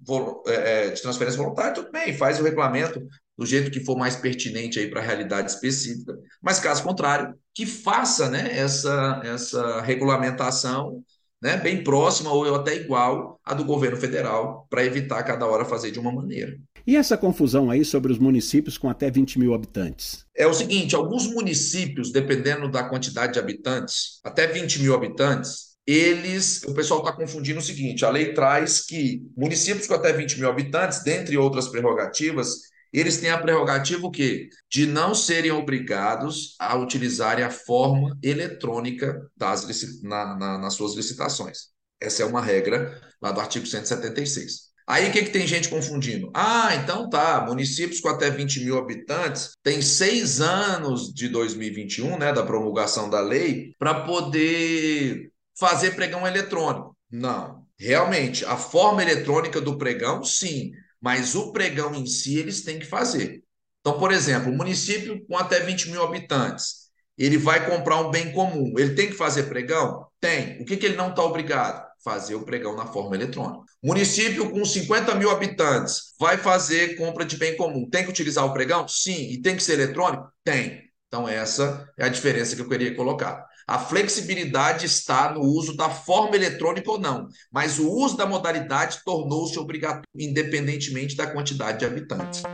é, 0.46 0.54
é, 0.86 0.90
de 0.90 1.00
transferência 1.00 1.38
voluntária, 1.38 1.72
tudo 1.72 1.90
bem, 1.92 2.16
faz 2.16 2.40
o 2.40 2.42
regulamento 2.42 3.00
do 3.38 3.46
jeito 3.46 3.70
que 3.70 3.84
for 3.84 3.96
mais 3.96 4.16
pertinente 4.16 4.78
aí 4.78 4.88
para 4.88 5.00
a 5.00 5.04
realidade 5.04 5.50
específica. 5.50 6.16
Mas, 6.42 6.58
caso 6.58 6.82
contrário, 6.82 7.34
que 7.54 7.64
faça 7.64 8.28
né, 8.28 8.58
essa, 8.58 9.20
essa 9.24 9.80
regulamentação 9.82 11.02
né, 11.46 11.56
bem 11.56 11.84
próxima 11.84 12.32
ou 12.32 12.52
até 12.56 12.74
igual 12.74 13.38
à 13.44 13.54
do 13.54 13.64
governo 13.64 13.96
federal, 13.96 14.66
para 14.68 14.84
evitar 14.84 15.22
cada 15.22 15.46
hora 15.46 15.64
fazer 15.64 15.92
de 15.92 16.00
uma 16.00 16.10
maneira. 16.10 16.58
E 16.84 16.96
essa 16.96 17.16
confusão 17.16 17.70
aí 17.70 17.84
sobre 17.84 18.10
os 18.10 18.18
municípios 18.18 18.76
com 18.76 18.90
até 18.90 19.08
20 19.12 19.38
mil 19.38 19.54
habitantes? 19.54 20.24
É 20.36 20.44
o 20.44 20.52
seguinte: 20.52 20.96
alguns 20.96 21.28
municípios, 21.28 22.10
dependendo 22.10 22.68
da 22.68 22.82
quantidade 22.82 23.34
de 23.34 23.38
habitantes, 23.38 24.20
até 24.24 24.48
20 24.48 24.82
mil 24.82 24.92
habitantes, 24.92 25.76
eles, 25.86 26.64
o 26.64 26.74
pessoal 26.74 26.98
está 26.98 27.12
confundindo 27.12 27.60
o 27.60 27.62
seguinte: 27.62 28.04
a 28.04 28.10
lei 28.10 28.34
traz 28.34 28.84
que 28.84 29.22
municípios 29.36 29.86
com 29.86 29.94
até 29.94 30.12
20 30.12 30.40
mil 30.40 30.50
habitantes, 30.50 31.04
dentre 31.04 31.38
outras 31.38 31.68
prerrogativas, 31.68 32.62
eles 32.98 33.18
têm 33.18 33.30
a 33.30 33.38
prerrogativa 33.38 34.06
o 34.06 34.10
quê? 34.10 34.48
De 34.70 34.86
não 34.86 35.14
serem 35.14 35.50
obrigados 35.50 36.54
a 36.58 36.76
utilizarem 36.76 37.44
a 37.44 37.50
forma 37.50 38.16
eletrônica 38.22 39.30
das, 39.36 39.66
na, 40.02 40.36
na, 40.36 40.58
nas 40.58 40.74
suas 40.74 40.94
licitações. 40.94 41.68
Essa 42.00 42.22
é 42.22 42.26
uma 42.26 42.40
regra 42.40 43.00
lá 43.20 43.32
do 43.32 43.40
artigo 43.40 43.66
176. 43.66 44.66
Aí 44.86 45.08
o 45.08 45.12
que, 45.12 45.24
que 45.24 45.30
tem 45.30 45.46
gente 45.46 45.68
confundindo? 45.68 46.30
Ah, 46.32 46.74
então 46.76 47.10
tá, 47.10 47.44
municípios 47.44 48.00
com 48.00 48.08
até 48.08 48.30
20 48.30 48.64
mil 48.64 48.78
habitantes 48.78 49.50
têm 49.62 49.82
seis 49.82 50.40
anos 50.40 51.12
de 51.12 51.28
2021, 51.28 52.16
né, 52.16 52.32
da 52.32 52.44
promulgação 52.44 53.10
da 53.10 53.20
lei, 53.20 53.74
para 53.80 54.02
poder 54.04 55.32
fazer 55.58 55.96
pregão 55.96 56.24
eletrônico. 56.24 56.96
Não, 57.10 57.66
realmente, 57.76 58.44
a 58.44 58.56
forma 58.56 59.02
eletrônica 59.02 59.60
do 59.60 59.76
pregão, 59.76 60.22
sim, 60.22 60.70
mas 61.06 61.36
o 61.36 61.52
pregão 61.52 61.94
em 61.94 62.04
si 62.04 62.36
eles 62.36 62.62
têm 62.62 62.80
que 62.80 62.84
fazer. 62.84 63.40
Então, 63.78 63.96
por 63.96 64.10
exemplo, 64.10 64.50
o 64.50 64.56
município 64.56 65.24
com 65.28 65.38
até 65.38 65.60
20 65.60 65.92
mil 65.92 66.02
habitantes, 66.02 66.90
ele 67.16 67.38
vai 67.38 67.64
comprar 67.64 68.00
um 68.00 68.10
bem 68.10 68.32
comum, 68.32 68.74
ele 68.76 68.96
tem 68.96 69.06
que 69.06 69.12
fazer 69.12 69.44
pregão? 69.44 70.04
Tem. 70.20 70.60
O 70.60 70.64
que, 70.64 70.76
que 70.76 70.84
ele 70.84 70.96
não 70.96 71.10
está 71.10 71.22
obrigado? 71.22 71.86
Fazer 72.02 72.34
o 72.34 72.44
pregão 72.44 72.74
na 72.74 72.86
forma 72.86 73.14
eletrônica. 73.14 73.62
Município 73.80 74.50
com 74.50 74.64
50 74.64 75.14
mil 75.14 75.30
habitantes 75.30 76.12
vai 76.18 76.38
fazer 76.38 76.96
compra 76.96 77.24
de 77.24 77.36
bem 77.36 77.56
comum, 77.56 77.88
tem 77.88 78.02
que 78.02 78.10
utilizar 78.10 78.44
o 78.44 78.52
pregão? 78.52 78.88
Sim. 78.88 79.30
E 79.30 79.40
tem 79.40 79.54
que 79.54 79.62
ser 79.62 79.74
eletrônico? 79.74 80.28
Tem. 80.42 80.90
Então, 81.06 81.28
essa 81.28 81.88
é 81.96 82.04
a 82.04 82.08
diferença 82.08 82.56
que 82.56 82.62
eu 82.62 82.68
queria 82.68 82.96
colocar. 82.96 83.46
A 83.68 83.80
flexibilidade 83.80 84.86
está 84.86 85.32
no 85.32 85.40
uso 85.40 85.76
da 85.76 85.90
forma 85.90 86.36
eletrônica 86.36 86.88
ou 86.88 87.00
não, 87.00 87.26
mas 87.50 87.80
o 87.80 87.90
uso 87.90 88.16
da 88.16 88.24
modalidade 88.24 89.00
tornou-se 89.04 89.58
obrigatório, 89.58 90.04
independentemente 90.14 91.16
da 91.16 91.26
quantidade 91.26 91.80
de 91.80 91.84
habitantes. 91.84 92.44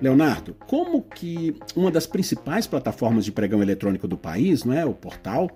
Leonardo, 0.00 0.56
como 0.66 1.02
que 1.02 1.54
uma 1.76 1.90
das 1.90 2.06
principais 2.06 2.66
plataformas 2.66 3.22
de 3.22 3.32
pregão 3.32 3.60
eletrônico 3.60 4.08
do 4.08 4.16
país, 4.16 4.64
não 4.64 4.72
é, 4.72 4.82
o 4.82 4.94
portal, 4.94 5.50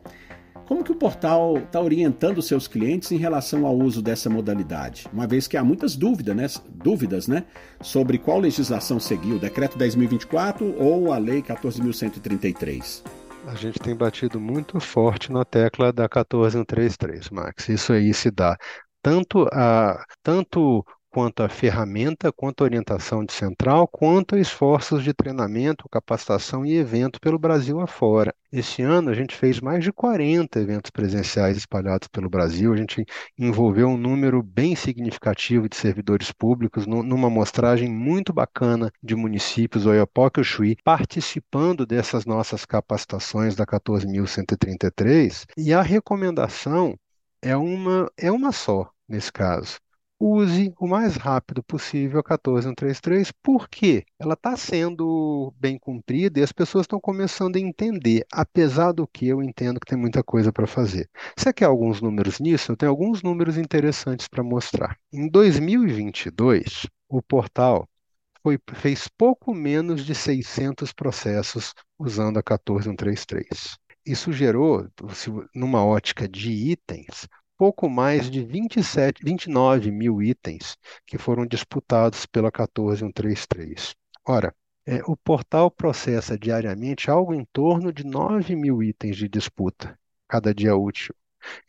como 0.67 0.85
que 0.85 0.93
o 0.93 0.97
portal 0.97 1.57
está 1.57 1.81
orientando 1.81 2.43
seus 2.43 2.69
clientes 2.69 3.11
em 3.11 3.17
relação 3.17 3.65
ao 3.65 3.75
uso 3.75 4.03
dessa 4.03 4.29
modalidade? 4.29 5.07
Uma 5.11 5.27
vez 5.27 5.49
que 5.49 5.57
há 5.57 5.65
muitas 5.65 5.97
dúvidas, 5.97 6.37
né, 6.37 6.47
dúvidas, 6.69 7.27
né, 7.27 7.45
sobre 7.81 8.19
qual 8.19 8.39
legislação 8.39 9.01
seguir, 9.01 9.33
o 9.33 9.39
Decreto 9.39 9.79
10.024 9.79 10.75
ou 10.79 11.11
a 11.11 11.17
Lei 11.17 11.41
14.133 11.41 13.22
a 13.47 13.55
gente 13.55 13.79
tem 13.79 13.97
batido 13.97 14.41
muito 14.41 14.79
forte 14.81 15.33
na 15.33 15.45
tecla 15.45 15.93
da 15.93 16.09
14133, 16.09 17.31
Max. 17.31 17.69
Isso 17.69 17.93
aí 17.93 18.13
se 18.15 18.31
dá 18.31 18.57
tanto 19.03 19.49
a 19.53 20.05
tanto 20.23 20.85
quanto 21.13 21.43
a 21.43 21.49
ferramenta, 21.49 22.33
quanto 22.33 22.63
a 22.63 22.65
orientação 22.65 23.23
de 23.23 23.35
central, 23.35 23.87
quanto 23.87 24.35
a 24.35 24.41
esforços 24.41 25.05
de 25.05 25.13
treinamento, 25.13 25.87
capacitação 25.91 26.65
e 26.65 26.75
evento 26.75 27.21
pelo 27.21 27.39
Brasil 27.39 27.81
afora. 27.81 28.35
Este 28.51 28.81
ano 28.81 29.11
a 29.11 29.15
gente 29.15 29.37
fez 29.37 29.61
mais 29.61 29.85
de 29.85 29.93
40 29.93 30.59
eventos 30.59 30.91
presenciais 30.91 31.59
espalhados 31.59 32.09
pelo 32.09 32.31
Brasil, 32.31 32.73
a 32.73 32.77
gente 32.77 33.05
envolveu 33.39 33.89
um 33.89 33.99
número 33.99 34.43
bem 34.43 34.75
significativo 34.75 35.69
de 35.69 35.77
servidores 35.77 36.33
públicos 36.33 36.87
numa 36.87 37.27
amostragem 37.27 37.91
muito 37.91 38.33
bacana 38.33 38.91
de 39.03 39.15
municípios, 39.15 39.85
Oiapoque 39.85 40.41
e 40.41 40.45
Chuí, 40.45 40.77
participando 40.83 41.85
dessas 41.85 42.25
nossas 42.25 42.65
capacitações 42.65 43.55
da 43.55 43.67
14.133, 43.67 45.45
e 45.59 45.75
a 45.75 45.83
recomendação 45.83 46.97
é 47.43 47.55
uma, 47.55 48.11
é 48.17 48.33
uma 48.33 48.51
só 48.51 48.91
nesse 49.07 49.31
caso 49.31 49.82
use 50.23 50.73
o 50.79 50.87
mais 50.87 51.17
rápido 51.17 51.63
possível 51.65 52.21
a 52.21 52.23
14133, 52.23 53.33
porque 53.43 54.05
ela 54.21 54.35
está 54.35 54.57
sendo 54.57 55.53
bem 55.59 55.77
cumprida 55.77 56.39
e 56.39 56.43
as 56.45 56.53
pessoas 56.53 56.85
estão 56.85 57.01
começando 57.01 57.57
a 57.57 57.61
entender, 57.61 58.25
apesar 58.33 58.93
do 58.93 59.07
que 59.07 59.27
eu 59.27 59.43
entendo 59.43 59.81
que 59.81 59.87
tem 59.87 59.99
muita 59.99 60.23
coisa 60.23 60.53
para 60.53 60.67
fazer. 60.67 61.11
Você 61.37 61.53
quer 61.53 61.65
alguns 61.65 62.01
números 62.01 62.39
nisso? 62.39 62.71
Eu 62.71 62.77
tenho 62.77 62.91
alguns 62.91 63.21
números 63.23 63.59
interessantes 63.59 64.29
para 64.29 64.45
mostrar. 64.45 64.97
Em 65.13 65.29
2022, 65.29 66.87
o 67.09 67.21
portal 67.21 67.89
foi, 68.45 68.59
fez 68.75 69.09
pouco 69.09 69.53
menos 69.53 70.05
de 70.05 70.15
600 70.15 70.93
processos 70.93 71.75
usando 71.99 72.39
a 72.39 72.43
14133. 72.43 73.77
Isso 74.07 74.33
gerou, 74.33 74.89
numa 75.55 75.85
ótica 75.85 76.29
de 76.29 76.51
itens, 76.51 77.29
pouco 77.63 77.89
mais 77.89 78.29
de 78.29 78.45
27, 78.45 79.25
29 79.25 79.93
mil 79.93 80.21
itens 80.21 80.77
que 81.07 81.17
foram 81.17 81.47
disputados 81.47 82.27
pela 82.27 82.51
14133. 82.51 83.95
Ora, 84.27 84.53
é, 84.85 85.01
o 85.07 85.17
portal 85.17 85.71
processa 85.71 86.37
diariamente 86.37 87.09
algo 87.09 87.33
em 87.33 87.47
torno 87.53 87.93
de 87.93 88.05
9 88.05 88.57
mil 88.57 88.83
itens 88.83 89.17
de 89.17 89.29
disputa 89.29 89.97
cada 90.27 90.53
dia 90.53 90.75
útil. 90.75 91.15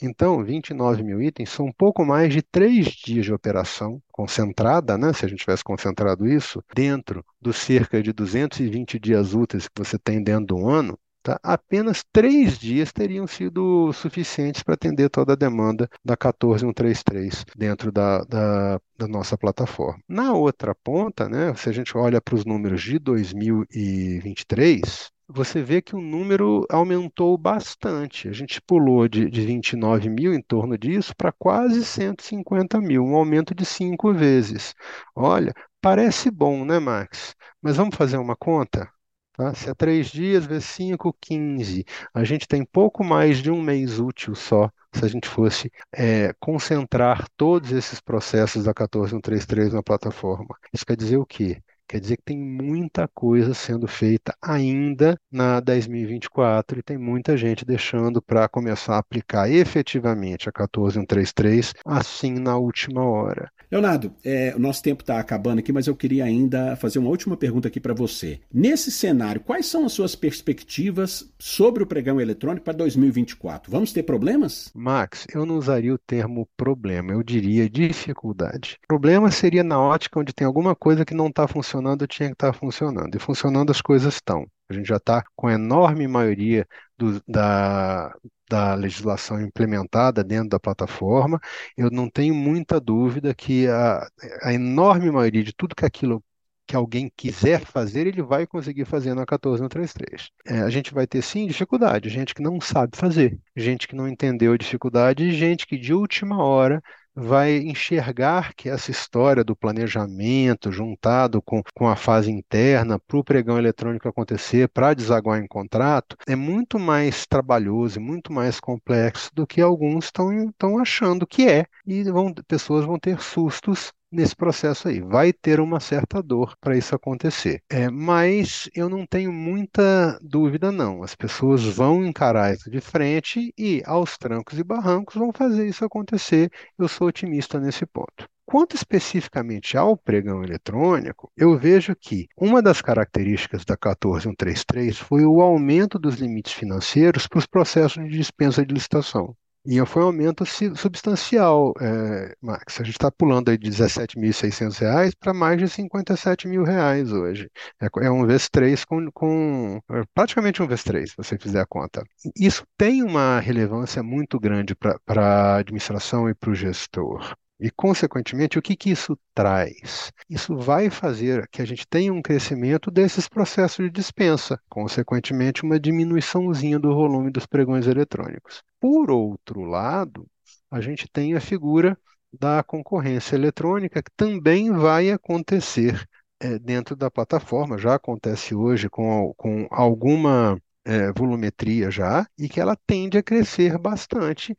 Então, 0.01 0.43
29 0.43 1.03
mil 1.03 1.21
itens 1.21 1.51
são 1.51 1.67
um 1.67 1.71
pouco 1.71 2.03
mais 2.03 2.33
de 2.33 2.41
três 2.41 2.87
dias 2.87 3.25
de 3.25 3.31
operação 3.31 4.01
concentrada, 4.11 4.97
né? 4.97 5.13
se 5.13 5.25
a 5.25 5.29
gente 5.29 5.41
tivesse 5.41 5.63
concentrado 5.63 6.27
isso, 6.27 6.63
dentro 6.73 7.23
dos 7.39 7.57
cerca 7.57 8.01
de 8.01 8.11
220 8.11 8.97
dias 8.97 9.35
úteis 9.35 9.67
que 9.67 9.77
você 9.77 9.99
tem 9.99 10.23
dentro 10.23 10.55
do 10.55 10.67
ano, 10.67 10.97
Tá? 11.23 11.39
Apenas 11.41 12.03
três 12.11 12.59
dias 12.59 12.91
teriam 12.91 13.25
sido 13.25 13.93
suficientes 13.93 14.61
para 14.61 14.73
atender 14.73 15.09
toda 15.09 15.31
a 15.31 15.37
demanda 15.37 15.89
da 16.03 16.17
14133 16.17 17.45
dentro 17.55 17.93
da, 17.93 18.25
da, 18.25 18.77
da, 18.97 19.07
nossa 19.07 19.37
plataforma. 19.37 20.03
Na 20.07 20.33
outra 20.33 20.75
ponta, 20.75 21.29
né, 21.29 21.55
se 21.55 21.69
a 21.69 21.71
gente 21.71 21.97
olha 21.97 22.21
para 22.21 22.35
os 22.35 22.43
números 22.43 22.81
de 22.81 22.99
2023, 22.99 25.13
você 25.27 25.63
vê 25.63 25.81
que 25.81 25.95
o 25.95 26.01
número 26.01 26.65
aumentou 26.69 27.37
bastante. 27.37 28.27
A 28.27 28.33
gente 28.33 28.61
pulou 28.61 29.07
de, 29.07 29.29
de 29.29 29.45
29 29.45 30.09
mil 30.09 30.33
em 30.33 30.41
torno 30.41 30.77
disso 30.77 31.15
para 31.15 31.31
quase 31.31 31.85
150 31.85 32.79
mil, 32.81 33.03
um 33.03 33.15
aumento 33.15 33.55
de 33.55 33.65
cinco 33.65 34.13
vezes. 34.13 34.75
Olha, 35.15 35.53
parece 35.81 36.29
bom, 36.29 36.65
né, 36.65 36.79
Max? 36.79 37.33
Mas 37.61 37.77
vamos 37.77 37.95
fazer 37.95 38.17
uma 38.17 38.35
conta? 38.35 38.92
Tá? 39.35 39.53
Se 39.53 39.69
é 39.69 39.73
três 39.73 40.07
dias, 40.07 40.45
vezes 40.45 40.65
5, 40.65 41.15
15. 41.19 41.85
A 42.13 42.23
gente 42.23 42.47
tem 42.47 42.63
pouco 42.63 43.03
mais 43.03 43.39
de 43.39 43.49
um 43.49 43.61
mês 43.61 43.99
útil 43.99 44.35
só, 44.35 44.69
se 44.93 45.03
a 45.03 45.07
gente 45.07 45.27
fosse 45.27 45.71
é, 45.91 46.33
concentrar 46.39 47.27
todos 47.35 47.71
esses 47.71 47.99
processos 47.99 48.65
da 48.65 48.73
14133 48.73 49.73
na 49.73 49.81
plataforma. 49.81 50.55
Isso 50.71 50.85
quer 50.85 50.95
dizer 50.95 51.17
o 51.17 51.25
quê? 51.25 51.61
Quer 51.87 51.99
dizer 51.99 52.17
que 52.17 52.23
tem 52.23 52.37
muita 52.39 53.07
coisa 53.07 53.53
sendo 53.53 53.87
feita 53.87 54.35
ainda 54.41 55.15
na 55.31 55.61
10.024 55.61 56.79
e 56.79 56.83
tem 56.83 56.97
muita 56.97 57.35
gente 57.37 57.65
deixando 57.65 58.21
para 58.21 58.47
começar 58.47 58.95
a 58.95 58.99
aplicar 58.99 59.49
efetivamente 59.49 60.49
a 60.49 60.51
14133 60.51 61.73
assim 61.85 62.33
na 62.33 62.57
última 62.57 63.03
hora. 63.05 63.51
Leonardo, 63.73 64.13
é, 64.23 64.53
o 64.55 64.59
nosso 64.59 64.83
tempo 64.83 65.01
está 65.01 65.19
acabando 65.19 65.57
aqui, 65.57 65.71
mas 65.71 65.87
eu 65.87 65.95
queria 65.95 66.25
ainda 66.25 66.75
fazer 66.75 66.99
uma 66.99 67.09
última 67.09 67.35
pergunta 67.35 67.67
aqui 67.67 67.79
para 67.79 67.91
você. 67.91 68.39
Nesse 68.53 68.91
cenário, 68.91 69.41
quais 69.41 69.65
são 69.65 69.83
as 69.83 69.93
suas 69.93 70.15
perspectivas 70.15 71.27
sobre 71.39 71.81
o 71.81 71.87
pregão 71.87 72.21
eletrônico 72.21 72.63
para 72.63 72.73
2024? 72.73 73.71
Vamos 73.71 73.91
ter 73.91 74.03
problemas? 74.03 74.69
Max, 74.75 75.25
eu 75.33 75.43
não 75.43 75.57
usaria 75.57 75.91
o 75.91 75.97
termo 75.97 76.47
problema, 76.55 77.13
eu 77.13 77.23
diria 77.23 77.67
dificuldade. 77.67 78.77
Problema 78.87 79.31
seria 79.31 79.63
na 79.63 79.81
ótica 79.81 80.19
onde 80.19 80.33
tem 80.33 80.45
alguma 80.45 80.75
coisa 80.75 81.03
que 81.03 81.15
não 81.15 81.29
está 81.29 81.47
funcionando, 81.47 82.05
tinha 82.05 82.29
que 82.29 82.35
estar 82.35 82.51
tá 82.51 82.53
funcionando. 82.53 83.15
E 83.15 83.19
funcionando 83.19 83.71
as 83.71 83.81
coisas 83.81 84.13
estão. 84.13 84.45
A 84.69 84.73
gente 84.73 84.87
já 84.87 84.97
está 84.97 85.23
com 85.35 85.47
a 85.47 85.53
enorme 85.53 86.07
maioria 86.07 86.67
do, 86.95 87.19
da, 87.27 88.13
da 88.53 88.75
legislação 88.75 89.41
implementada 89.41 90.23
dentro 90.23 90.49
da 90.49 90.59
plataforma, 90.59 91.39
eu 91.75 91.89
não 91.89 92.07
tenho 92.07 92.35
muita 92.35 92.79
dúvida 92.79 93.33
que 93.33 93.67
a, 93.67 94.07
a 94.43 94.53
enorme 94.53 95.09
maioria 95.09 95.43
de 95.43 95.51
tudo 95.53 95.75
que 95.75 95.83
aquilo 95.85 96.23
que 96.67 96.75
alguém 96.75 97.11
quiser 97.17 97.65
fazer, 97.65 98.05
ele 98.05 98.21
vai 98.21 98.45
conseguir 98.45 98.85
fazer 98.85 99.15
na 99.15 99.25
14133. 99.25 100.29
É, 100.45 100.59
a 100.59 100.69
gente 100.69 100.93
vai 100.93 101.07
ter 101.07 101.23
sim 101.23 101.47
dificuldade, 101.47 102.09
gente 102.09 102.35
que 102.35 102.43
não 102.43 102.61
sabe 102.61 102.95
fazer, 102.95 103.39
gente 103.55 103.87
que 103.87 103.95
não 103.95 104.07
entendeu 104.07 104.53
a 104.53 104.57
dificuldade 104.57 105.25
e 105.25 105.31
gente 105.31 105.65
que 105.65 105.77
de 105.77 105.93
última 105.93 106.43
hora 106.43 106.81
vai 107.15 107.57
enxergar 107.57 108.53
que 108.55 108.69
essa 108.69 108.91
história 108.91 109.43
do 109.43 109.55
planejamento 109.55 110.71
juntado 110.71 111.41
com, 111.41 111.61
com 111.73 111.87
a 111.87 111.95
fase 111.95 112.31
interna 112.31 112.99
para 112.99 113.17
o 113.17 113.23
pregão 113.23 113.57
eletrônico 113.57 114.07
acontecer, 114.07 114.67
para 114.69 114.93
desaguar 114.93 115.39
em 115.39 115.47
contrato, 115.47 116.17
é 116.27 116.35
muito 116.35 116.79
mais 116.79 117.25
trabalhoso 117.25 117.99
e 117.99 118.01
muito 118.01 118.31
mais 118.31 118.59
complexo 118.59 119.29
do 119.33 119.45
que 119.45 119.61
alguns 119.61 120.05
estão 120.05 120.79
achando 120.79 121.27
que 121.27 121.47
é. 121.47 121.65
E 121.85 122.03
vão, 122.03 122.33
pessoas 122.47 122.85
vão 122.85 122.97
ter 122.99 123.19
sustos 123.21 123.91
nesse 124.13 124.35
processo 124.35 124.87
aí. 124.87 125.01
Vai 125.01 125.33
ter 125.33 125.59
uma 125.59 125.79
certa 125.79 126.21
dor 126.21 126.55
para 126.61 126.77
isso 126.77 126.95
acontecer. 126.95 127.61
É, 127.69 127.89
mas 127.89 128.69
eu 128.75 128.87
não 128.87 129.05
tenho 129.05 129.33
muita 129.33 130.17
dúvida, 130.21 130.71
não. 130.71 131.03
As 131.03 131.15
pessoas 131.15 131.63
vão 131.63 132.05
encarar 132.05 132.53
isso 132.53 132.69
de 132.69 132.79
frente 132.79 133.53
e, 133.57 133.81
aos 133.85 134.17
trancos 134.17 134.57
e 134.59 134.63
barrancos, 134.63 135.15
vão 135.15 135.31
fazer 135.33 135.67
isso 135.67 135.83
acontecer. 135.83 136.49
Eu 136.77 136.87
sou 136.87 137.07
otimista 137.07 137.59
nesse 137.59 137.85
ponto. 137.85 138.25
Quanto 138.45 138.75
especificamente 138.75 139.77
ao 139.77 139.97
pregão 139.97 140.43
eletrônico, 140.43 141.31
eu 141.35 141.57
vejo 141.57 141.95
que 141.95 142.27
uma 142.37 142.61
das 142.61 142.81
características 142.81 143.63
da 143.63 143.77
14133 143.77 144.99
foi 144.99 145.25
o 145.25 145.41
aumento 145.41 145.97
dos 145.97 146.15
limites 146.15 146.53
financeiros 146.53 147.25
para 147.25 147.39
os 147.39 147.47
processos 147.47 148.03
de 148.03 148.09
dispensa 148.17 148.65
de 148.65 148.73
licitação. 148.73 149.35
E 149.65 149.83
foi 149.85 150.03
um 150.03 150.07
aumento 150.07 150.45
substancial, 150.45 151.73
é, 151.79 152.35
Max. 152.41 152.81
A 152.81 152.83
gente 152.83 152.95
está 152.95 153.09
pulando 153.09 153.49
aí 153.49 153.57
de 153.57 153.69
R$ 153.69 153.75
17.600 153.75 155.13
para 155.17 155.33
mais 155.33 155.57
de 155.57 155.69
57 155.69 156.49
mil 156.49 156.63
reais 156.63 157.13
hoje. 157.13 157.49
É, 157.81 157.87
é, 158.05 158.11
um 158.11 158.25
vezes 158.25 158.49
três 158.49 158.83
com, 158.83 159.09
com 159.11 159.79
é 159.89 160.03
praticamente 160.13 160.61
um 160.61 160.67
vezes 160.67 160.83
três, 160.83 161.11
se 161.11 161.17
você 161.17 161.37
fizer 161.37 161.61
a 161.61 161.65
conta. 161.65 162.03
Isso 162.37 162.65
tem 162.77 163.03
uma 163.03 163.39
relevância 163.39 164.03
muito 164.03 164.37
grande 164.37 164.75
para 164.75 164.99
a 165.07 165.57
administração 165.57 166.29
e 166.29 166.35
para 166.35 166.49
o 166.49 166.55
gestor. 166.55 167.33
E, 167.59 167.71
consequentemente, 167.71 168.59
o 168.59 168.61
que, 168.61 168.75
que 168.75 168.89
isso 168.89 169.17
traz? 169.33 170.11
Isso 170.29 170.57
vai 170.57 170.89
fazer 170.89 171.47
que 171.49 171.61
a 171.61 171.65
gente 171.65 171.87
tenha 171.87 172.11
um 172.11 172.21
crescimento 172.21 172.91
desses 172.91 173.29
processos 173.29 173.85
de 173.85 173.89
dispensa, 173.89 174.59
consequentemente, 174.67 175.63
uma 175.63 175.79
diminuiçãozinha 175.79 176.77
do 176.77 176.93
volume 176.93 177.31
dos 177.31 177.45
pregões 177.45 177.87
eletrônicos. 177.87 178.61
Por 178.83 179.09
outro 179.09 179.61
lado, 179.61 180.27
a 180.69 180.81
gente 180.81 181.07
tem 181.07 181.35
a 181.35 181.39
figura 181.39 181.97
da 182.37 182.61
concorrência 182.61 183.33
eletrônica, 183.33 184.03
que 184.03 184.11
também 184.13 184.73
vai 184.73 185.09
acontecer 185.09 186.05
é, 186.37 186.59
dentro 186.59 186.93
da 186.93 187.09
plataforma, 187.09 187.77
já 187.77 187.95
acontece 187.95 188.53
hoje 188.53 188.89
com, 188.89 189.33
com 189.37 189.69
alguma 189.71 190.61
é, 190.83 191.13
volumetria 191.13 191.89
já 191.89 192.27
e 192.37 192.49
que 192.49 192.59
ela 192.59 192.77
tende 192.85 193.17
a 193.17 193.23
crescer 193.23 193.77
bastante, 193.77 194.53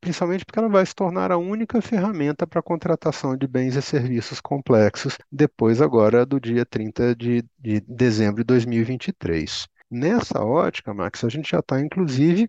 principalmente 0.00 0.44
porque 0.44 0.58
ela 0.58 0.68
vai 0.68 0.84
se 0.84 0.92
tornar 0.92 1.30
a 1.30 1.38
única 1.38 1.80
ferramenta 1.80 2.48
para 2.48 2.60
contratação 2.60 3.36
de 3.36 3.46
bens 3.46 3.76
e 3.76 3.82
serviços 3.82 4.40
complexos 4.40 5.16
depois 5.30 5.80
agora 5.80 6.26
do 6.26 6.40
dia 6.40 6.66
30 6.66 7.14
de, 7.14 7.44
de 7.60 7.80
dezembro 7.82 8.42
de 8.42 8.46
2023. 8.48 9.68
Nessa 9.94 10.42
ótica, 10.42 10.94
Max, 10.94 11.22
a 11.22 11.28
gente 11.28 11.50
já 11.50 11.58
está, 11.58 11.78
inclusive, 11.78 12.48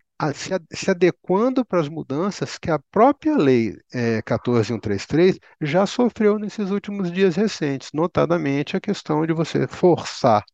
se 0.71 0.89
adequando 0.89 1.65
para 1.65 1.81
as 1.81 1.89
mudanças 1.89 2.57
que 2.57 2.71
a 2.71 2.79
própria 2.89 3.35
lei 3.35 3.77
é, 3.93 4.21
14133 4.21 5.37
já 5.61 5.85
sofreu 5.85 6.39
nesses 6.39 6.71
últimos 6.71 7.11
dias 7.11 7.35
recentes, 7.35 7.89
notadamente 7.93 8.77
a 8.77 8.79
questão 8.79 9.25
de 9.25 9.33
você 9.33 9.67
forçar 9.67 10.45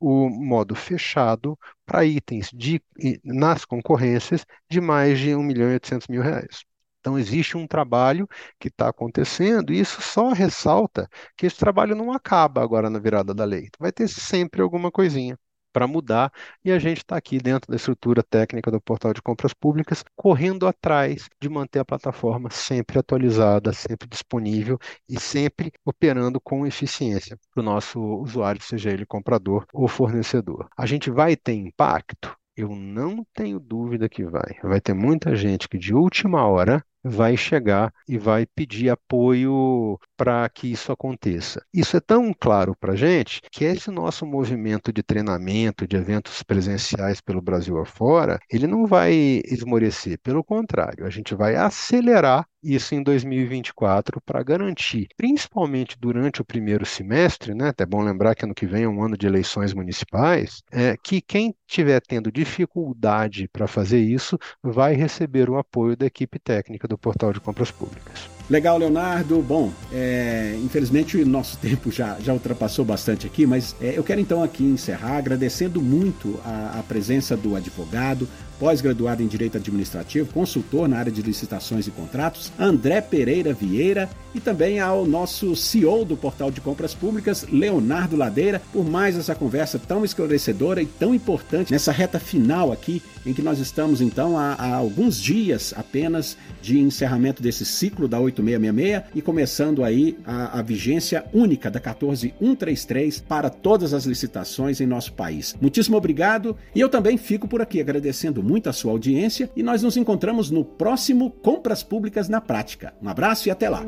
o 0.00 0.30
modo 0.30 0.74
fechado 0.74 1.58
para 1.84 2.06
itens 2.06 2.48
de, 2.54 2.82
nas 3.22 3.66
concorrências 3.66 4.46
de 4.70 4.80
mais 4.80 5.18
de 5.18 5.34
1 5.34 5.42
milhão 5.42 5.68
e 5.68 5.74
800 5.74 6.08
mil 6.08 6.22
reais. 6.22 6.64
Então, 7.00 7.18
existe 7.18 7.58
um 7.58 7.66
trabalho 7.66 8.26
que 8.58 8.68
está 8.68 8.88
acontecendo, 8.88 9.74
e 9.74 9.80
isso 9.80 10.00
só 10.00 10.32
ressalta 10.32 11.06
que 11.36 11.44
esse 11.44 11.58
trabalho 11.58 11.94
não 11.94 12.10
acaba 12.12 12.62
agora 12.62 12.88
na 12.88 12.98
virada 12.98 13.34
da 13.34 13.44
lei. 13.44 13.68
Vai 13.78 13.92
ter 13.92 14.08
sempre 14.08 14.62
alguma 14.62 14.90
coisinha 14.90 15.38
para 15.72 15.86
mudar, 15.86 16.32
e 16.64 16.70
a 16.72 16.78
gente 16.78 16.98
está 16.98 17.16
aqui 17.16 17.38
dentro 17.38 17.70
da 17.70 17.76
estrutura 17.76 18.22
técnica 18.22 18.70
do 18.70 18.80
portal 18.80 19.12
de 19.12 19.22
compras 19.22 19.52
públicas, 19.54 20.04
correndo 20.16 20.66
atrás 20.66 21.28
de 21.40 21.48
manter 21.48 21.80
a 21.80 21.84
plataforma 21.84 22.50
sempre 22.50 22.98
atualizada, 22.98 23.72
sempre 23.72 24.08
disponível 24.08 24.78
e 25.08 25.18
sempre 25.18 25.72
operando 25.84 26.40
com 26.40 26.66
eficiência 26.66 27.38
para 27.52 27.60
o 27.60 27.64
nosso 27.64 28.00
usuário, 28.00 28.62
seja 28.62 28.90
ele 28.90 29.06
comprador 29.06 29.66
ou 29.72 29.88
fornecedor. 29.88 30.68
A 30.76 30.86
gente 30.86 31.10
vai 31.10 31.36
ter 31.36 31.54
impacto? 31.54 32.36
Eu 32.56 32.74
não 32.76 33.24
tenho 33.32 33.58
dúvida 33.58 34.08
que 34.08 34.24
vai. 34.24 34.58
Vai 34.62 34.80
ter 34.80 34.92
muita 34.92 35.34
gente 35.34 35.68
que 35.68 35.78
de 35.78 35.94
última 35.94 36.46
hora 36.46 36.84
vai 37.02 37.36
chegar 37.36 37.92
e 38.08 38.18
vai 38.18 38.46
pedir 38.46 38.90
apoio 38.90 39.98
para 40.16 40.48
que 40.48 40.70
isso 40.70 40.92
aconteça. 40.92 41.62
Isso 41.72 41.96
é 41.96 42.00
tão 42.00 42.32
claro 42.38 42.74
para 42.78 42.92
a 42.92 42.96
gente 42.96 43.40
que 43.50 43.64
esse 43.64 43.90
nosso 43.90 44.26
movimento 44.26 44.92
de 44.92 45.02
treinamento, 45.02 45.86
de 45.86 45.96
eventos 45.96 46.42
presenciais 46.42 47.20
pelo 47.20 47.40
Brasil 47.42 47.78
afora, 47.78 48.38
ele 48.50 48.66
não 48.66 48.86
vai 48.86 49.40
esmorecer, 49.44 50.18
pelo 50.22 50.44
contrário, 50.44 51.06
a 51.06 51.10
gente 51.10 51.34
vai 51.34 51.56
acelerar 51.56 52.46
isso 52.62 52.94
em 52.94 53.02
2024 53.02 54.20
para 54.20 54.42
garantir, 54.42 55.08
principalmente 55.16 55.96
durante 55.98 56.40
o 56.40 56.44
primeiro 56.44 56.84
semestre, 56.84 57.54
né? 57.54 57.68
Até 57.68 57.86
bom 57.86 58.02
lembrar 58.02 58.34
que 58.34 58.44
ano 58.44 58.54
que 58.54 58.66
vem 58.66 58.84
é 58.84 58.88
um 58.88 59.02
ano 59.02 59.16
de 59.16 59.26
eleições 59.26 59.72
municipais, 59.72 60.62
é, 60.72 60.96
que 61.02 61.20
quem 61.20 61.54
estiver 61.66 62.00
tendo 62.00 62.30
dificuldade 62.32 63.48
para 63.48 63.66
fazer 63.66 64.00
isso 64.00 64.38
vai 64.62 64.94
receber 64.94 65.48
o 65.48 65.56
apoio 65.56 65.96
da 65.96 66.06
equipe 66.06 66.38
técnica 66.38 66.86
do 66.86 66.98
Portal 66.98 67.32
de 67.32 67.40
Compras 67.40 67.70
Públicas. 67.70 68.28
Legal, 68.50 68.76
Leonardo. 68.78 69.40
Bom, 69.40 69.72
é, 69.92 70.58
infelizmente 70.62 71.16
o 71.16 71.24
nosso 71.24 71.56
tempo 71.62 71.90
já, 71.92 72.18
já 72.18 72.32
ultrapassou 72.32 72.84
bastante 72.84 73.26
aqui, 73.26 73.46
mas 73.46 73.76
é, 73.80 73.96
eu 73.96 74.02
quero 74.02 74.20
então 74.20 74.42
aqui 74.42 74.64
encerrar 74.64 75.18
agradecendo 75.18 75.80
muito 75.80 76.40
a, 76.44 76.80
a 76.80 76.82
presença 76.82 77.36
do 77.36 77.54
advogado, 77.54 78.28
pós-graduado 78.60 79.22
em 79.22 79.26
Direito 79.26 79.56
Administrativo, 79.56 80.34
consultor 80.34 80.86
na 80.86 80.98
área 80.98 81.10
de 81.10 81.22
licitações 81.22 81.86
e 81.86 81.90
contratos, 81.90 82.52
André 82.58 83.00
Pereira 83.00 83.54
Vieira, 83.54 84.08
e 84.34 84.38
também 84.38 84.78
ao 84.78 85.04
nosso 85.06 85.56
CEO 85.56 86.04
do 86.04 86.16
Portal 86.16 86.50
de 86.50 86.60
Compras 86.60 86.94
Públicas, 86.94 87.46
Leonardo 87.50 88.16
Ladeira, 88.16 88.62
por 88.72 88.84
mais 88.84 89.16
essa 89.16 89.34
conversa 89.34 89.78
tão 89.78 90.04
esclarecedora 90.04 90.82
e 90.82 90.86
tão 90.86 91.14
importante 91.14 91.72
nessa 91.72 91.90
reta 91.90 92.20
final 92.20 92.70
aqui, 92.70 93.02
em 93.24 93.32
que 93.32 93.42
nós 93.42 93.58
estamos 93.58 94.00
então 94.00 94.38
há, 94.38 94.54
há 94.54 94.74
alguns 94.74 95.20
dias 95.20 95.74
apenas 95.76 96.36
de 96.62 96.78
encerramento 96.78 97.42
desse 97.42 97.64
ciclo 97.64 98.06
da 98.06 98.20
8666 98.20 99.10
e 99.14 99.22
começando 99.22 99.82
aí 99.82 100.16
a, 100.24 100.58
a 100.58 100.62
vigência 100.62 101.24
única 101.32 101.70
da 101.70 101.80
14133 101.80 103.20
para 103.20 103.50
todas 103.50 103.92
as 103.92 104.04
licitações 104.04 104.80
em 104.80 104.86
nosso 104.86 105.12
país. 105.12 105.56
Muitíssimo 105.60 105.96
obrigado 105.96 106.56
e 106.74 106.80
eu 106.80 106.88
também 106.88 107.16
fico 107.16 107.48
por 107.48 107.60
aqui 107.60 107.80
agradecendo 107.80 108.42
muito 108.50 108.68
a 108.68 108.72
sua 108.72 108.90
audiência 108.90 109.48
e 109.54 109.62
nós 109.62 109.80
nos 109.80 109.96
encontramos 109.96 110.50
no 110.50 110.64
próximo 110.64 111.30
Compras 111.30 111.84
Públicas 111.84 112.28
na 112.28 112.40
Prática. 112.40 112.92
Um 113.00 113.08
abraço 113.08 113.46
e 113.46 113.50
até 113.50 113.68
lá. 113.68 113.84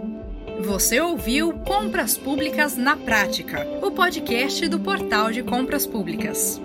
Você 0.60 1.00
ouviu 1.00 1.52
Compras 1.66 2.16
Públicas 2.16 2.76
na 2.76 2.96
Prática, 2.96 3.66
o 3.82 3.90
podcast 3.90 4.68
do 4.68 4.78
Portal 4.78 5.32
de 5.32 5.42
Compras 5.42 5.84
Públicas. 5.84 6.60